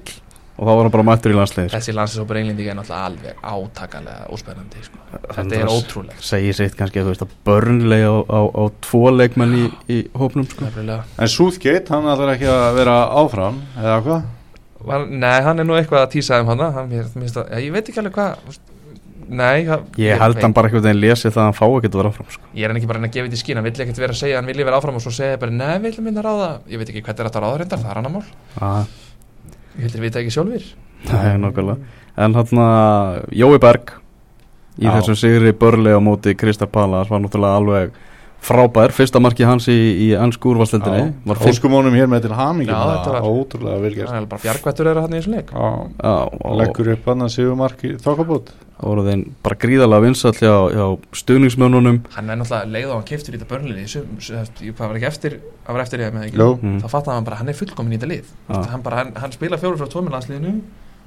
og 0.54 0.62
þá 0.68 0.70
var 0.70 0.82
hann 0.84 0.92
bara 0.94 1.06
mættur 1.08 1.32
í 1.34 1.36
landslið 1.38 1.72
þessi 1.74 1.94
landsinsópur 1.96 2.38
Englandi 2.38 2.68
er 2.70 2.76
náttúrulega 2.78 3.08
alveg 3.08 3.40
átakanlega 3.42 4.28
óspennandi 4.34 4.84
sko. 4.86 5.00
þetta 5.24 5.36
Hann 5.40 5.54
er 5.58 5.72
ótrúlegt 5.72 6.22
segir 6.28 6.58
sitt 6.58 6.76
kannski 6.78 7.00
að 7.02 7.08
þú 7.08 7.14
veist 7.14 7.24
að 7.26 7.34
börnlega 7.48 8.12
á, 8.12 8.18
á, 8.22 8.40
á 8.54 8.64
tvo 8.86 9.02
leikmenn 9.10 9.56
í, 9.58 9.64
í 9.90 9.98
hópnum 10.14 10.46
sko. 10.46 10.68
En 10.70 11.32
Southgate, 11.32 11.90
hann 11.90 12.06
ætlar 12.12 12.36
ekki 12.36 12.46
að 12.50 12.78
vera 12.78 12.98
áfram 13.24 13.58
eða 13.80 13.98
hvað? 14.06 14.30
Var, 14.84 15.08
nei, 15.08 15.38
hann 15.46 15.58
er 15.62 15.66
nú 15.66 15.74
eitthvað 15.78 16.04
að 16.04 16.14
tísa 16.18 16.38
um 16.44 16.50
hann, 16.52 16.64
mér, 16.90 17.10
mér, 17.16 17.34
að, 17.40 17.52
ég 17.64 17.72
veit 17.72 17.88
ekki 17.88 18.02
alveg 18.02 18.14
hvað 18.18 18.58
nei 19.24 19.64
það- 19.64 19.84
Ég 19.96 20.18
held 20.20 20.40
hann 20.42 20.52
bara 20.52 20.68
einhvern 20.68 20.84
veginn 20.84 21.00
lesi 21.00 21.30
það 21.30 21.40
að 21.40 21.46
hann 21.48 21.56
fá 21.56 21.64
ekki 21.64 21.88
að 21.88 21.96
vera 21.98 22.10
áfram 22.12 22.30
sko. 22.30 22.42
Ég 22.54 22.64
er 22.64 22.68
hann 22.68 22.76
ekki 22.76 22.86
bara 22.90 22.98
að 22.98 23.02
reyna 23.02 23.08
að 23.08 23.14
gefa 23.16 23.26
þetta 23.26 23.38
í 23.38 23.42
skín 23.42 23.56
Hann 23.56 23.64
vill 23.64 23.72
ekkert 23.84 24.00
vera 24.02 24.12
að 24.12 24.20
segja 24.20 24.34
að 24.34 24.42
hann 24.42 24.50
vilji 24.50 24.66
vera 24.68 24.76
áfram 24.78 24.98
og 24.98 25.04
svo 25.04 25.12
segja 25.16 25.38
bara 25.40 25.50
Nei, 25.50 25.78
við 25.78 25.86
viljum 25.88 26.04
minna 26.04 26.22
ráða 26.22 26.50
Ég 26.68 26.78
veit 26.82 26.88
ekki 26.92 27.02
hvernig 27.02 27.20
er 27.24 27.30
þetta 27.30 27.42
ráða 27.44 27.58
reyndar, 27.62 27.80
það 27.80 27.90
er 27.94 28.00
annar 28.02 28.12
mál 28.12 28.24
ah, 28.60 28.84
Ég 29.74 29.87
heldur 29.87 30.00
við 30.04 30.08
þetta 30.10 30.22
ekki 30.24 30.34
sjálfur 30.37 30.66
Nei, 31.10 31.37
nokkulega 31.42 31.78
En 32.24 32.37
hann 32.38 32.60
að 32.62 33.22
Jói 33.34 33.58
Berg 33.62 33.94
í 34.78 34.87
Já. 34.87 34.92
þessum 34.96 35.18
sigri 35.18 35.52
börli 35.54 35.94
á 35.94 36.00
móti 36.02 36.34
Kristar 36.38 36.70
Palas 36.70 37.10
var 37.10 37.22
náttúrulega 37.22 37.58
alveg 37.60 37.96
frábær 38.44 38.92
fyrsta 38.94 39.20
marki 39.22 39.46
hans 39.48 39.66
í, 39.72 39.76
í 40.04 40.09
ennsku 40.18 40.52
úrvalstildinni 40.52 41.14
var 41.24 41.40
fyrst 41.40 41.62
Óskum 41.62 41.76
honum 41.78 41.96
hér 41.96 42.11
með 42.11 42.26
til 42.26 42.35
hamingjum 42.37 42.74
Já, 42.74 42.90
þetta 42.90 43.14
var- 43.14 43.28
Ótrúlega 43.30 43.80
vel 43.80 43.94
Það 43.94 44.18
er 44.18 44.28
bara 44.28 44.44
bjargvættur 44.44 44.88
þeirra 44.90 45.04
hann 45.04 45.14
í 45.14 45.18
þessum 45.18 45.35
leik. 45.35 45.50
Já, 45.54 45.68
Já, 46.04 46.14
og 46.44 46.57
leggur 46.61 46.92
upp 46.92 47.09
hann 47.11 47.24
að 47.24 47.35
séu 47.35 47.57
marki 47.57 47.94
þokkabót. 48.04 48.52
Voru 48.85 49.04
þeim 49.07 49.24
bara 49.42 49.57
gríðalega 49.57 50.04
vinsall 50.04 50.35
hjá, 50.35 50.54
hjá 50.74 50.87
stuðningsmönnunum. 51.14 52.00
Hann 52.16 52.30
er 52.30 52.37
náttúrulega 52.37 52.72
leið 52.74 52.90
á 52.90 52.96
hann 52.98 53.09
keftur 53.09 53.35
í 53.35 53.38
þetta 53.38 53.50
börnliði 53.54 53.87
Það 54.74 54.88
var 54.88 54.96
ekki 54.98 55.09
eftir 55.09 55.38
Það 55.64 55.72
var 55.72 55.85
eftir 55.87 56.00
ég 56.04 56.12
með 56.12 56.26
ekki. 56.28 56.38
Mm. 56.44 56.80
Þá 56.83 56.88
fattaði 56.90 57.14
hann 57.16 57.28
bara 57.30 57.37
hann 57.40 57.48
er 57.48 57.61
fullkomin 57.61 57.94
í 57.94 57.98
þetta 57.98 58.11
lið. 58.12 58.33
Hann, 58.50 58.83
bara, 58.83 58.96
hann, 59.00 59.14
hann 59.16 59.33
spila 59.33 59.61
fjóru 59.62 59.80
frá 59.80 59.88
tómilandsliðinu 59.88 60.59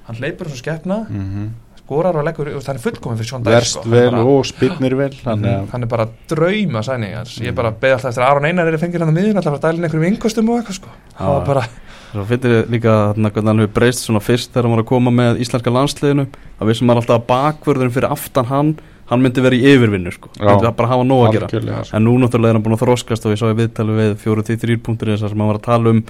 Hann 0.07 0.21
leipur 0.23 0.47
svo 0.47 0.55
skeppna 0.61 1.01
mhm. 1.09 1.47
Skorar 1.87 2.17
og 2.19 2.25
leggur 2.27 2.49
þú 2.51 2.57
veist, 2.59 2.67
Hann 2.67 2.79
er 2.81 2.83
fullkomin 2.83 3.19
fyrir 3.21 3.29
svona 3.31 3.47
verst 3.53 3.85
vel 3.87 4.17
og 4.19 4.45
spinnir 4.49 4.95
vel 4.99 5.13
þannig 5.15 5.53
að 5.53 5.69
Hann 5.71 5.85
er 5.85 5.91
bara 5.93 6.05
drauma 6.27 6.81
sæning 6.83 7.13
hans. 7.15 7.37
Ég 7.39 7.55
bara 7.55 7.71
beði 7.71 7.95
alltaf 7.95 8.11
eftir 8.11 8.25
að 8.25 8.31
Aron 8.33 8.47
Einar 8.49 8.67
er 8.67 8.79
fengið 8.81 9.05
hann 9.05 9.13
að 9.13 9.19
miðun 9.21 9.39
Alltaf 9.39 9.55
að 9.55 9.67
dælina 9.69 9.87
einhverjum 9.87 10.09
yngostum 10.11 10.51
og 10.51 10.59
eitthvað 10.59 10.79
sko. 10.81 10.95
Það 11.15 11.31
var 11.31 11.47
bara 11.47 11.63
Svo 12.07 12.23
finnir 12.27 12.53
þið 12.57 12.69
líka 12.75 12.91
þarna 13.13 13.31
hvernig 13.35 13.51
hann 13.51 13.63
hefur 13.63 13.73
breyst 13.77 14.03
svona 14.03 14.21
fyrst 14.23 14.51
þegar 14.53 14.67
hann 14.67 14.75
var 14.75 14.83
að 14.83 14.91
koma 14.91 15.11
með 15.11 15.41
íslenska 15.43 15.73
landsliðinu. 15.75 16.27
Það 16.59 16.69
vissum 16.71 16.87
maður 16.87 17.01
alltaf 17.03 17.17
að 17.17 17.25
bakvörðurinn 17.31 17.95
fyrir 17.97 18.13
aftan 18.15 18.47
hann 18.51 18.71
hann 19.07 19.23
myndi 19.23 19.43
vera 19.43 19.55
í 19.55 19.63
yfirvinnu 19.73 20.11
sko. 20.15 20.31
Hann 20.39 20.49
myndi 20.53 20.71
bara 20.79 20.91
hafa 20.91 21.05
nóg 21.07 21.25
að 21.27 21.35
gera. 21.37 21.49
Algjörlega 21.51 21.83
sko. 21.87 21.95
en 21.97 22.07
nú 22.07 22.15
náttúrulega 22.19 22.51
er 22.53 22.57
hann 22.59 22.65
búin 22.65 22.75
að 22.77 22.83
þroskast 22.83 23.27
og 23.27 23.35
ég 23.35 23.39
sá 23.41 23.47
í 23.47 23.57
viðtali 23.59 23.95
við 23.99 24.15
4-3 24.23 24.79
punktur 24.83 25.11
þess 25.13 25.27
að 25.27 25.33
sem 25.33 25.43
hann 25.43 25.51
var 25.51 25.59
að 25.59 25.67
tala 25.67 25.93
um 25.95 26.01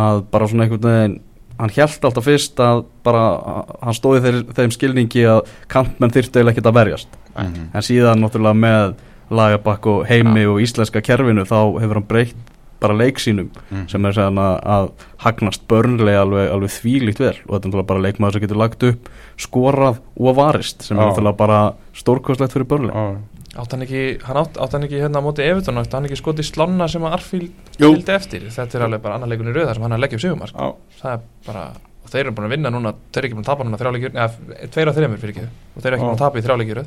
að 0.00 0.22
bara 0.32 0.48
svona 0.50 0.66
einhvern 0.66 0.88
veginn 0.88 1.16
hann 1.58 1.70
held 1.76 2.04
alltaf 2.04 2.24
fyrst 2.24 2.56
að 2.60 2.84
bara 3.04 3.64
hann 3.82 3.94
stóði 3.94 4.22
þeir, 4.24 4.40
þeim 4.54 4.72
skilningi 4.74 5.22
að 5.30 5.42
kantmenn 5.68 6.10
þyrftu 6.10 6.40
eiginlega 6.40 6.56
ekkert 6.56 6.70
að 6.72 6.78
verjast 6.80 7.08
Mhm. 7.36 7.70
en 7.74 7.82
síðan 7.82 8.20
náttúrulega 8.22 8.58
með 8.58 8.94
lagabakk 9.30 9.86
og 9.86 10.06
heimi 10.06 10.44
og 10.46 10.60
íslenska 10.62 11.00
kerfinu 11.02 11.42
þá 11.44 11.80
hefur 11.80 11.94
hann 11.94 12.06
breytt 12.08 12.36
bara 12.80 12.94
leik 12.94 13.16
sínum 13.18 13.48
Mhm. 13.70 13.88
sem 13.88 14.04
er 14.04 14.12
að, 14.12 14.38
að 14.64 14.90
hagnast 15.18 15.66
börnlega 15.68 16.20
alveg, 16.22 16.50
alveg 16.52 16.70
þvílíkt 16.70 17.18
vel 17.18 17.36
og 17.48 17.62
þetta 17.62 17.78
er 17.78 17.82
bara 17.82 18.00
leikmaður 18.00 18.32
sem 18.32 18.40
getur 18.42 18.56
lagt 18.60 18.82
upp 18.82 19.08
skorað 19.38 19.98
og 20.20 20.36
varist 20.36 20.82
sem 20.82 20.98
er 20.98 21.02
Já. 21.02 21.10
náttúrulega 21.14 21.36
bara 21.36 21.74
stórkostlegt 21.94 22.52
fyrir 22.52 22.66
börnlega 22.66 22.92
Já. 22.94 23.16
Átt 23.54 23.70
hann 23.74 23.84
ekki, 23.86 24.02
hann 24.26 24.38
átt, 24.40 24.56
átt 24.58 24.72
hann 24.74 24.84
ekki 24.86 24.98
hérna 24.98 25.20
á 25.22 25.24
móti 25.24 25.44
Evertón 25.46 25.78
átt 25.78 25.92
hann 25.94 26.08
ekki 26.08 26.18
skotið 26.18 26.48
slána 26.48 26.88
sem 26.90 27.04
að 27.06 27.12
Arfíld 27.18 27.68
fylgdi 27.78 28.14
eftir? 28.14 28.46
Þetta 28.50 28.78
er 28.80 28.84
alveg 28.88 29.02
bara 29.04 29.18
annar 29.18 29.30
leikunni 29.30 29.54
rauð 29.54 29.68
þar 29.68 29.78
sem 29.78 29.84
hann 29.86 29.94
er 29.94 30.00
að 30.00 30.04
leggja 30.04 30.18
upp 30.18 30.24
sigumark 30.24 30.56
Já. 30.58 30.72
Það 30.98 31.12
er 31.12 31.20
bara, 31.46 31.62
og 32.02 32.10
þeir 32.10 32.22
eru 32.24 32.34
búin 32.34 32.48
að 32.48 32.54
vinna 32.56 32.72
núna 32.74 32.92
Þeir 33.14 33.20
eru 33.20 33.28
ekki 33.28 33.38
búin 33.38 33.44
að 33.44 33.50
tapa 33.52 33.68
núna 33.68 33.78
þrjáleikjur 33.78 34.18
Eða, 34.18 34.66
tveir 34.74 34.90
af 34.90 34.98
þreymur 34.98 35.22
fyrir 35.22 35.34
ekki 35.36 35.46
Og 35.46 35.78
þeir 35.78 35.90
eru 35.92 35.98
ekki 36.00 36.08
búin 36.08 36.16
að 36.16 36.24
tapa 36.24 36.40
í 36.40 36.44
þrjáleikjur 36.48 36.82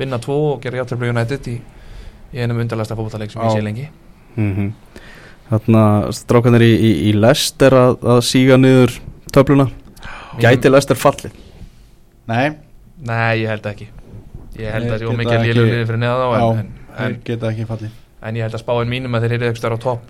Vinna 0.00 0.20
tvo 0.24 0.38
og 0.54 0.64
gera 0.64 0.80
játtöflu 0.80 1.12
United 1.12 1.50
í, 1.52 1.58
í 2.32 2.40
einum 2.40 2.62
undarlegasta 2.64 2.96
fótballleik 2.96 3.34
sem 3.34 3.44
ég 3.44 3.52
sé 3.58 3.64
lengi. 3.64 3.88
Mm 4.38 4.72
Þarna 5.50 5.84
strákanir 6.14 6.62
í, 6.62 6.70
í, 6.72 6.90
í 7.10 7.14
Lester 7.18 7.74
að, 7.74 7.96
að 8.06 8.20
síga 8.22 8.54
niður 8.54 8.94
töfluna. 9.34 9.66
Gæti 10.38 10.70
Lester 10.70 10.96
fallið? 10.96 11.34
Nei, 12.30 12.54
Nei, 13.02 13.48
ég 14.60 14.74
held 14.76 14.84
Þeir 14.84 14.92
að 14.92 14.94
það 14.94 15.00
sé 15.00 15.06
geta 15.06 15.14
ómikið 15.14 15.34
ekki- 15.38 15.48
lélug 15.50 15.70
liði 15.70 15.88
fyrir 15.90 16.00
neða 16.04 16.20
þá 16.20 16.38
Já. 16.40 16.46
en, 16.50 16.58
en, 16.60 16.94
þeir 17.00 17.10
en, 17.14 17.20
geta 17.30 17.50
ekki 17.54 17.66
fallið 17.70 17.98
en 18.20 18.36
ég 18.36 18.44
held 18.44 18.54
að 18.58 18.60
spáin 18.60 18.90
mínum 18.92 19.14
að 19.16 19.22
þeir 19.24 19.34
eru 19.38 19.46
eitthvað 19.48 19.72
á 19.72 19.78
topp 19.80 20.02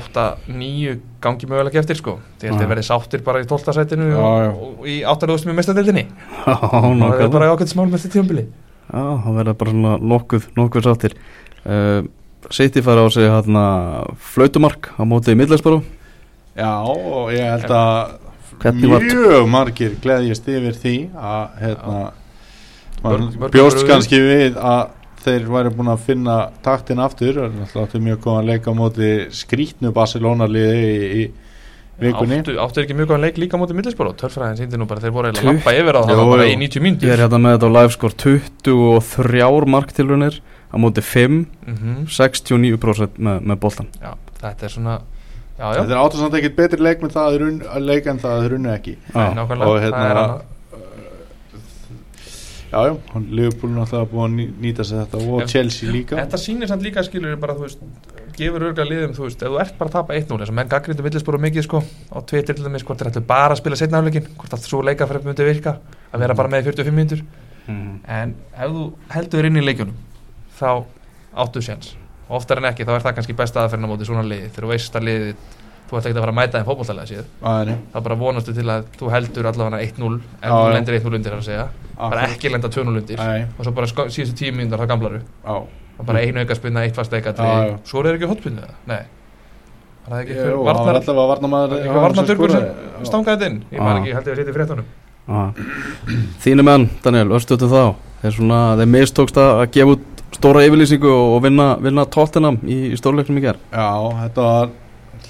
8-9 0.00 0.94
gangi 1.20 1.48
mögulega 1.50 1.82
eftir 1.82 1.98
sko 1.98 2.14
Ég 2.40 2.46
held 2.48 2.56
að 2.56 2.62
þeir 2.62 2.70
verði 2.72 2.84
sáttir 2.88 3.24
bara 3.26 3.42
í 3.42 3.48
12. 3.50 3.74
sætinu 3.76 4.06
Já, 4.08 4.16
og, 4.16 4.38
já. 4.40 4.50
og, 4.54 4.86
í 4.88 4.96
8. 5.04 5.28
með 5.50 5.58
mestadildinni 5.60 6.04
Já, 6.06 6.54
og 6.56 6.70
það 6.70 6.86
er 6.88 6.96
nákvæmlega. 7.02 7.30
bara 7.36 7.50
ákveðt 7.52 7.74
smál 7.74 7.86
með 7.90 7.98
þetta 8.04 8.14
tíumbili 8.16 8.46
Já, 8.90 9.02
það 9.24 9.36
verður 9.40 9.58
bara 9.60 9.74
svona 9.74 9.92
nokkuð, 10.14 10.48
nokkuð 10.56 10.88
sáttir 10.88 11.14
uh, 11.66 12.00
City 12.50 12.80
fara 12.82 13.04
á 13.04 13.08
sig 13.12 13.28
hérna 13.28 13.64
flautumark 14.32 14.88
á 14.96 15.02
móti 15.04 15.34
í 15.34 15.38
Middlesborough 15.38 15.84
Já, 16.56 16.72
og 16.88 17.28
ég 17.36 17.44
held 17.44 17.70
að 17.76 18.16
mjög 18.80 19.46
margir 19.52 19.94
gleðjast 20.02 20.48
yfir 20.50 20.74
því 20.80 20.94
að 21.16 21.60
hérna, 21.60 22.00
bjóst 23.02 23.86
kannski 23.88 24.18
við 24.20 24.56
að 24.60 24.96
þeir 25.24 25.46
væri 25.52 25.70
búin 25.76 25.90
að 25.92 26.02
finna 26.06 26.36
taktin 26.64 27.00
aftur 27.04 27.42
og 27.44 27.52
náttúrulega 27.52 27.86
áttu 27.86 28.00
mjög 28.00 28.20
góðan 28.24 28.46
leik 28.48 28.64
á 28.68 28.72
móti 28.76 29.08
skrítnu 29.36 29.92
Barcelona 29.92 30.46
liði 30.48 30.78
í, 30.80 31.08
í 31.20 31.24
vikunni. 32.00 32.38
Áttu, 32.40 32.54
áttu 32.64 32.80
ekki 32.84 32.96
mjög 32.96 33.10
góðan 33.12 33.24
leik 33.26 33.36
líka 33.42 33.56
á 33.56 33.60
móti 33.60 33.76
Middlesborough 33.76 34.16
Tölfræðin 34.16 34.56
síndi 34.62 34.80
nú 34.80 34.86
bara 34.88 35.00
þeir 35.04 35.12
voru 35.12 35.32
Tutt- 35.36 35.44
lappa 35.44 35.74
yfir 35.76 35.98
á 36.00 36.02
það 36.08 36.22
bara 36.32 36.46
í 36.48 36.56
90 36.56 37.04
Ég 37.04 37.12
er 37.12 37.22
hérna 37.26 37.40
með 37.44 37.58
þetta 37.58 37.68
á 37.68 37.76
live 37.76 37.92
score 37.98 38.16
23 38.24 39.66
marktilrunir 39.76 40.40
á 40.72 40.76
móti 40.80 41.04
5 41.04 41.46
Mhm. 41.68 42.06
69% 42.08 43.18
með, 43.20 43.40
með 43.44 43.56
boltan 43.60 43.88
Já, 44.00 44.14
þetta 44.40 44.64
er 44.64 44.72
svona 44.76 45.00
Já, 45.60 45.66
já, 45.74 45.82
Þetta 45.82 45.92
er 45.92 46.00
áttu 46.00 46.16
samt 46.16 46.34
ekkert 46.38 46.56
betri 46.56 46.80
leik 46.80 47.02
með 47.04 47.10
það 47.12 47.26
að 47.28 47.38
runn, 47.42 47.56
að 47.68 47.82
leik 47.84 48.06
en 48.08 48.18
það 48.18 48.32
að 48.40 48.46
runnu 48.54 48.70
ekki. 48.72 48.94
Nákvæmlega, 49.12 49.66
og 49.68 49.74
það 49.76 49.82
er 49.84 49.92
hérna 49.92 50.40
annað 52.70 52.86
Já, 52.86 52.86
já, 52.86 52.96
hann 53.12 53.26
Liverpool 53.34 53.70
náttúrulega 53.74 54.10
búið 54.10 54.24
að 54.24 54.34
ný- 54.36 54.52
nýta 54.62 54.84
sér 54.86 55.04
þetta 55.06 55.18
og 55.26 55.40
En- 55.42 55.48
Chelsea 55.48 55.90
líka. 55.90 56.16
Þetta 56.16 56.38
sýnir 56.38 56.68
samt 56.68 56.82
líka 56.82 57.02
skilur 57.02 57.36
bara, 57.40 57.54
þú 57.54 57.60
veist, 57.66 57.78
gefur 58.36 58.62
örgulega 58.62 58.86
liðum, 58.90 59.14
þú 59.16 59.24
veist, 59.26 59.42
ef 59.42 59.48
þú 59.50 59.60
ert 59.60 59.78
bara 59.78 59.90
að 59.90 59.92
tapa 59.92 60.14
1-0, 60.14 60.38
þess 60.38 60.50
að 60.50 60.54
menn 60.54 60.68
gaggrindu 60.68 61.02
villisbúru 61.02 61.38
mikið, 61.42 61.62
sko, 61.66 61.82
á 62.14 62.18
Twitter 62.26 62.54
til 62.54 62.64
dæmis, 62.64 62.84
hvort 62.84 62.98
þeir 63.02 63.10
ættu 63.10 63.26
bara 63.26 63.54
að 63.54 63.58
spila 63.58 63.76
setna 63.76 63.98
afleikin, 63.98 64.28
hvort 64.38 64.52
að 64.54 64.62
svo 64.68 64.82
leikafræð 64.86 65.24
myndi 65.26 65.44
virka, 65.50 65.78
að 66.14 66.18
vera 66.20 66.34
bara 66.34 66.48
með 66.48 66.62
í 66.62 66.64
45 66.70 66.94
mínútur, 66.94 67.22
Mhm. 67.66 68.00
en 68.08 68.34
ef 68.56 68.70
þú 68.70 68.92
heldur 69.10 69.44
inn 69.46 69.56
í 69.56 69.64
leikjunum, 69.66 69.94
þá 70.58 70.84
áttu 71.36 71.60
séns, 71.62 71.94
og 72.28 72.36
oftar 72.40 72.58
en 72.58 72.64
ekki, 72.72 72.84
þá 72.86 72.94
er 72.96 73.00
það 73.02 73.14
kannski 73.16 73.34
besta 73.36 73.66
aðferðin 73.66 73.86
á 73.86 73.90
móti 73.90 74.06
svona 74.06 74.22
liði, 74.22 74.48
þegar 74.50 74.64
þú 74.64 74.70
veist 74.70 74.92
að 74.94 75.02
liði, 75.04 75.34
þú 75.90 75.98
ætti 75.98 76.10
ekki 76.10 76.16
að 76.18 76.24
fara 76.24 76.34
að 76.34 76.38
mæta 76.40 76.58
þeim 76.60 76.68
fótbolltalega 76.70 77.10
síðan, 77.10 77.28
Æ, 77.42 77.76
þá 77.92 77.98
bara 78.06 78.18
vonastu 78.22 78.54
til 78.56 78.66
að 78.70 78.88
þú 78.96 79.12
heldur 79.14 79.50
allavega 79.50 79.82
1-0, 79.84 80.18
ef 80.40 80.48
Já, 80.48 80.54
þú 80.54 80.72
lendir 80.74 80.98
1-0 81.00 81.18
undir, 81.20 81.32
er 81.32 81.38
að 81.40 81.48
segja, 81.50 81.68
bara 82.00 82.26
ekki 82.30 82.52
lenda 82.54 82.72
2-0 82.72 82.96
undir, 83.02 83.20
Æ, 83.20 83.46
og 83.58 83.64
svo 83.66 83.74
bara 83.76 83.90
sko- 83.90 84.08
síðustu 84.08 84.38
tíu 84.40 84.54
mínútur 84.56 84.80
þá 84.80 84.90
gamlaru, 84.94 85.22
á 85.44 85.54
og 86.00 86.06
bara 86.08 86.22
einu 86.24 86.40
auka 86.40 86.56
spinna, 86.56 86.84
eitt 86.86 86.96
fast 86.96 87.12
já. 87.12 87.78
svo 87.84 88.00
er 88.00 88.06
það 88.06 88.14
ekki 88.16 88.30
hotpinnu 88.30 88.62
það, 88.64 88.76
nei 88.88 89.02
var 90.10 90.16
það 90.16 90.22
ekki 90.24 90.34
varna 91.30 91.48
maður 91.52 91.74
eitthvað 91.76 92.04
varnardurkur 92.06 92.54
sem 92.54 92.64
stangaði 93.06 93.36
þetta 93.36 93.50
inn? 93.50 93.58
Ég 93.70 93.82
man 93.84 93.98
ekki, 94.00 94.14
held 94.16 94.26
ég 94.26 94.32
að 94.32 94.40
setja 94.40 94.54
fréttunum. 94.56 94.86
Þínu 96.40 96.64
menn, 96.66 96.86
Daniel, 97.04 97.28
örstuðu 97.36 97.68
þá. 97.70 97.82
Þeir 98.20 98.34
svona, 98.36 98.60
þeir 98.80 98.90
mistókst 98.90 99.38
að 99.40 99.62
gefa 99.76 99.94
út 99.94 100.22
stóra 100.36 100.64
yfirlýsingu 100.66 101.10
og 101.10 101.42
vinna, 101.44 101.68
í, 102.64 102.78
í 102.90 102.98
stórleiknum 102.98 103.38
í 103.38 103.44
gerð 103.44 103.60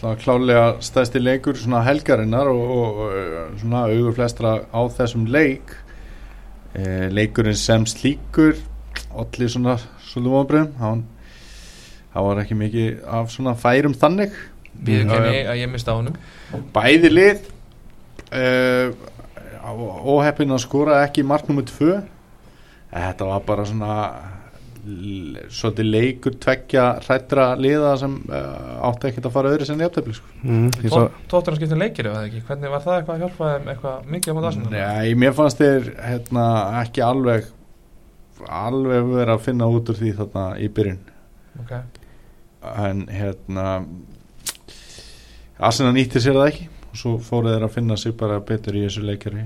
Ætla, 0.00 0.14
klálega 0.16 0.60
stæsti 0.80 1.20
leikur 1.20 1.58
svona 1.60 1.82
helgarinnar 1.84 2.48
og, 2.48 2.60
og, 2.72 3.00
og 3.04 3.56
svona 3.60 3.82
augur 3.84 4.14
flestra 4.16 4.54
á 4.72 4.80
þessum 4.96 5.26
leik. 5.28 5.74
E, 6.72 7.10
leikurinn 7.12 7.58
sem 7.58 7.84
slíkur 7.84 8.54
allir 9.12 9.50
svona 9.52 9.74
svolítið 10.08 10.32
vonbröðum 10.32 10.70
hann 10.80 11.02
það 12.14 12.26
var 12.30 12.40
ekki 12.46 12.56
mikið 12.62 13.04
af 13.18 13.28
svona 13.34 13.54
færum 13.60 13.92
þannig. 14.00 14.40
Við 14.72 15.02
Já, 15.02 15.10
kenni 15.10 15.36
já. 15.36 15.44
að 15.52 15.60
ég 15.60 15.72
mista 15.74 15.92
á 15.92 15.98
honum. 15.98 16.16
bæði 16.72 17.12
lið 17.12 17.44
uh, 18.40 18.88
óheppin 20.16 20.56
að 20.56 20.64
skora 20.64 21.02
ekki 21.04 21.26
mark 21.28 21.44
nummer 21.50 21.68
tvö. 21.68 22.00
Þetta 22.88 23.28
var 23.34 23.44
bara 23.46 23.68
svona 23.68 23.98
svolítið 24.80 25.88
leikur 25.90 26.36
tveggja 26.40 26.84
hrættra 27.04 27.46
liða 27.60 27.92
sem 28.00 28.16
uh, 28.30 28.80
átti 28.88 29.10
ekkert 29.10 29.28
að 29.28 29.34
fara 29.36 29.52
öðru 29.54 29.68
sem 29.68 29.82
jafntefli 29.84 30.14
sko. 30.16 30.32
mm, 30.42 30.66
Ég 30.80 30.94
sá 30.94 31.06
tóttur 31.30 31.52
hann 31.52 31.60
skiptum 31.60 31.82
leikir 31.82 32.10
eða 32.10 32.24
ekki, 32.28 32.42
hvernig 32.48 32.72
var 32.72 32.84
það 32.86 32.98
eitthvað 32.98 33.16
að 33.16 33.24
hjálpa 33.24 33.52
þeim 33.52 33.70
eitthvað 33.74 34.10
mikið 34.14 34.32
á 34.32 34.34
móti 34.36 34.50
Arsenal? 34.50 34.72
Nei, 34.74 35.14
mér 35.20 35.36
fannst 35.36 35.60
þeir 35.60 35.90
hérna, 36.00 36.46
ekki 36.80 37.04
alveg 37.04 37.50
alveg 38.48 39.08
vera 39.12 39.36
að 39.36 39.44
finna 39.44 39.68
út 39.68 39.90
úr 39.92 39.98
því 40.00 40.14
þarna 40.20 40.44
í 40.56 40.68
byrjun 40.72 41.00
ok, 41.60 41.72
en 42.86 43.02
hérna 43.12 43.66
Arsenal 45.60 45.92
nýtti 45.96 46.22
sér 46.22 46.38
það 46.40 46.52
ekki 46.52 46.68
og 46.90 47.00
svo 47.02 47.16
fóru 47.22 47.52
þeir 47.52 47.66
að 47.66 47.74
finna 47.76 47.98
sig 48.00 48.16
bara 48.18 48.40
betur 48.40 48.78
í 48.78 48.86
þessu 48.86 49.04
leikari 49.04 49.44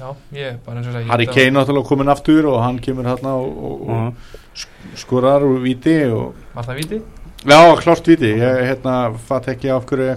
já, 0.00 0.10
ég 0.32 0.58
bara 0.64 0.80
eins 0.80 0.88
og 0.88 0.94
sagði 0.96 1.10
Harry 1.12 1.26
Kane 1.30 1.54
náttúrulega 1.58 1.88
komin 1.92 2.08
aftur 2.12 2.46
og 2.50 2.60
hann 2.64 2.78
kemur 2.82 3.04
hérna 3.10 3.34
og, 3.36 3.64
og, 3.70 3.88
og 3.90 4.98
skorar 4.98 5.44
úr 5.46 5.60
viti 5.62 5.96
og 6.10 6.34
var 6.54 6.64
það 6.70 6.80
viti? 6.82 7.00
Já, 7.40 7.60
klart 7.80 8.08
viti, 8.08 8.32
ég 8.36 8.64
hérna 8.68 8.94
fatt 9.28 9.46
ekki 9.48 9.70
af 9.72 9.86
hverju 9.88 10.10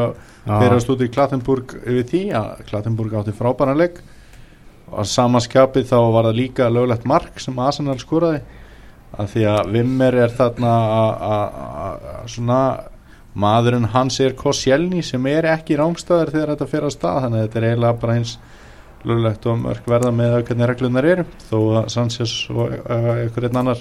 að 0.00 0.14
Já. 0.44 0.58
byrjast 0.60 0.90
út 0.92 1.00
í 1.00 1.08
Klattenburg 1.08 1.70
yfir 1.84 2.04
því 2.10 2.18
að 2.36 2.64
Klattenburg 2.68 3.14
átti 3.16 3.32
frábæranleik 3.32 4.02
að 4.94 5.06
samanskapið 5.08 5.86
þá 5.88 5.96
var 6.12 6.26
það 6.28 6.36
líka 6.36 6.66
löglegt 6.68 7.06
mark 7.08 7.40
sem 7.40 7.56
Arsenal 7.58 7.96
skoraði 8.02 8.42
að 9.16 9.30
því 9.32 9.44
að 9.54 9.70
Vimmer 9.72 10.18
er 10.26 10.34
þarna 10.36 10.74
að- 10.98 11.22
að 11.30 11.56
að- 11.86 12.28
svona 12.34 12.58
maðurinn 13.34 13.88
hans 13.94 14.20
er 14.20 14.36
Koscielny 14.38 15.00
sem 15.02 15.24
er 15.26 15.48
ekki 15.54 15.78
rángstæður 15.80 16.30
þegar 16.34 16.52
þetta 16.54 16.68
fer 16.70 16.84
á 16.86 16.90
stað 16.92 17.22
þannig 17.24 17.40
að 17.40 17.46
þetta 17.48 17.56
er 17.62 17.66
eiginlega 17.70 18.00
bara 18.04 18.14
eins 18.18 18.36
löglegt 19.08 19.46
og 19.50 19.58
mörg 19.62 19.86
verða 19.90 20.10
með 20.14 20.36
hvernig 20.48 20.68
reglunar 20.70 21.04
eru 21.12 21.24
þó 21.50 21.56
að 21.80 21.88
Sanchez 21.94 22.34
og 22.50 22.72
uh, 22.72 23.08
einhver 23.20 23.48
einn 23.48 23.60
annar 23.62 23.80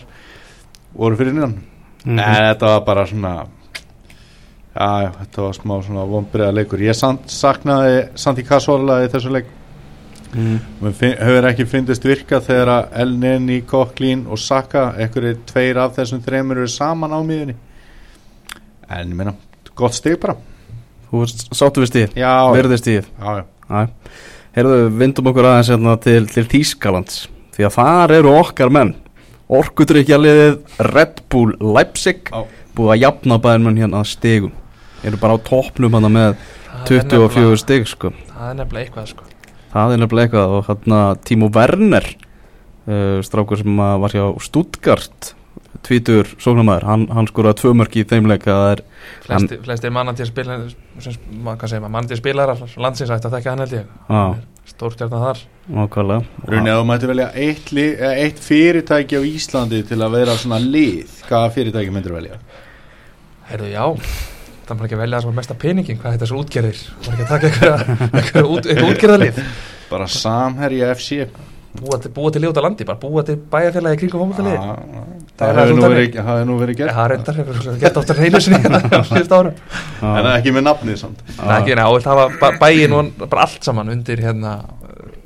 voru 0.94 1.18
fyrir 1.20 1.34
innan. 1.36 1.58
Mhm. 2.04 2.16
Nei, 2.18 2.32
þetta 2.52 2.74
var 2.76 2.86
bara 2.88 3.06
svona 3.10 3.34
Já, 4.74 5.12
þetta 5.20 5.42
var 5.46 5.54
smá 5.54 5.74
svona 5.86 6.04
vonbreiða 6.10 6.54
leikur. 6.58 6.82
Ég 6.82 6.98
saknaði 7.30 8.00
Santi 8.18 8.42
Cazorla 8.48 9.04
í 9.06 9.10
þessu 9.14 9.30
leik. 9.36 9.52
Fin- 10.34 11.14
hefur 11.20 11.46
ekki 11.46 11.66
fyndist 11.70 12.06
virka 12.10 12.40
þegar 12.42 12.72
að 12.74 12.96
El 13.04 13.12
Neni, 13.22 13.60
Kokklín 13.70 14.24
og 14.26 14.40
Saka 14.42 14.88
einhverju 14.98 15.36
tveir 15.46 15.78
af 15.78 15.94
þessum 16.00 16.24
þreymur 16.26 16.58
eru 16.64 16.72
saman 16.74 17.14
á 17.14 17.22
miðunni 17.22 17.54
En 18.90 19.12
ég 19.12 19.14
meina, 19.20 19.36
gott 19.78 19.94
stig 19.94 20.18
bara. 20.22 20.34
Þú 21.12 21.22
sáttu 21.54 21.84
við 21.84 21.92
stíð, 21.92 22.16
Já, 22.18 22.34
verðið 22.50 22.82
stíð 22.82 23.12
já, 23.22 23.44
já 23.70 23.84
Æ. 24.54 24.58
Heyrðu, 24.58 24.90
vindum 25.00 25.30
okkur 25.32 25.48
aðeins 25.50 25.70
hérna 25.74 25.96
til, 26.02 26.28
til 26.30 26.44
Þýskalands. 26.52 27.24
Því 27.56 27.66
að 27.68 27.76
þar 27.78 28.12
eru 28.20 28.34
okkar 28.38 28.70
menn. 28.74 28.96
Orkudrykjaliðið 29.54 30.60
Red 30.94 31.22
Bull 31.30 31.54
Leipzig 31.62 32.30
Já. 32.32 32.44
Búið 32.74 32.92
að 32.96 33.02
jafna 33.04 33.38
bæðin 33.42 33.66
menn 33.68 33.78
hérna 33.82 34.00
að 34.02 34.10
stigum. 34.14 34.54
Eru 35.06 35.18
bara 35.22 35.36
á 35.38 35.46
toppnum 35.46 35.94
hann 35.94 36.08
með 36.14 36.36
Það 36.38 36.80
er 36.80 36.88
24 36.90 37.28
nefnilega- 37.28 37.60
stig 37.62 37.88
sko. 37.92 38.12
Það 38.34 38.50
er 38.50 38.58
nefnilega 38.62 38.86
eitthvað 38.88 39.10
sko. 39.12 39.24
Það 39.74 39.94
er 39.94 40.02
nefnilega 40.02 40.26
eitthvað. 40.30 40.56
Og 40.58 40.66
hérna 40.70 41.02
Timo 41.26 41.50
Werner 41.54 42.08
uh, 42.88 43.20
Strákur 43.26 43.62
sem 43.62 43.78
var 43.78 44.10
hjá 44.16 44.26
Stuttgart 44.42 45.34
Tvítur 45.84 46.30
sóknarmæður 46.40 46.86
Hann, 46.88 47.02
hann 47.12 47.28
skoraði 47.28 47.60
tvö 47.60 47.74
mörk 47.76 47.96
í 48.00 48.04
þeim 48.08 48.30
leik 48.32 48.46
að 48.48 48.60
það 48.62 48.72
er 48.76 48.82
flesti, 49.26 49.58
flesti 49.66 49.90
mannandi 49.92 50.28
spila 50.30 50.58
sem, 51.04 51.18
ma- 51.44 51.56
hvað 51.60 51.74
segir 51.74 51.84
maður, 51.84 51.94
mannandi 51.98 52.18
spilarar 52.22 52.62
landsins 52.86 53.12
ætti 53.12 53.28
að 53.30 53.36
þekka 53.38 53.52
hann 53.56 53.64
held 53.66 53.76
ég. 53.78 53.90
Á, 54.08 54.22
stórstjarnan 54.74 55.24
þar. 55.26 55.42
Runi, 56.48 56.70
ef 56.72 56.78
þú 56.80 56.86
mætti 56.88 57.10
velja 57.12 57.28
eitt, 57.36 57.72
li- 57.76 57.98
eitt 58.24 58.40
fyrirtæki 58.44 59.20
á 59.20 59.22
Íslandi 59.28 59.82
til 59.88 60.00
að 60.00 60.16
vera 60.18 60.38
svona 60.40 60.60
lið 60.64 61.18
Hvaða 61.28 61.52
fyrirtæki 61.58 61.92
myndir 61.96 62.16
velja? 62.16 62.40
heyrðu 63.52 63.74
já. 63.74 63.86
Það 64.64 64.78
var 64.80 64.88
ekki 64.88 64.96
að 64.96 65.02
velja 65.04 65.18
það 65.18 65.24
sem 65.26 65.30
var 65.34 65.38
mesta 65.42 65.56
peningin 65.60 65.98
hvað 66.00 66.14
þetta 66.16 66.24
er 66.24 66.32
svo 66.32 66.44
útgerðir? 66.46 66.84
Var 67.04 67.18
ekki 67.18 67.26
að 67.28 67.32
taka 67.34 68.44
út, 68.48 68.70
einhverja 68.72 68.94
útgerðarlið? 68.94 69.42
Bara 69.92 70.08
Samherja 70.08 70.94
FC 70.96 71.26
búa 71.80 71.98
til, 72.04 72.12
búa 72.14 72.32
til 72.32 72.42
lið 72.44 72.52
út 72.54 72.60
á 72.62 72.64
landi 72.68 72.86
bara 72.86 73.00
búa 73.02 73.24
til 73.26 73.36
bæjarfélagi 73.52 74.00
kringum 74.04 74.30
fólkvöldi 74.34 74.54
Já, 74.54 74.62
já. 74.62 75.04
Það 75.34 75.44
Það 75.44 75.50
er 75.50 75.58
hefur 75.58 75.74
það 75.74 75.80
nú 75.80 75.90
verið, 75.94 76.14
það 76.20 76.28
hefur 76.38 76.48
nú 76.50 76.58
verið 76.60 76.78
gert. 76.78 76.92
Það 76.94 77.04
er 77.04 77.12
reyndar 77.14 77.40
einhverjum 77.42 77.80
gett 77.82 77.98
oftar 78.02 78.20
einu 78.22 78.42
sinni 78.46 78.60
hérna 78.62 78.82
á 78.86 79.02
síðust 79.10 79.34
árum. 79.34 79.56
En 80.14 80.28
ekki 80.36 80.54
með 80.54 80.66
nafnið 80.68 81.00
samt. 81.02 81.24
Nei, 81.40 81.56
ekki, 81.58 81.78
ná, 81.80 81.86
það 82.06 82.22
var 82.44 82.60
bæin 82.62 82.94
og 83.00 83.10
bara 83.24 83.48
allt 83.48 83.66
saman 83.66 83.90
undir 83.96 84.22
hérna 84.22 84.52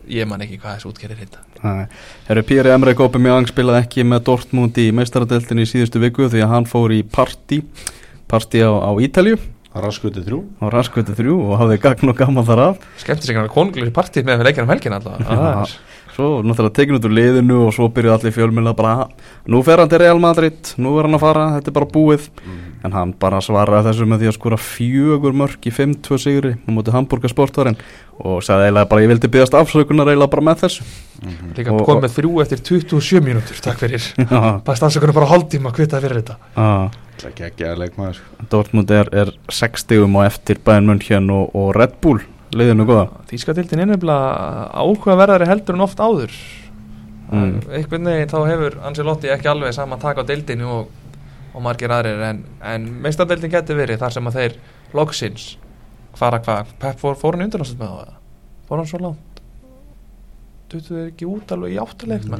ég 0.07 0.29
man 0.29 0.39
ekki 0.45 0.61
hvað 0.61 0.77
þessu 0.77 0.93
útgerðir 0.93 1.19
heita. 1.25 1.43
Herru, 2.29 2.43
Píri 2.47 2.71
Emre 2.71 2.93
Gópemjang 2.95 3.49
spilaði 3.51 3.83
ekki 3.83 4.05
með 4.07 4.23
Dortmund 4.29 4.79
í 4.79 4.87
meistaradeltinni 4.95 5.65
í 5.67 5.69
síðustu 5.73 5.99
viku 5.99 6.29
því 6.31 6.45
að 6.45 6.53
hann 6.53 6.69
fór 6.69 6.93
í 6.95 7.01
partí. 7.03 7.59
Partí 8.31 8.63
á, 8.63 8.71
á 8.71 8.91
Ítalju 9.03 9.35
Raskuti 9.77 10.23
þrjú. 10.25 10.39
Á 10.63 10.65
Raskvötu 10.73 11.13
3 11.13 11.33
og 11.35 11.51
hafði 11.59 11.75
gagn 11.83 12.09
og 12.09 12.15
gaman 12.17 12.45
þar 12.47 12.61
af. 12.63 12.79
Skemmti 12.97 13.27
sig 13.27 13.37
hann 13.37 13.49
konunglir 13.51 13.91
í 13.91 13.93
partí 13.93 14.23
með 14.25 14.41
leikina 14.47 14.63
um 14.65 14.71
helgina 14.73 14.97
alltaf. 14.97 15.19
Það 15.27 15.47
er- 15.51 15.75
svo 16.17 16.29
náttúrulega 16.41 16.73
tekin 16.79 16.97
út 16.97 17.05
úr 17.05 17.13
liðinu 17.13 17.57
og 17.67 17.73
svo 17.75 17.87
byrjuði 17.93 18.15
allir 18.17 18.33
fjölmjöla 18.33 18.73
bara 18.77 19.07
nú 19.47 19.59
fer 19.65 19.77
hann 19.83 19.89
til 19.91 19.99
Real 20.01 20.17
Madrid, 20.21 20.73
nú 20.81 20.95
er 20.97 21.05
hann 21.07 21.17
að 21.19 21.23
fara 21.23 21.43
þetta 21.57 21.69
er 21.69 21.75
bara 21.77 21.89
búið, 21.93 22.23
en 22.87 22.95
hann 22.95 23.11
bara 23.21 23.39
svaraði 23.45 23.91
þessu 23.91 24.07
með 24.09 24.23
því 24.23 24.29
að 24.31 24.35
skora 24.39 24.57
fjögur 24.61 25.35
mörk 25.37 25.67
í 25.69 25.73
5-2 25.77 26.19
sigri 26.23 26.53
á 26.57 26.69
móti 26.73 26.93
Hamburger 26.95 27.29
sportvarinn 27.33 27.77
og 28.17 28.41
sagði 28.45 28.67
eiginlega 28.67 28.89
bara 28.89 29.03
ég 29.05 29.11
vildi 29.13 29.29
byggast 29.33 29.57
afsökunar 29.59 30.09
eiginlega 30.09 30.31
bara 30.33 30.45
með 30.49 30.63
þessu. 30.63 30.85
Líka 31.57 31.73
Og- 31.75 31.83
komið 31.85 32.15
þrjú 32.17 32.31
eftir 32.41 32.63
27 32.65 33.21
mínútur 33.25 33.59
takk 33.61 33.77
fyrir. 33.81 34.01
Já, 34.17 34.41
bara 34.65 34.77
stafsökunum 34.79 35.13
bara 35.17 35.29
hálftíma 35.29 35.73
kvitað 35.75 36.07
fyrir 36.07 36.21
þetta. 36.23 36.37
Já. 36.57 36.71
Það 37.17 37.25
er 37.25 37.29
ekki 37.31 37.45
ekki 37.47 37.65
að 37.65 37.79
leikmaður 37.81 38.17
Dortmund 38.51 38.91
er, 38.93 39.07
er 39.13 39.31
6 39.49 39.85
stigum 39.85 40.17
á 40.21 40.29
eftir 40.29 40.59
Bayern 40.65 40.85
München 40.89 41.29
og, 41.33 41.49
og 41.57 41.71
Red 41.77 41.95
Bull 42.01 42.21
liðinu 42.55 42.85
góða. 42.87 43.09
Þýskadildin 43.31 43.83
er 43.83 43.91
nefnilega 43.91 44.69
áhugaverðari 44.77 45.49
heldur 45.49 45.77
en 45.77 45.85
oft 45.87 45.99
áður. 45.99 46.37
Mm. 47.27 47.57
einhvern 47.75 48.07
veginn 48.07 48.29
þá 48.31 48.37
hefur 48.47 48.75
Ancelotti 48.87 49.31
ekki 49.33 49.49
alveg 49.51 49.73
sama 49.75 49.97
tak 49.99 50.15
á 50.15 50.23
deildinu 50.23 50.67
og, 50.71 50.93
og 51.51 51.63
margir 51.65 51.91
aðrir 51.91 52.21
en, 52.23 52.39
en 52.63 52.85
meistardildin 53.03 53.51
getur 53.51 53.75
verið 53.81 53.99
þar 53.99 54.15
sem 54.15 54.29
að 54.29 54.37
þeir 54.39 54.55
loksins 54.95 55.49
fara 56.15 56.39
hvað, 56.39 56.71
Pep 56.79 57.01
fór, 57.01 57.19
fór 57.19 57.35
hann 57.35 57.49
undanástöld 57.49 57.81
með 57.81 57.97
það 57.97 58.15
fór 58.69 58.79
hann 58.81 58.89
svo 58.93 59.01
langt? 59.03 59.43
Dutu 60.71 60.87
þeir 60.93 61.05
ekki 61.09 61.27
út 61.27 61.51
alveg 61.51 61.75
í 61.75 61.79
áttalegt 61.83 62.31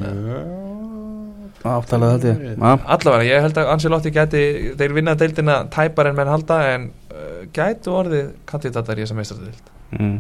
ég. 2.32 2.49
Ja. 2.55 2.74
allavega 2.95 3.28
ég 3.28 3.43
held 3.43 3.60
að 3.60 3.72
Ancelotti 3.76 4.16
geti 4.16 4.43
þeir 4.80 4.95
vinna 4.95 5.20
deildina 5.20 5.66
tæpar 5.74 6.14
en 6.14 6.16
menn 6.16 6.32
halda 6.32 6.64
en 6.72 6.91
uh, 7.12 7.41
gætu 7.51 7.91
orðið 7.97 8.38
kandidatar 8.47 8.99
í 8.99 9.03
þessa 9.03 9.20
meistardild 9.20 9.74
mm. 9.95 10.17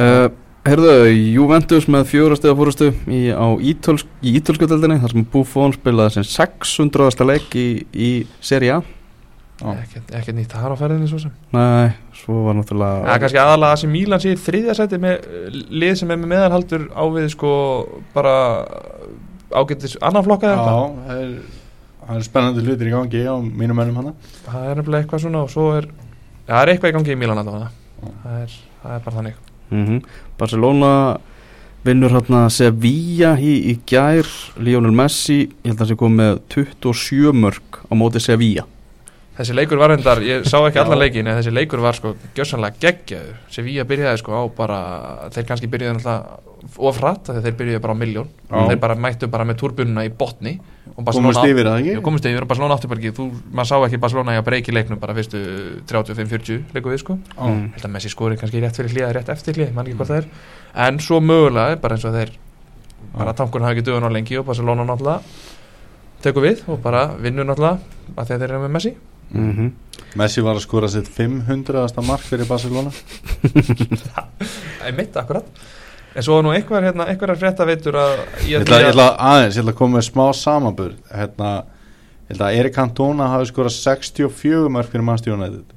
uh, 0.00 0.26
Herðu, 0.66 0.94
Juventus 1.30 1.84
með 1.86 2.08
fjórastega 2.10 2.56
fórustu 2.58 2.88
í, 3.06 3.28
á 3.30 3.54
ítölsk, 3.62 4.08
í 4.18 4.32
ítölsku 4.40 4.66
deildinni 4.66 4.98
þar 4.98 5.12
sem 5.12 5.26
Buffon 5.30 5.74
spilaði 5.76 6.16
sem 6.16 6.26
600. 6.26 7.26
leik 7.28 7.54
í, 7.54 7.68
í 7.94 8.10
Serie 8.42 8.80
A. 8.80 8.80
Ekki 9.62 10.34
nýtt 10.36 10.56
þar 10.56 10.74
á 10.74 10.80
ferðinni 10.80 11.06
svo 11.08 11.20
sem. 11.22 11.30
Nei, 11.54 11.94
svo 12.18 12.42
var 12.48 12.58
Það 12.58 12.58
náttúrulega 12.58 13.14
er 13.14 13.22
kannski 13.22 13.40
aðalega 13.40 13.76
að 13.76 13.80
sem 13.84 13.94
Mílan 13.94 14.24
sé 14.24 14.34
í 14.34 14.40
þriðja 14.48 14.76
seti 14.80 15.00
með 15.00 15.30
lið 15.70 15.94
sem 16.02 16.12
er 16.12 16.20
með 16.20 16.32
meðanhaldur 16.34 16.90
á 16.92 17.04
við 17.14 17.30
sko 17.36 17.54
bara 18.12 18.34
ágættis 19.54 19.96
annan 20.02 20.26
flokka 20.26 20.50
Já, 20.50 20.60
það 20.66 21.22
er, 21.22 21.32
það 22.02 22.18
er 22.18 22.28
spennandi 22.32 22.66
hlutir 22.66 22.90
í 22.90 22.96
gangi 22.98 23.24
á 23.24 23.36
mínum 23.38 23.78
mönnum 23.78 24.02
hana. 24.02 24.16
Það 24.50 24.68
er 24.68 24.78
nefnilega 24.82 25.06
eitthvað 25.06 25.26
svona 25.28 25.46
og 25.46 25.54
svo 25.54 25.72
er 25.78 25.88
ja, 25.88 26.56
það 26.56 26.62
er 26.64 26.74
eitthvað 26.74 26.90
í 26.90 26.98
gangi 26.98 27.14
í 27.14 27.20
Mílan 27.22 27.44
allavega 27.46 27.74
það 28.02 28.38
er, 28.42 28.54
það 28.82 28.94
er 28.98 29.02
bara 29.06 29.16
þannig. 29.20 29.42
Mm 29.70 30.00
Barcelona 30.38 30.92
vinnur 31.86 32.12
hérna 32.14 32.46
Sevilla 32.50 33.36
í, 33.38 33.52
í 33.70 33.74
gær 33.86 34.26
Lionel 34.58 34.94
Messi, 34.94 35.46
ég 35.46 35.70
held 35.70 35.76
að 35.76 35.84
það 35.84 35.92
sé 35.92 35.98
komið 36.00 36.22
með 36.22 36.40
27 36.54 37.36
mörg 37.44 37.78
á 37.86 37.92
móti 37.94 38.22
Sevilla 38.22 38.66
þessi 39.36 39.54
leikur 39.56 39.80
var 39.80 39.92
endar, 39.94 40.20
ég 40.24 40.46
sá 40.48 40.56
ekki 40.64 40.78
Já. 40.80 40.84
allan 40.84 41.00
leikin 41.02 41.26
en 41.28 41.38
þessi 41.38 41.52
leikur 41.52 41.82
var 41.84 41.96
sko 41.96 42.14
gjörsanlega 42.36 42.80
geggjaður. 42.80 43.34
Sem 43.52 43.66
við 43.66 43.84
byrjaði 43.88 44.20
sko 44.22 44.32
á 44.32 44.42
bara 44.56 44.78
þeir 45.34 45.46
kannski 45.50 45.70
byrjaði 45.72 45.98
náttúrulega 45.98 46.22
ofrætt 46.88 47.28
þegar 47.28 47.42
þeir 47.44 47.56
byrjaði 47.60 47.82
bara 47.84 47.94
á 47.94 47.98
miljón 48.00 48.28
þeir 48.50 48.80
bara 48.82 48.96
mættu 48.98 49.28
bara 49.30 49.44
með 49.46 49.58
túrbununa 49.60 50.04
í 50.06 50.10
botni 50.10 50.56
og 50.96 51.04
Komast 51.12 51.44
yfir 51.44 51.68
það 51.68 51.80
ekki? 51.82 52.02
komist 52.02 52.26
yfir 52.26 52.42
og 52.42 52.48
Barcelona 52.48 52.74
áttu 52.78 52.88
bara 52.88 53.00
ekki. 53.02 53.12
Þú, 53.16 53.26
maður 53.52 53.68
sá 53.68 53.76
ekki 53.86 54.00
Barcelona 54.00 54.34
í 54.34 54.40
að 54.40 54.46
breyki 54.48 54.72
leiknum 54.72 54.98
bara 55.02 55.14
fyrstu 55.16 55.38
35-40 55.90 56.72
leiku 56.74 56.88
við 56.90 57.02
sko. 57.02 57.18
Held 57.36 57.84
að 57.84 57.92
Messi 57.92 58.08
skori 58.10 58.38
kannski 58.40 58.62
rétt 58.64 58.76
fyrir 58.80 58.94
hlýða 58.94 59.12
rétt 59.18 59.28
eftir 59.34 59.52
hlýða, 59.58 59.74
mann 59.76 59.86
ekki 59.90 59.98
hvað 60.00 60.12
það 60.12 60.20
er. 60.22 60.26
En 60.86 61.00
svo 61.02 61.20
mögulega, 61.20 61.76
bara 61.82 61.98
eins 61.98 62.06
og 62.08 62.16
þeir 62.16 62.32
bara 63.12 63.36
tankurinn 63.36 63.68
hafi 63.68 63.76
ekki 63.76 63.90
dögun 63.90 64.08
mm 69.30 69.52
-hmm. 69.52 69.70
Messi 70.16 70.40
var 70.40 70.56
að 70.56 70.64
skora 70.64 70.88
sitt 70.88 71.08
500. 71.08 72.02
mark 72.02 72.20
fyrir 72.20 72.46
Barcelona 72.48 72.90
Það 74.78 74.86
er 74.86 74.96
mitt 74.96 75.16
akkurat 75.16 75.44
En 76.16 76.22
svo 76.22 76.40
nú 76.42 76.50
einhver, 76.50 76.82
hérna, 76.82 77.04
einhver 77.06 77.30
er 77.30 77.36
frétta 77.36 77.66
veitur 77.66 77.94
að 77.94 78.18
Ég 78.48 78.60
ætla, 78.60 78.80
ég 78.80 78.88
ætla 78.88 79.16
aðeins, 79.18 79.56
ég 79.56 79.62
ætla 79.62 79.72
að 79.72 79.78
koma 79.78 79.98
með 79.98 80.04
smá 80.06 80.32
samanburð 80.32 80.96
hérna, 81.12 81.64
ég 82.28 82.36
ætla 82.36 82.46
að 82.46 82.58
Erik 82.60 82.74
Cantona 82.74 83.28
hafi 83.28 83.50
skorað 83.50 83.76
64 83.76 84.68
mörg 84.68 84.88
fyrir 84.88 85.04
Manchester 85.04 85.32
United 85.36 85.75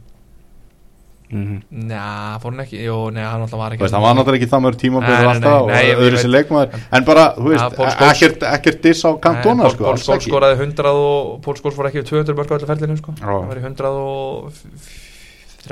Mm 1.32 1.46
-hmm. 1.46 1.86
Njá, 1.90 2.40
fór 2.42 2.52
hann 2.52 2.60
ekki, 2.66 2.78
jú, 2.86 2.96
neða, 3.14 3.30
hann 3.32 3.42
alltaf 3.42 3.60
var 3.60 3.72
ekki 3.74 3.90
hann 3.92 4.02
var 4.02 4.16
náttúrulega 4.16 4.40
ekki 4.42 4.50
það 4.50 4.62
mörg 4.66 4.78
tímaburð 4.82 5.10
Nei, 5.10 5.26
nei, 5.26 5.40
nei, 5.40 5.66
nei, 5.68 5.96
og 5.96 6.02
öðru 6.02 6.18
veit. 6.18 6.32
leikmaður 6.36 6.70
en 6.92 7.04
bara, 7.06 7.26
þú 7.38 7.50
veist, 7.50 7.76
Scholes- 7.76 8.00
ekkert, 8.10 8.44
ekkert 8.54 8.82
diss 8.82 9.06
á 9.06 9.12
Cantona 9.22 9.64
Pól, 9.64 9.72
sko, 9.72 9.84
Pól 9.84 9.98
Skóls 9.98 10.26
skoraði 10.26 10.58
100 10.58 10.86
og 10.90 11.42
Pól 11.42 11.56
Skóls 11.56 11.76
fór 11.76 11.86
ekki 11.86 12.02
við 12.02 12.08
200 12.10 12.34
mörg 12.36 12.50
á 12.50 12.56
öllu 12.58 12.66
ferlinu 12.68 12.98
sko. 12.98 13.14
Hann 13.22 13.48
var 13.48 13.58
í 13.58 13.62
100 13.62 13.86
og 13.86 14.52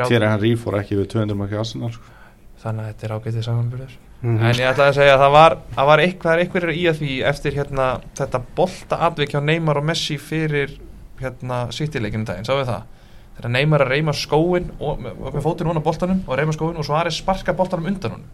Thierry 0.08 0.28
Henry 0.28 0.55
fór 0.55 0.78
ekki 0.80 0.95
við 0.95 1.08
200 1.08 1.36
mörg 1.36 1.51
í 1.53 1.58
Arsenal 1.60 1.91
sko. 1.91 2.03
þannig 2.64 2.82
að 2.84 2.88
þetta 2.93 3.03
er 3.05 3.14
ágætið 3.20 3.43
samanbyrður 3.43 3.91
Mhm. 4.22 4.41
en 4.45 4.55
ég 4.55 4.66
ætla 4.74 4.88
að 4.89 4.93
segja 4.97 5.14
að 5.16 5.20
það 5.22 5.32
var, 5.32 5.58
að 5.78 5.86
var 5.86 5.99
eitthvað, 5.99 6.39
eitthvað 6.41 6.64
er 6.64 6.70
í 6.74 6.84
að 6.89 6.95
því 6.99 7.24
eftir 7.24 7.51
hérna, 7.53 8.01
þetta 8.18 8.41
bolta 8.55 8.97
þegar 13.38 13.53
Neymar 13.53 13.85
að 13.85 13.93
reyma 13.93 14.15
skóin 14.17 14.71
og, 14.79 15.01
með, 15.03 15.41
fótinn 15.45 15.69
hún 15.69 15.81
á 15.81 15.88
boltanum 15.88 16.23
og 16.25 16.39
reyma 16.39 16.55
skóin 16.55 16.77
og 16.77 16.88
svo 16.88 16.97
Ares 16.97 17.19
sparka 17.21 17.55
boltanum 17.57 17.89
undan 17.91 18.17
hún 18.17 18.25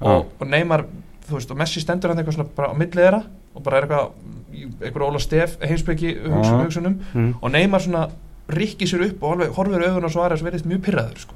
og, 0.00 0.30
og 0.40 0.46
Neymar 0.48 0.86
þú 1.26 1.38
veist, 1.38 1.50
og 1.52 1.60
Messi 1.60 1.82
stendur 1.82 2.12
hann 2.12 2.22
eitthvað 2.22 2.38
svona 2.38 2.56
bara 2.56 2.72
á 2.72 2.74
milli 2.78 3.02
þeirra 3.02 3.22
og 3.56 3.64
bara 3.64 3.80
er 3.80 3.86
eitthvað 3.86 4.36
eitthvað 4.80 5.08
Óla 5.08 5.20
Stef 5.20 5.56
heimsbyggi 5.60 6.14
hugsun, 6.22 6.60
hugsunum 6.62 7.00
mm. 7.12 7.32
og 7.40 7.52
Neymar 7.52 7.84
svona 7.84 8.06
rikki 8.52 8.86
sér 8.88 9.08
upp 9.08 9.24
og 9.24 9.34
alveg 9.36 9.56
horfir 9.56 9.84
augun 9.88 10.06
og 10.06 10.14
Suárez 10.14 10.44
verðist 10.44 10.68
mjög 10.68 10.84
pyrraður 10.86 11.24
sko. 11.24 11.34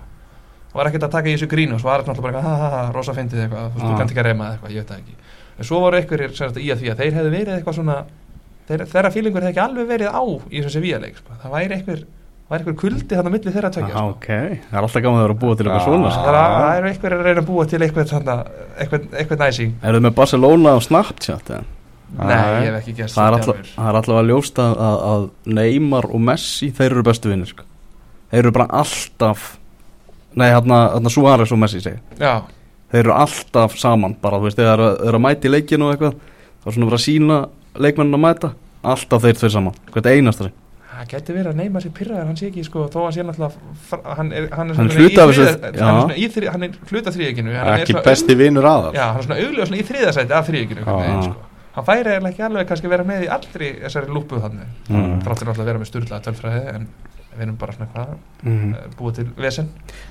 og 0.70 0.78
var 0.78 0.90
ekkert 0.90 1.08
að 1.08 1.16
taka 1.16 1.30
í 1.30 1.34
þessu 1.34 1.50
grínu 1.50 1.76
og 1.76 1.82
Suárez 1.82 2.06
náttúrulega 2.06 2.40
bara 2.40 2.40
eitthvað, 2.40 2.62
ha 2.62 2.70
ha 2.70 2.86
ha, 2.86 2.92
rosa 2.94 3.16
fyndið 3.16 3.44
eitthvað 3.44 3.76
þú 3.76 3.92
kannt 3.98 4.14
ekki 4.14 4.22
að 4.22 4.28
reyma 4.28 4.50
eitthvað, 4.54 4.74
ég 4.76 4.84
veit 4.84 4.92
það 4.92 5.02
ekki 5.02 5.16
en 5.60 5.68
svo 5.68 5.80
voru 5.82 5.98
einhverjir 5.98 6.36
í 6.36 6.70
að 6.70 6.82
því 6.84 6.92
að 6.92 7.02
þeir 7.02 7.16
hefðu 7.18 7.32
verið 7.34 7.54
eitthvað 7.56 7.78
svona 7.80 7.96
þeir, 8.68 8.86
þeirra 8.94 9.12
fílingur 9.14 9.44
hefði 9.44 9.52
ekki 9.54 9.64
alveg 9.64 9.90
verið 9.90 10.14
á 10.14 10.22
í 10.22 10.60
þessum 10.60 10.74
Sevilla-leik 10.76 11.18
sko. 11.18 11.38
það 11.42 11.56
væri 11.56 11.76
einhver, 11.76 12.04
væri 12.50 12.64
einhver 12.64 12.76
kuldi 12.80 13.14
hann 13.16 13.28
á 13.28 13.32
milli 13.32 13.52
þeirra 13.54 13.70
tökja 13.74 13.90
sko. 13.94 14.06
ok, 14.14 14.28
það 14.70 14.78
er 14.78 14.84
alltaf 14.84 15.04
gaman 15.04 15.20
að 15.20 15.26
vera 15.26 15.34
að 15.36 15.42
búa 15.44 15.58
til 15.58 15.66
eitthvað 15.66 15.84
svona 15.86 16.14
það 16.14 16.30
er, 16.30 16.38
það 16.60 16.78
er 16.78 16.88
einhver 16.90 17.14
að 17.16 17.26
reyna 17.26 17.42
að 17.44 17.50
búa 17.50 17.66
til 17.70 17.80
eitthvað, 17.86 18.08
þarna, 18.10 18.36
eitthvað, 18.76 19.04
eitthvað 19.20 19.44
næsing 19.44 19.76
Er 19.82 19.96
þið 19.96 20.06
með 20.06 20.16
Barcelona 20.18 20.72
og 20.78 20.82
Snapchat 20.86 21.52
eða? 21.54 21.62
nei, 22.18 22.34
ég 22.34 22.66
hef 22.66 22.78
ekki 22.80 22.94
gert 22.98 23.14
Það 23.14 23.36
er, 23.36 23.44
það 23.70 23.90
er 23.90 23.98
alltaf 24.00 24.18
að 24.18 24.30
ljósta 24.32 24.66
að, 24.74 25.02
að 25.10 25.26
Neymar 25.60 26.08
og 26.10 26.24
Messi, 26.26 26.70
þeir 26.74 26.88
eru 26.90 27.04
bestu 27.06 27.30
vinnir 27.30 27.50
sko. 27.52 27.66
Þeir 28.32 28.40
eru 28.42 28.54
bara 28.56 28.66
alltaf 28.80 29.44
Nei, 30.38 30.48
hérna, 30.50 30.80
Suárez 31.10 31.54
og 31.54 31.58
Messi 31.62 31.82
segja 31.82 32.00
já, 32.18 32.34
Þeir 32.90 33.04
eru 33.04 33.14
alltaf 33.14 33.78
saman 33.78 34.16
bara, 34.18 34.38
þú 34.42 34.48
veist, 34.48 34.58
þegar 34.58 34.82
þeir 34.82 35.06
eru 35.08 35.20
að 35.20 35.24
mæta 35.28 35.46
í 35.46 35.54
leikinu 35.54 35.86
og 35.86 35.94
eitthvað 35.94 36.18
þá 36.18 36.66
er 36.66 36.76
svona 36.76 36.90
bara 36.90 36.98
að 36.98 37.06
sína 37.06 37.38
leikmennin 37.78 38.18
að 38.18 38.24
mæta 38.26 38.52
alltaf 38.90 39.22
þeir 39.22 39.38
tveir 39.38 39.54
saman, 39.54 39.78
hvert 39.94 40.10
einasta 40.10 40.48
sinn 40.48 40.56
það 41.00 41.10
geti 41.14 41.34
verið 41.36 41.50
að 41.50 41.58
neyma 41.60 41.80
sér 41.80 41.92
pyrraður 41.96 42.26
hann 42.28 42.36
sé 42.40 42.48
ekki, 42.50 42.64
sko, 42.66 42.86
þó 42.92 42.98
að 43.06 43.12
sé 43.16 43.24
náttúrulega 43.24 44.16
hann 44.18 44.32
er, 44.36 44.48
hann 44.52 44.70
er, 44.72 44.76
Hann 44.80 44.90
er 44.90 44.96
hluti 45.00 45.20
af 45.22 45.30
í 45.30 45.36
þessu- 45.36 45.60
hann 45.80 46.00
er 46.10 46.18
er 46.66 46.74
hluta 46.90 47.12
þriðekinu 47.14 47.54
ekki 47.76 47.94
besti 48.04 48.36
vinnur 48.36 48.68
aðal 48.68 48.92
já, 48.96 49.06
hann 49.06 49.22
er 49.22 49.28
svona 49.28 49.38
svona 49.70 49.80
í 49.80 49.86
þriðasæti 49.90 50.36
af 50.36 50.50
Já. 50.84 51.22
sko. 51.24 51.46
hann 51.78 51.86
færi 51.88 52.10
eiginlega 52.12 52.32
ekki 52.34 52.44
alveg 52.50 52.68
kannski 52.68 52.90
vera 52.92 53.04
með 53.08 53.24
í 53.24 53.30
allri 53.38 53.70
þessari 53.84 54.12
lúpu 54.12 54.40
þannig 54.42 54.68
Mm. 54.90 55.16
þráttur 55.24 55.46
náttúrulega 55.48 55.64
að 55.64 55.70
vera 55.70 55.78
með 55.84 55.90
sturlaða 55.92 56.22
tölfræði 56.26 56.62
en 56.74 56.86
við 57.36 57.42
erum 57.46 57.56
bara 57.56 57.72
svona 57.72 57.90
hvað 57.94 58.14
mm. 58.42 58.74
búið 58.98 59.14
til 59.20 59.28
vesen 59.38 59.68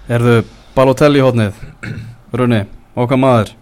Erðu 0.09 0.43
Balotelli 0.75 1.19
hótnið 1.19 1.53
Runi, 2.33 2.63
okkar 2.95 3.17
maður 3.19 3.53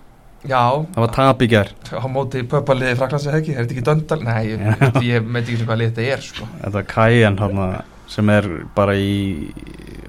já, 0.50 0.62
Það 0.96 1.04
var 1.04 1.12
tap 1.18 1.42
í 1.44 1.50
gær 1.52 1.70
á 1.92 2.06
móti 2.12 2.42
pöpaliði 2.48 2.96
fraklansi 3.00 3.34
heggi, 3.34 3.54
er 3.56 3.66
þetta 3.66 3.76
ekki 3.78 3.86
döndal? 3.90 4.20
Nei, 4.24 4.42
ég, 4.54 4.60
ég 5.08 5.28
veit 5.28 5.44
ekki 5.44 5.58
sem 5.62 5.68
hvað 5.70 5.82
lið 5.84 5.92
þetta 5.94 6.08
er 6.16 6.26
sko. 6.28 6.48
Þetta 6.64 6.82
er 6.84 6.88
Kajan 6.94 7.38
hana, 7.44 7.68
sem 8.08 8.30
er 8.34 8.50
bara 8.76 8.96
í 8.96 9.52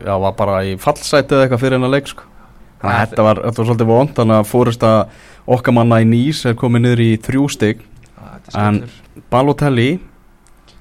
já, 0.04 0.14
var 0.22 0.34
bara 0.38 0.60
í 0.68 0.76
fallsæti 0.80 1.34
eða 1.34 1.46
eitthvað 1.48 1.64
fyrir 1.64 1.78
hennar 1.80 1.94
leik 1.96 2.10
sko. 2.12 2.26
Þannig 2.78 2.94
að 2.94 2.98
Ja, 3.00 3.06
þetta 3.10 3.24
var, 3.26 3.40
þetta 3.48 3.58
var 3.62 3.66
svolítið 3.72 3.88
vond 3.90 4.12
þannig 4.14 4.36
að 4.38 4.50
fórist 4.52 4.84
að 4.86 4.98
okkar 5.56 5.74
manna 5.74 5.98
í 5.98 6.06
Nýs 6.06 6.44
er 6.46 6.54
komið 6.60 6.84
niður 6.84 7.00
í 7.02 7.10
þrjú 7.26 7.48
þetta 7.56 7.72
er 8.54 8.68
En-. 8.68 8.84
Balotelli 9.32 9.88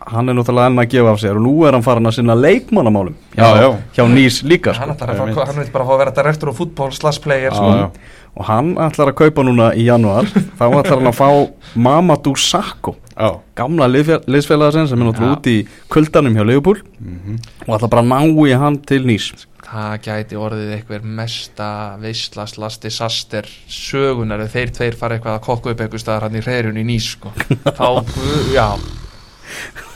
hann 0.07 0.29
er 0.31 0.37
náttúrulega 0.37 0.69
enn 0.71 0.79
að 0.79 0.91
gefa 0.93 1.11
af 1.11 1.17
sér 1.19 1.35
og 1.39 1.43
nú 1.43 1.53
er 1.67 1.75
hann 1.75 1.83
farin 1.83 2.07
að 2.07 2.13
sinna 2.15 2.35
leikmannamálum 2.37 3.15
hjá, 3.33 3.41
Já, 3.43 3.63
já. 3.65 3.69
hjá 3.97 4.03
Nýs 4.13 4.37
líka 4.47 4.71
hann, 4.77 4.93
sko. 4.93 5.03
að 5.03 5.17
fá- 5.17 5.23
einmitt. 5.25 5.41
hann 5.49 5.57
veit 5.59 5.71
bara 5.73 5.83
að 5.83 5.89
fá 5.89 5.93
að 5.97 6.01
vera 6.03 6.13
director 6.21 6.51
og 6.53 6.55
fútból 6.61 6.93
slash 6.95 7.19
player 7.25 7.49
Já, 7.51 7.57
sko. 7.57 7.91
Og 8.37 8.45
hann 8.45 8.75
ætlar 8.77 9.09
að 9.11 9.17
kaupa 9.23 9.43
núna 9.47 9.71
í 9.73 9.87
januar 9.89 10.25
þá 10.29 10.63
ætlar 10.69 10.99
hann 10.99 11.09
að 11.11 11.17
fá 11.17 11.29
Mamadou 11.75 12.35
Sakho 12.37 12.95
Já. 13.17 13.31
gamla 13.57 13.87
liðsfélagasinn 13.89 14.87
sem 14.91 15.01
er 15.01 15.07
náttúrulega 15.09 15.37
út 15.39 15.47
í 15.49 15.57
kuldanum 15.89 16.35
hjá 16.37 16.45
Leopold 16.45 16.83
Mhm. 17.01 17.39
og 17.67 17.71
ætlar 17.79 17.89
bara 17.89 18.01
að 18.03 18.11
ná 18.13 18.19
í 18.47 18.57
hann 18.57 18.77
til 18.85 19.03
Nýs 19.09 19.31
það 19.67 19.97
gæti 20.05 20.37
orðið 20.39 20.69
eitthvað 20.77 21.03
mesta 21.17 21.97
veisla 21.99 22.45
slash 22.47 22.79
disaster 22.79 23.43
sögunar 23.67 24.39
ef 24.45 24.53
þeir 24.53 24.71
tveir 24.77 24.95
fara 24.95 25.17
eitthvað 25.17 25.39
að 25.39 25.43
kokka 25.49 25.73
upp 25.73 25.81
eitthvað 25.81 26.03
staðar 26.05 26.21
hann 26.29 26.37
í 26.39 26.43
hreirjun 26.45 26.77
í 26.79 26.85
nýs 26.87 27.09
sko. 27.17 27.33
þá, 27.65 28.05
já 28.53 28.69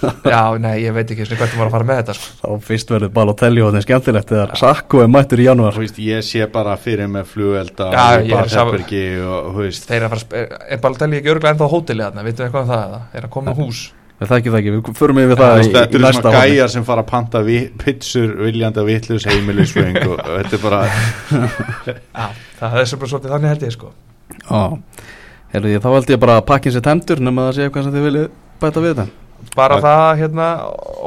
já, 0.02 0.42
nei, 0.62 0.74
ég 0.84 0.94
veit 0.96 1.12
ekki 1.14 1.26
svona 1.28 1.40
hvernig 1.44 1.60
var 1.62 1.70
að 1.70 1.76
fara 1.76 1.88
með 1.92 2.00
þetta 2.02 2.16
sko. 2.18 2.34
þá 2.42 2.66
fyrst 2.68 2.94
verður 2.96 3.12
Balotelli 3.16 3.62
hóðin 3.66 3.86
skemmtilegt 3.86 4.32
þegar 4.34 4.54
Sakho 4.62 5.02
er 5.04 5.10
mættur 5.14 5.42
í 5.44 5.48
januar 5.48 5.78
Þú 5.78 5.84
veist, 5.86 6.02
ég 6.08 6.26
sé 6.26 6.48
bara 6.52 6.76
fyrir 6.82 7.10
með 7.12 7.30
flugvelda 7.36 7.90
Já, 7.94 8.06
og 8.18 8.28
ég 8.28 8.36
er 8.36 9.24
og, 9.30 9.56
veist, 9.62 9.88
þeir 9.90 10.06
að 10.08 10.14
fara 10.16 10.44
að 10.44 10.68
er 10.76 10.84
Baldelli 10.86 11.20
ekki 11.22 11.34
örglega 11.36 11.54
ennþá 11.56 11.72
hóteli 11.76 12.06
þarna, 12.08 12.26
veitum 12.28 12.42
við 12.44 12.48
eitthvað 12.50 12.64
um 12.68 12.72
það 12.74 12.86
eða? 12.88 13.02
er 13.14 13.28
að 13.28 13.34
koma 13.38 13.52
með 13.52 13.62
hús. 13.66 13.82
Við 14.22 14.30
þekkjum 14.30 14.54
það 14.54 14.60
ekki, 14.62 14.72
við 14.76 14.98
förum 15.00 15.20
yfir 15.22 15.40
það 15.40 15.56
veist, 15.58 15.70
í, 15.72 15.74
þetta 15.74 15.98
eru 15.98 16.10
svona 16.14 16.42
gæjar 16.46 16.70
sem 16.70 16.84
fara 16.86 17.02
að 17.02 17.08
panta 17.10 17.40
vi, 17.42 17.56
pitsur 17.82 18.36
viljandi 18.44 18.84
vittlus 18.86 19.26
heimilisveng 19.26 19.98
og 20.04 20.20
þetta 20.36 20.58
er 20.60 20.62
bara 20.62 20.82
já, 21.42 22.28
það 22.60 22.78
er 22.84 22.92
sem 22.92 23.02
bara 23.02 23.12
svolítið 23.14 23.34
þannig 23.34 23.54
held 23.56 23.66
ég 23.66 23.74
sko. 23.74 23.90
Já, 24.46 24.62
Heyrðu, 25.52 25.72
ég- 25.74 25.82
þá 25.84 25.90
held 25.96 26.14
ég 26.14 26.22
bara 26.22 26.38
að 26.40 26.46
pakkin 26.48 26.76
sér 26.76 26.86
tendur 26.86 27.20
nema 27.26 27.48
það 27.50 27.58
sé 27.58 27.66
eitthvað 27.66 27.88
sem 27.88 27.96
þið 27.98 28.06
viljið 28.08 28.28
bæta 28.62 28.84
við 28.86 28.94
þetta 28.94 29.08
bara 29.56 29.80
Já. 29.80 29.84
það, 29.88 30.08
hérna, 30.22 30.48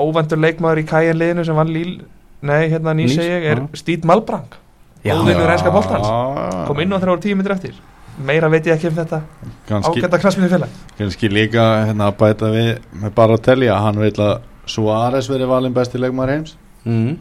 óvendur 0.05 0.43
leikmaður 0.45 0.82
í 0.82 0.87
kæjan 0.89 1.18
liðinu 1.20 1.47
sem 1.49 1.59
vann 1.59 1.72
Líl 1.74 1.95
nei, 2.45 2.68
hérna, 2.72 2.95
ný 2.97 3.09
segi 3.09 3.30
ég, 3.30 3.49
er 3.55 3.64
já. 3.64 3.66
Steve 3.80 4.09
Malbrang 4.09 4.61
rænska 5.05 5.72
boltans 5.74 6.07
Já. 6.09 6.64
kom 6.68 6.80
inn 6.80 6.93
á 6.93 6.99
voru 6.99 7.20
tíu 7.20 7.37
myndir 7.37 7.57
eftir 7.57 7.76
meira 8.18 8.49
veit 8.49 8.66
ég 8.66 8.76
ekki 8.76 8.89
um 8.89 8.97
þetta 8.97 9.20
Kannski, 9.68 10.01
ágæta 10.01 10.20
knastminni 10.22 10.51
félag 10.53 10.74
kannski 10.99 11.30
líka 11.32 11.64
hérna 11.89 12.11
að 12.11 12.18
bæta 12.22 12.51
við 12.55 12.74
með 12.93 13.14
bara 13.14 13.39
að 13.39 13.47
telja 13.51 13.78
hann 13.82 14.01
vil 14.01 14.14
að 14.14 14.35
Suárez 14.64 15.28
verið 15.28 15.51
valinn 15.51 15.74
besti 15.76 16.01
leikmaður 16.01 16.37
heims 16.37 16.57
mm. 16.85 17.16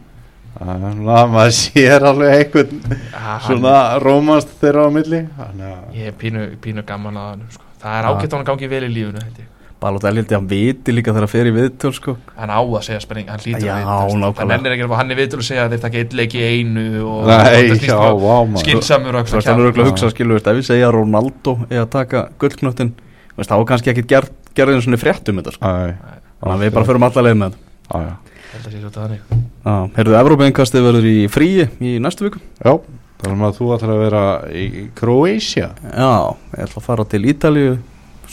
Þannig 0.54 1.08
að 1.10 1.32
maður 1.32 1.54
sér 1.58 2.04
alveg 2.06 2.36
einhvern 2.38 2.98
svona 3.42 3.74
rómast 4.02 4.52
þeirra 4.60 4.86
á 4.86 4.90
milli 4.94 5.20
að 5.34 5.64
ég 5.98 6.12
er 6.12 6.14
pínu, 6.18 6.44
pínu 6.62 6.84
gaman 6.86 7.18
að 7.18 7.30
hann 7.32 7.42
sko. 7.50 7.66
það 7.82 7.96
er 7.98 8.06
Já. 8.06 8.10
ágætt 8.12 8.28
að 8.28 8.36
hann 8.38 8.48
gangi 8.52 8.70
vel 8.70 8.82
í 8.86 8.90
lífunu 8.92 9.24
held 9.24 9.40
ég. 9.42 9.48
Balotelli 9.84 10.22
held 10.22 10.30
ég 10.32 10.34
að 10.34 10.40
hann 10.40 10.48
viti 10.50 10.94
líka 10.96 11.12
þegar 11.12 11.26
hann 11.26 11.32
fer 11.34 11.48
í 11.50 11.54
viðtöl 11.54 11.92
sko. 11.92 12.14
hann 12.38 12.52
á 12.56 12.60
að 12.64 12.82
segja 12.86 13.00
spenning, 13.04 13.28
hann 13.28 13.42
lítur 13.44 13.66
Já, 13.68 13.74
að 13.74 13.80
vita, 13.84 13.94
þú 13.94 14.04
veist. 14.04 14.20
nákvæmlega. 14.24 14.40
hann 14.40 14.54
ennir 14.56 14.74
ekki 14.76 14.86
að 14.88 14.94
hann 14.98 15.10
er 15.14 15.18
vitur 15.20 15.42
að 15.42 15.48
segja 15.50 15.64
að 15.66 15.74
þeir 15.74 15.82
taka 15.84 16.00
eitt 16.00 16.14
leik 16.20 16.34
í 16.34 16.42
einu 16.48 16.84
og 17.04 17.26
Nei, 17.28 17.34
og 17.34 17.44
þetta 17.44 17.78
snýst 17.78 17.90
já, 17.90 17.98
maður. 18.24 18.62
skinsamur 18.64 19.18
og 19.20 19.28
Svo 19.28 19.38
er 19.40 19.46
það 19.48 19.64
örgulega 19.64 19.84
að 19.84 19.90
hugsa 19.92 20.10
skilur 20.14 20.40
ef 20.40 20.48
við 20.58 20.68
segja 20.70 20.90
Ronaldo 20.94 21.56
er 21.68 21.82
að 21.84 21.90
taka 21.94 22.24
gullknöttin 22.40 22.94
þá 23.42 23.54
er 23.58 23.64
kannski 23.68 23.90
ekkit 23.92 24.10
gerð, 24.10 24.30
gerðin 24.54 24.82
svona 24.84 25.00
fréttum 25.00 25.40
þetta 25.42 25.54
sko. 25.56 25.66
Æ, 25.66 25.94
þannig 26.40 26.54
að 26.54 26.64
við 26.64 26.74
bara 26.76 26.88
förum 26.88 27.06
alla 27.08 27.24
leið 27.26 27.38
með 27.40 27.54
þetta. 27.54 27.64
Já, 27.84 27.98
já. 28.04 28.14
Held 28.54 28.66
að 28.68 28.74
sé 28.74 28.78
svolítið 28.78 29.00
þannig. 29.02 29.22
Já, 29.64 29.74
Heyrðu, 29.96 30.14
Evrópeinkastið 30.20 30.84
verður 30.86 31.08
í 31.10 31.16
fríi 31.32 31.64
í 31.82 31.96
næstu 31.98 32.28
viku. 32.28 32.38
Já, 32.62 32.76
það 33.24 33.32
er 33.32 33.42
að 33.48 33.56
þú 33.58 33.70
ætlar 33.74 33.92
að 33.94 34.02
vera 34.04 34.22
í 34.54 34.64
Króatia 34.94 35.68
Já, 35.82 36.12
ég 36.54 36.62
ætla 36.68 36.78
að 36.78 36.86
fara 36.86 37.06
til 37.10 37.22
Ítalíu 37.32 37.74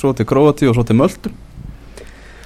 svo 0.01 0.13
til 0.17 0.27
Króati 0.29 0.69
og 0.69 0.77
svo 0.77 0.85
til 0.87 0.97
Möldu 0.99 1.31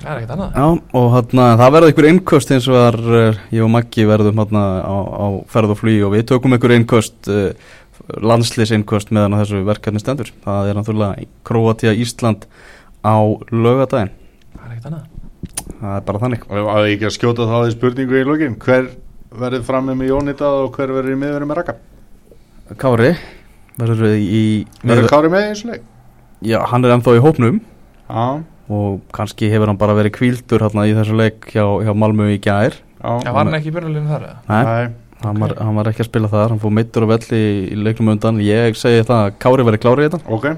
það 0.06 0.12
er 0.12 0.20
ekkert 0.20 0.34
annað. 0.36 0.60
Já, 0.60 0.66
og 0.99 1.08
hérna, 1.16 1.45
það 1.60 1.74
verður 1.76 1.91
einhver 1.91 2.08
innköst 2.12 2.53
eins 2.53 2.68
og 2.70 2.78
var, 2.78 2.99
uh, 3.10 3.39
ég 3.56 3.66
og 3.66 3.72
Maggi 3.74 4.06
verðum 4.06 4.41
hérna 4.43 4.66
á, 4.86 4.97
á 5.01 5.28
ferð 5.51 5.74
og 5.74 5.80
flý 5.82 5.95
og 6.06 6.14
við 6.14 6.28
tökum 6.30 6.56
einhver 6.56 6.76
innköst 6.76 7.32
uh, 7.32 7.72
landslýs 8.22 8.74
innköst 8.76 9.14
meðan 9.16 9.39
þessu 9.39 9.64
verkefni 9.66 10.01
stendur. 10.03 10.30
Það 10.45 10.70
er 10.70 10.78
náttúrulega 10.78 11.26
Króatia 11.47 11.95
Ísland 11.97 12.45
á 13.01 13.18
lögadaginn 13.49 14.14
það 14.53 14.68
er 14.68 14.76
ekkert 14.76 14.91
annað. 14.91 15.10
Það 15.80 15.95
er 15.95 16.06
bara 16.06 16.22
þannig. 16.22 16.45
Og 16.49 16.70
að 16.76 16.91
ekki 16.91 17.10
að 17.10 17.16
skjóta 17.16 17.49
þá 17.49 17.56
því 17.58 17.74
spurningu 17.74 18.20
í 18.20 18.28
lokin 18.28 18.56
Hver 18.62 18.88
verður 19.36 19.66
frammi 19.68 19.97
með 19.97 20.14
Jónitað 20.14 20.62
og 20.64 20.78
hver 20.78 20.93
verður 20.95 21.16
í 21.16 21.20
miðverði 21.22 21.49
með 21.49 21.60
Raka? 21.60 21.76
Kári 22.82 23.12
verður 23.76 24.08
í, 24.14 24.24
í 24.26 24.43
Verður 24.86 25.12
Kári 25.12 25.32
með 25.34 25.49
eins 25.49 25.66
og 25.66 25.74
leik? 25.74 25.91
Já, 26.44 26.60
hann 26.72 26.86
er 26.86 26.92
ennþá 26.96 27.16
í 27.18 27.22
hópnum. 27.24 27.62
Já, 28.10 28.44
og 28.70 29.02
kannski 29.16 29.48
hefur 29.54 29.70
hann 29.72 29.78
bara 29.80 29.96
verið 29.98 30.16
kvíldur 30.18 30.66
hérna 30.66 30.86
í 30.90 30.94
þessu 30.98 31.16
leik 31.18 31.48
hjá, 31.54 31.64
hjá 31.86 31.94
Malmö 31.96 32.28
í 32.34 32.40
gær. 32.42 32.76
Já, 33.00 33.10
já 33.24 33.32
var 33.34 33.46
hann 33.46 33.58
ekki 33.60 33.72
í 33.72 33.76
björnuleginu 33.76 34.10
þar 34.12 34.24
eða? 34.28 34.38
Nei, 34.50 34.64
Nei, 34.66 34.86
hann, 35.24 35.40
var, 35.42 35.52
ok. 35.56 35.60
hann 35.68 35.76
var 35.80 35.90
ekki 35.92 36.04
að 36.06 36.10
spila 36.10 36.32
þar. 36.32 36.54
Hann 36.56 36.62
fór 36.64 36.74
mittur 36.76 37.06
og 37.06 37.12
velli 37.14 37.42
í, 37.42 37.52
í 37.72 37.78
leiknum 37.82 38.14
undan. 38.16 38.42
Ég 38.44 38.78
segi 38.80 39.04
það 39.06 39.22
að 39.30 39.36
Kári 39.46 39.68
verið 39.70 39.84
klári 39.86 40.06
í 40.06 40.10
þetta. 40.10 40.22
Ok. 40.34 40.50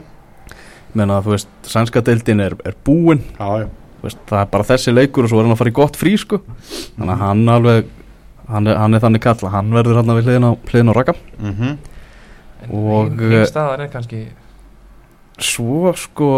Menn 0.98 1.12
að 1.14 1.28
þú 1.28 1.36
veist, 1.36 1.52
sænska 1.68 2.02
deildin 2.08 2.42
er, 2.42 2.56
er 2.66 2.76
búin. 2.88 3.22
Já, 3.38 3.66
já. 3.66 3.68
Þú 3.98 4.08
veist, 4.08 4.20
það 4.30 4.40
er 4.44 4.50
bara 4.56 4.68
þessi 4.72 4.94
leikur 4.96 5.28
og 5.28 5.32
svo 5.32 5.40
er 5.42 5.48
hann 5.48 5.56
að 5.56 5.62
fara 5.62 5.72
í 5.74 5.78
gott 5.78 5.96
frí 6.00 6.16
sko. 6.22 6.40
þannig 6.98 7.14
að 7.16 7.22
hann 7.26 7.48
alveg 7.50 7.88
hann 8.48 8.68
er, 8.72 8.78
hann 8.80 8.94
er 8.96 9.02
þannig 9.04 9.24
kall 9.26 9.40
að 9.44 9.52
hann 9.58 9.72
verður 9.76 9.98
hann 10.00 10.14
við 10.16 10.28
hliðin 10.30 10.48
á, 10.48 10.52
hliðin 10.72 10.92
á 10.92 10.94
raka. 10.96 11.16
Mhm. 11.42 11.72
en 12.64 12.70
Og, 12.74 13.10
hinn 13.12 13.34
eh, 13.34 13.40
hin 13.42 13.50
staðan 13.50 13.84
er 13.84 13.90
kannski 13.94 14.22
svo 15.40 15.94
sko 15.96 16.30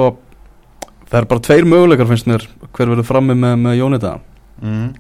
það 1.09 1.21
er 1.21 1.25
bara 1.31 1.39
tveir 1.45 1.65
möguleikar 1.65 2.07
finnst 2.09 2.27
mér. 2.29 2.43
Hver 2.75 2.91
verður 2.91 3.07
frammi 3.07 3.33
með, 3.37 3.55
með 3.63 3.77
Jónita 3.79 4.19
Mhm. 4.61 4.93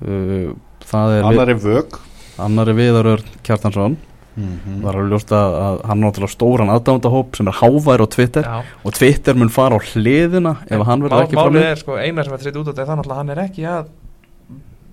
uh, 0.00 0.54
það 0.86 1.18
er 1.18 1.24
Annar 1.28 1.48
er 1.50 1.58
vög. 1.60 1.98
Annar 2.38 2.68
er 2.70 2.74
Viðarör 2.78 3.22
Kjartansson. 3.44 3.96
Mhm. 4.32 4.78
það 4.80 4.88
er 4.88 4.96
alveg 4.96 5.10
ljóst 5.12 5.32
að, 5.36 5.54
að 5.60 5.80
hann 5.90 5.98
er 6.02 6.06
náttúrulega 6.08 6.32
stóran 6.32 6.70
aðdándahóp 6.72 7.36
sem 7.36 7.48
er 7.50 7.52
hávær 7.58 8.00
á 8.00 8.06
Twitter 8.08 8.42
já, 8.48 8.62
og 8.86 8.94
Twitter 8.96 9.34
mun 9.36 9.50
fara 9.52 9.76
á 9.76 9.80
hliðina 9.84 10.54
ef 10.72 10.86
hann 10.88 11.02
verður 11.04 11.26
ekki 11.26 11.36
frammi. 11.36 11.58
Málið 11.60 11.66
er 11.68 11.76
sko, 11.82 11.96
eina 12.00 12.24
sem 12.24 12.32
er 12.32 12.38
tritt 12.40 12.56
út 12.56 12.64
á 12.64 12.72
þetta 12.72 12.80
er 12.80 12.88
þannig 12.88 13.10
að 13.12 13.18
hann 13.18 13.30
er 13.34 13.42
ekki 13.44 13.66
að 13.68 13.90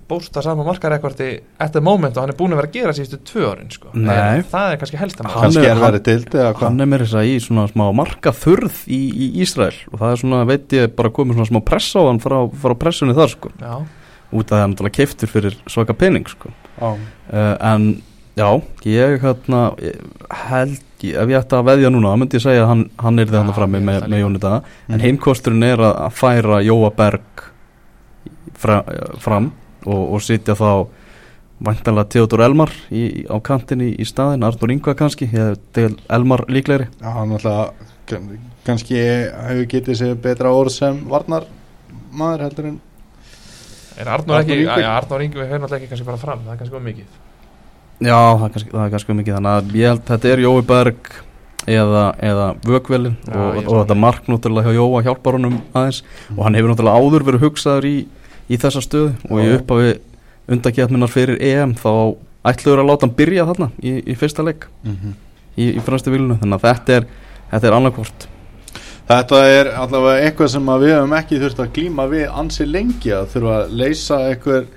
bósta 0.09 0.41
sama 0.41 0.63
markarekordi 0.65 1.27
at 1.61 1.71
the 1.75 1.81
moment 1.85 2.17
og 2.17 2.23
hann 2.25 2.33
er 2.33 2.37
búin 2.39 2.53
að 2.55 2.59
vera 2.63 2.69
að 2.71 2.75
gera 2.79 2.93
síðustu 2.97 3.19
tvö 3.29 3.43
árin 3.51 3.69
sko. 3.71 3.91
Nei. 3.93 4.15
En 4.39 4.43
það 4.49 4.71
er 4.73 4.79
kannski 4.81 4.97
helst 4.99 5.21
að 5.21 5.29
Hann 5.29 5.43
kannski 5.45 5.63
er- 5.67 5.71
er 5.75 5.83
verið 5.83 6.03
dild 6.09 6.33
eða 6.33 6.53
hvað 6.57 6.67
hann 6.67 6.81
er 6.81 6.89
með 6.89 7.03
þess 7.05 7.17
að 7.21 7.29
í 7.29 7.37
svona 7.45 7.67
smá 7.69 7.85
marka 7.93 8.33
þurð 8.33 8.81
í, 8.89 8.99
í 9.13 9.27
Ísrael 9.45 9.77
og 9.93 9.99
það 10.01 10.11
er 10.15 10.21
svona, 10.23 10.41
veit 10.49 10.75
ég, 10.79 10.91
bara 10.97 11.09
komið 11.13 11.37
svona 11.39 11.51
smá 11.53 11.61
press 11.69 11.93
á 11.95 12.01
hann 12.09 12.19
frá, 12.19 12.37
frá 12.65 12.73
pressunni 12.81 13.13
þar 13.17 13.29
sko 13.35 13.51
Já, 13.61 13.73
út 14.33 14.45
að 14.45 14.53
það 14.57 14.63
er 14.63 14.69
náttúrulega 14.73 14.97
keiftur 14.99 15.27
fyrir 15.37 15.57
svaka 15.69 15.93
pening 15.97 16.27
sko 16.29 16.49
Já. 16.79 16.89
uh, 16.89 17.55
en 17.73 17.87
já, 18.39 18.49
ég 18.85 19.19
hérna 19.21 19.61
ég 19.83 20.01
held, 20.49 20.79
ég, 21.03 21.15
ef 21.19 21.27
ég 21.29 21.37
ætti 21.43 21.57
að 21.59 21.65
veðja 21.69 21.89
núna 21.93 22.13
þá 22.13 22.19
myndi 22.21 22.37
ég 22.39 22.43
segja 22.45 22.63
að 22.63 22.69
hann, 22.73 22.83
hann 23.03 23.19
er 23.19 23.25
Já, 23.29 23.31
þarna 23.37 23.55
frammi 23.57 23.77
ég 23.81 23.85
með, 23.89 23.97
það 24.01 24.09
með 24.09 24.15
líka. 24.15 24.25
Jóni 24.25 24.39
Daða 24.45 24.59
en 24.89 24.95
Mhm. 24.95 25.01
heimkosturinn 25.05 25.63
er 25.69 25.77
að, 25.89 25.95
að 26.07 26.13
færa 26.21 26.61
Jóa 26.65 26.91
Berg 26.95 27.43
fra, 28.59 28.83
fram 29.19 29.51
og, 29.85 30.01
og 30.15 30.21
sitja 30.25 30.55
þá 30.59 30.87
væntanlega 31.59 32.07
Theodor 32.13 32.43
Elmar 32.45 32.71
í, 32.91 33.01
í, 33.21 33.23
á 33.27 33.35
kantinni 33.43 33.91
í, 33.99 34.05
staðin, 34.07 34.45
Arnur 34.47 34.71
Ingva 34.71 34.93
kannski 34.99 35.27
ég 35.33 35.57
til 35.75 35.91
Elmar 36.09 36.45
líklegri. 36.47 36.87
Já, 37.01 37.09
hann 37.17 37.33
alltaf 37.35 37.73
kann- 38.07 38.29
kannski 38.67 38.99
hefur 38.99 39.65
getið 39.73 39.99
sér 39.99 40.15
betra 40.23 40.51
orð 40.55 40.71
sem 40.77 41.01
varnar 41.09 41.47
maður 42.15 42.45
heldur 42.47 42.69
en 42.71 42.77
er 43.99 44.07
Arnór 44.15 44.43
Ingi 45.25 45.39
við 45.41 45.49
höfum 45.51 45.65
alltaf 45.67 45.79
ekki 45.81 45.89
kannski 45.91 46.07
bara 46.07 46.21
fram, 46.21 46.45
það 46.45 46.53
er 46.53 46.61
kannski 46.61 46.83
mikið. 46.85 47.17
Já, 47.99 48.15
það 48.15 48.45
er 48.45 48.53
kannski, 48.55 48.71
það 48.71 48.85
er 48.85 48.93
kannski 48.95 49.17
mikið 49.19 49.35
þannig 49.39 49.57
að 49.57 49.73
ég 49.81 49.89
held 49.91 50.05
þetta 50.07 50.29
er 50.31 50.41
Jói 50.45 50.61
Berg 50.69 51.09
eða, 51.69 52.03
eða 52.23 52.45
Vökvelin 52.63 53.17
Já, 53.27 53.35
og, 53.35 53.57
og 53.65 53.73
þetta 53.81 53.97
mark 53.99 54.29
náttúrulega 54.31 54.71
hjá 54.71 54.77
Jóa 54.79 55.01
hjálpar 55.03 55.35
honum 55.35 55.57
aðeins 55.75 55.99
og 56.37 56.39
hann 56.45 56.55
hefur 56.55 56.71
náttúrulega 56.71 57.03
áður 57.03 57.25
verið 57.27 57.43
hugsaður 57.43 57.89
í, 57.89 57.95
í 58.49 58.57
þessa 58.61 58.81
stöðu 58.85 59.13
og 59.29 59.39
í 59.43 59.47
Já. 59.47 59.55
upphafi 59.59 59.93
undakefninar 60.49 61.11
fyrir 61.13 61.37
EM 61.45 61.75
þá 61.77 61.91
ætluður 62.49 62.81
að 62.83 62.89
láta 62.89 63.05
hann 63.07 63.15
byrja 63.19 63.45
þarna 63.51 63.69
í, 63.83 63.95
í 64.09 64.15
fyrsta 64.17 64.45
leik 64.47 64.65
í, 65.59 65.69
í 65.75 65.79
fremstu 65.85 66.11
vilinu 66.13 66.39
þannig 66.41 66.57
að 66.59 66.67
þetta 66.69 66.99
er, 66.99 67.07
þetta 67.53 67.67
er 67.71 67.77
annarkvort 67.79 68.27
Þetta 69.09 69.37
er 69.49 69.67
allavega 69.73 70.25
eitthvað 70.27 70.51
sem 70.53 70.67
að 70.69 70.83
við 70.83 70.91
hefum 70.93 71.13
ekki 71.17 71.37
þurft 71.41 71.61
að 71.63 71.69
glíma 71.73 72.03
við 72.11 72.27
ansi 72.29 72.65
lengi 72.69 73.09
að 73.17 73.31
þurfa 73.31 73.53
að 73.55 73.71
leysa 73.79 74.19
einhver, 74.27 74.67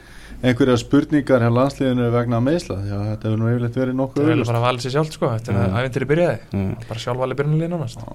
einhverja 0.41 0.77
spurningar 0.81 1.45
hjá 1.45 1.51
landsliðinu 1.53 2.07
vegna 2.15 2.39
meðsla 2.41 2.79
því 2.79 2.95
að 2.97 3.03
þetta 3.11 3.29
hefur 3.29 3.43
nú 3.43 3.51
yfirleitt 3.51 3.77
verið 3.77 3.93
það 3.93 3.99
nokkuð 4.01 4.23
er 4.23 4.31
eiginlega 4.31 4.39
auðvitað. 4.39 4.53
bara 4.55 4.63
að 4.63 4.67
valið 4.71 4.87
sér 4.87 4.95
sjálft 4.97 5.19
sko, 5.19 5.31
eftir 5.37 5.53
Mm. 5.53 5.61
að 5.67 5.77
æfintir 5.83 6.07
byrjaði 6.15 6.39
mm. 6.57 6.73
bara 6.89 7.05
sjálfvali 7.05 7.37
byrjunulíð 7.43 7.75
nánast 7.75 8.07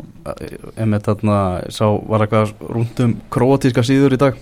Emmett 0.88 1.05
þarna 1.12 1.38
sá 1.78 1.86
var 2.10 2.26
eitthvað 2.26 2.55
rúndum 2.66 3.14
króatíska 3.38 3.86
síður 3.86 4.18
í 4.18 4.22
dag 4.26 4.41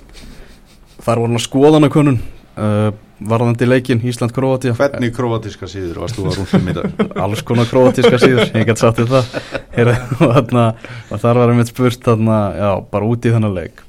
þar 1.06 1.22
var 1.22 1.30
hann 1.30 1.39
að 1.39 1.45
skoðanakönnun 1.45 2.20
uh, 2.20 2.88
varðandi 3.26 3.68
leikin 3.68 4.03
Ísland-Króatía. 4.03 4.76
Hvernig 4.76 5.14
króatíska 5.16 5.70
síður 5.72 6.01
varst 6.03 6.18
þú 6.20 6.28
að 6.30 6.39
rúndum 6.41 6.72
í 6.72 6.76
dag? 6.76 7.03
alls 7.26 7.43
konar 7.47 7.70
króatíska 7.70 8.20
síður 8.22 8.49
ég 8.49 8.66
get 8.68 8.82
sagt 8.82 8.99
þér 8.99 9.12
það. 9.14 9.36
Heyrðu, 9.76 9.99
og, 10.18 10.34
þarna, 10.38 10.66
og 11.10 11.22
þar 11.24 11.41
var 11.41 11.53
einmitt 11.53 11.72
spurt 11.72 12.10
þarna, 12.10 12.39
já, 12.60 12.72
bara 12.91 13.12
út 13.12 13.28
í 13.28 13.36
þennan 13.36 13.56
leik. 13.56 13.86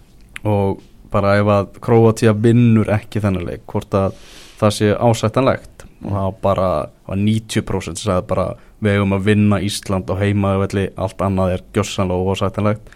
Og 0.47 0.85
bara 1.11 1.37
ef 1.41 1.51
að 1.51 1.81
Króatía 1.83 2.35
vinnur 2.37 2.91
ekki 2.93 3.23
þennan 3.25 3.47
leik 3.49 3.65
hvort 3.71 3.95
að 3.97 4.21
það 4.61 4.77
sé 4.79 4.93
ásættanlegt. 4.95 5.87
Og 6.05 6.13
það 6.13 6.29
var 6.29 6.39
bara 6.45 6.71
var 7.07 7.21
90% 7.23 8.01
sem 8.01 8.11
sagði 8.11 8.27
bara 8.29 8.47
við 8.83 8.99
eigum 8.99 9.15
að 9.17 9.29
vinna 9.31 9.61
Ísland 9.65 10.11
og 10.13 10.21
heimaðvelli 10.21 10.91
allt 11.01 11.23
annað 11.25 11.55
er 11.55 11.63
gjössanlega 11.75 12.35
ósættanlegt 12.35 12.91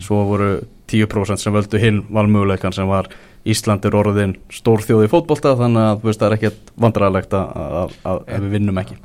svo 0.00 0.22
voru 0.30 0.50
10% 0.88 1.42
sem 1.42 1.54
völdu 1.54 1.80
hinn 1.80 2.04
valmöguleikan 2.12 2.72
sem 2.72 2.88
var 2.88 3.10
Ísland 3.46 3.84
er 3.86 3.98
orðin 3.98 4.36
stórþjóði 4.52 5.10
fótbolta 5.12 5.56
þannig 5.58 5.90
að 5.90 6.00
þú 6.00 6.10
veist, 6.10 6.22
það 6.22 6.28
er 6.28 6.38
ekkert 6.38 6.72
vandræðilegt 6.86 7.36
að, 7.38 7.92
að, 8.02 8.24
við 8.32 8.56
vinnum 8.56 8.82
ekki 8.82 8.98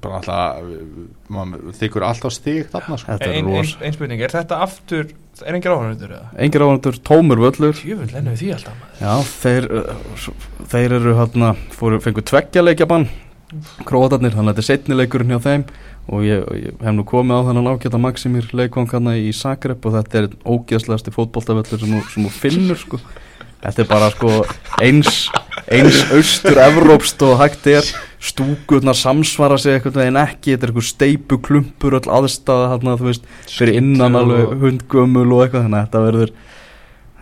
Bara 0.00 0.16
alltaf, 0.16 0.68
maður 1.28 1.74
þykkur 1.76 2.04
alltaf 2.06 2.32
stig 2.32 2.70
þarna 2.72 2.96
sko. 3.02 3.16
Ein, 3.20 3.50
ein, 3.52 3.72
ein 3.84 3.92
spurning, 3.92 4.22
er 4.24 4.32
þetta 4.32 4.62
aftur 4.64 5.10
er 5.44 5.56
engir 5.56 5.74
áhörnundur 5.74 6.14
eða? 6.16 6.30
Engir 6.40 6.64
áhundur, 6.64 6.96
tómur 7.04 7.42
völlur 7.42 7.76
Tjöfull 7.76 8.08
ennum 8.08 8.32
við 8.32 8.40
því 8.40 8.48
alltaf 8.56 8.78
maður. 8.78 9.02
Já, 9.02 9.34
þeir, 9.42 9.68
uh, 9.76 10.30
þeir 10.72 10.94
eru 11.00 11.16
hérna, 11.20 11.52
fóru, 11.76 12.00
fengu 12.00 12.24
tveggja 12.32 12.64
leikjabann 12.64 13.06
Króatarnir, 13.88 14.34
þannig 14.34 14.52
að 14.52 14.58
þetta 14.58 14.62
er 14.62 14.68
setni 14.68 14.98
leikurinn 14.98 15.32
hjá 15.34 15.40
þeim 15.42 15.64
og 16.10 16.26
ég, 16.26 16.44
og 16.44 16.58
ég 16.58 16.84
hef 16.84 16.94
nú 16.94 17.04
komið 17.06 17.40
á 17.42 17.46
þannig 17.48 17.70
ágæta 17.70 18.00
Maximir 18.02 18.46
leikvangarna 18.56 19.16
í 19.18 19.32
Zagreb 19.34 19.86
og 19.86 19.96
þetta 19.96 20.20
er 20.20 20.28
ógeðslegasti 20.46 21.14
fótboltavöllur 21.14 21.82
sem, 21.82 21.96
sem 22.12 22.28
þú 22.28 22.32
finnur 22.34 22.78
sko. 22.78 23.00
Þetta 23.60 23.82
er 23.82 23.88
bara 23.90 24.08
sko 24.14 24.30
eins, 24.80 25.26
eins 25.68 25.98
austur 26.16 26.60
evrópst 26.62 27.20
og 27.26 27.36
hægt 27.42 27.66
er. 27.70 27.90
Stúkurnar 28.20 28.96
samsvara 28.96 29.56
sig 29.60 29.78
einhvern 29.78 29.96
veginn 29.96 30.20
ekki, 30.20 30.54
þetta 30.54 30.66
er 30.66 30.72
einhver 30.72 30.84
steipu 30.84 31.38
klumpur 31.40 31.96
öll 31.96 32.10
aðstæða 32.18 32.66
hérna, 32.74 32.96
þú 33.00 33.06
veist, 33.08 33.28
fyrir 33.48 33.78
innan 33.80 34.18
alveg 34.18 34.50
hundgömmul 34.60 35.24
og 35.24 35.46
eitthvað, 35.46 35.64
þannig 35.66 35.78
að 35.78 35.86
þetta 35.86 36.02
verður 36.04 36.34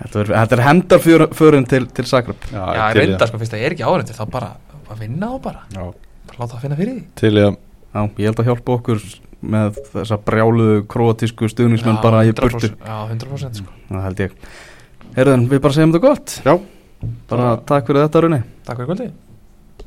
þetta, 0.01 0.17
verður, 0.17 0.35
þetta 0.35 0.57
er 0.57 0.65
hendarförin 0.67 1.69
til, 1.71 1.85
til 1.95 2.07
Zagreb. 2.11 2.51
Já, 2.51 2.59
ég 2.59 2.81
ég 2.81 2.83
til 2.83 3.03
í 3.03 3.05
reynda 3.05 3.21
það. 3.23 3.31
sko, 3.31 3.41
fyrst 3.45 3.55
það 3.55 3.65
er 3.69 3.77
ekki 3.77 3.87
áhörundur 3.87 4.19
þá 4.19 4.25
bara 4.35 4.51
að 4.89 5.05
vinna 5.05 5.31
á 5.31 5.37
bara. 5.45 5.65
Já, 5.75 5.85
láta 6.39 6.55
það 6.55 6.65
finna 6.67 6.79
fyrir 6.79 6.95
því. 6.97 7.07
Til 7.23 7.35
í 7.35 7.45
að 7.47 7.57
Já, 7.89 8.03
ég 8.21 8.29
held 8.29 8.41
að 8.43 8.49
hjálpa 8.51 8.75
okkur 8.77 9.05
með 9.49 9.79
þessa 9.95 10.19
brjáluðu 10.27 10.81
króatísku 10.93 11.49
stuðningsmenn 11.49 12.01
bara 12.03 12.25
í 12.27 12.35
100%, 12.35 12.43
burtu. 12.43 12.71
Já, 12.85 12.97
100% 13.15 13.63
sko. 13.63 13.77
Það 13.89 14.05
held 14.05 14.21
ég. 14.27 14.35
Herðan, 15.17 15.47
við 15.49 15.63
bara 15.65 15.77
segjum 15.79 15.95
þetta 15.95 16.05
gott. 16.05 16.37
Já. 16.45 16.53
Bara 17.31 17.55
takk 17.63 17.89
fyrir 17.89 18.05
þetta, 18.09 18.23
Rune 18.25 18.43
Takk 18.67 18.81
fyrir 18.81 18.91
kvöldi 18.91 19.11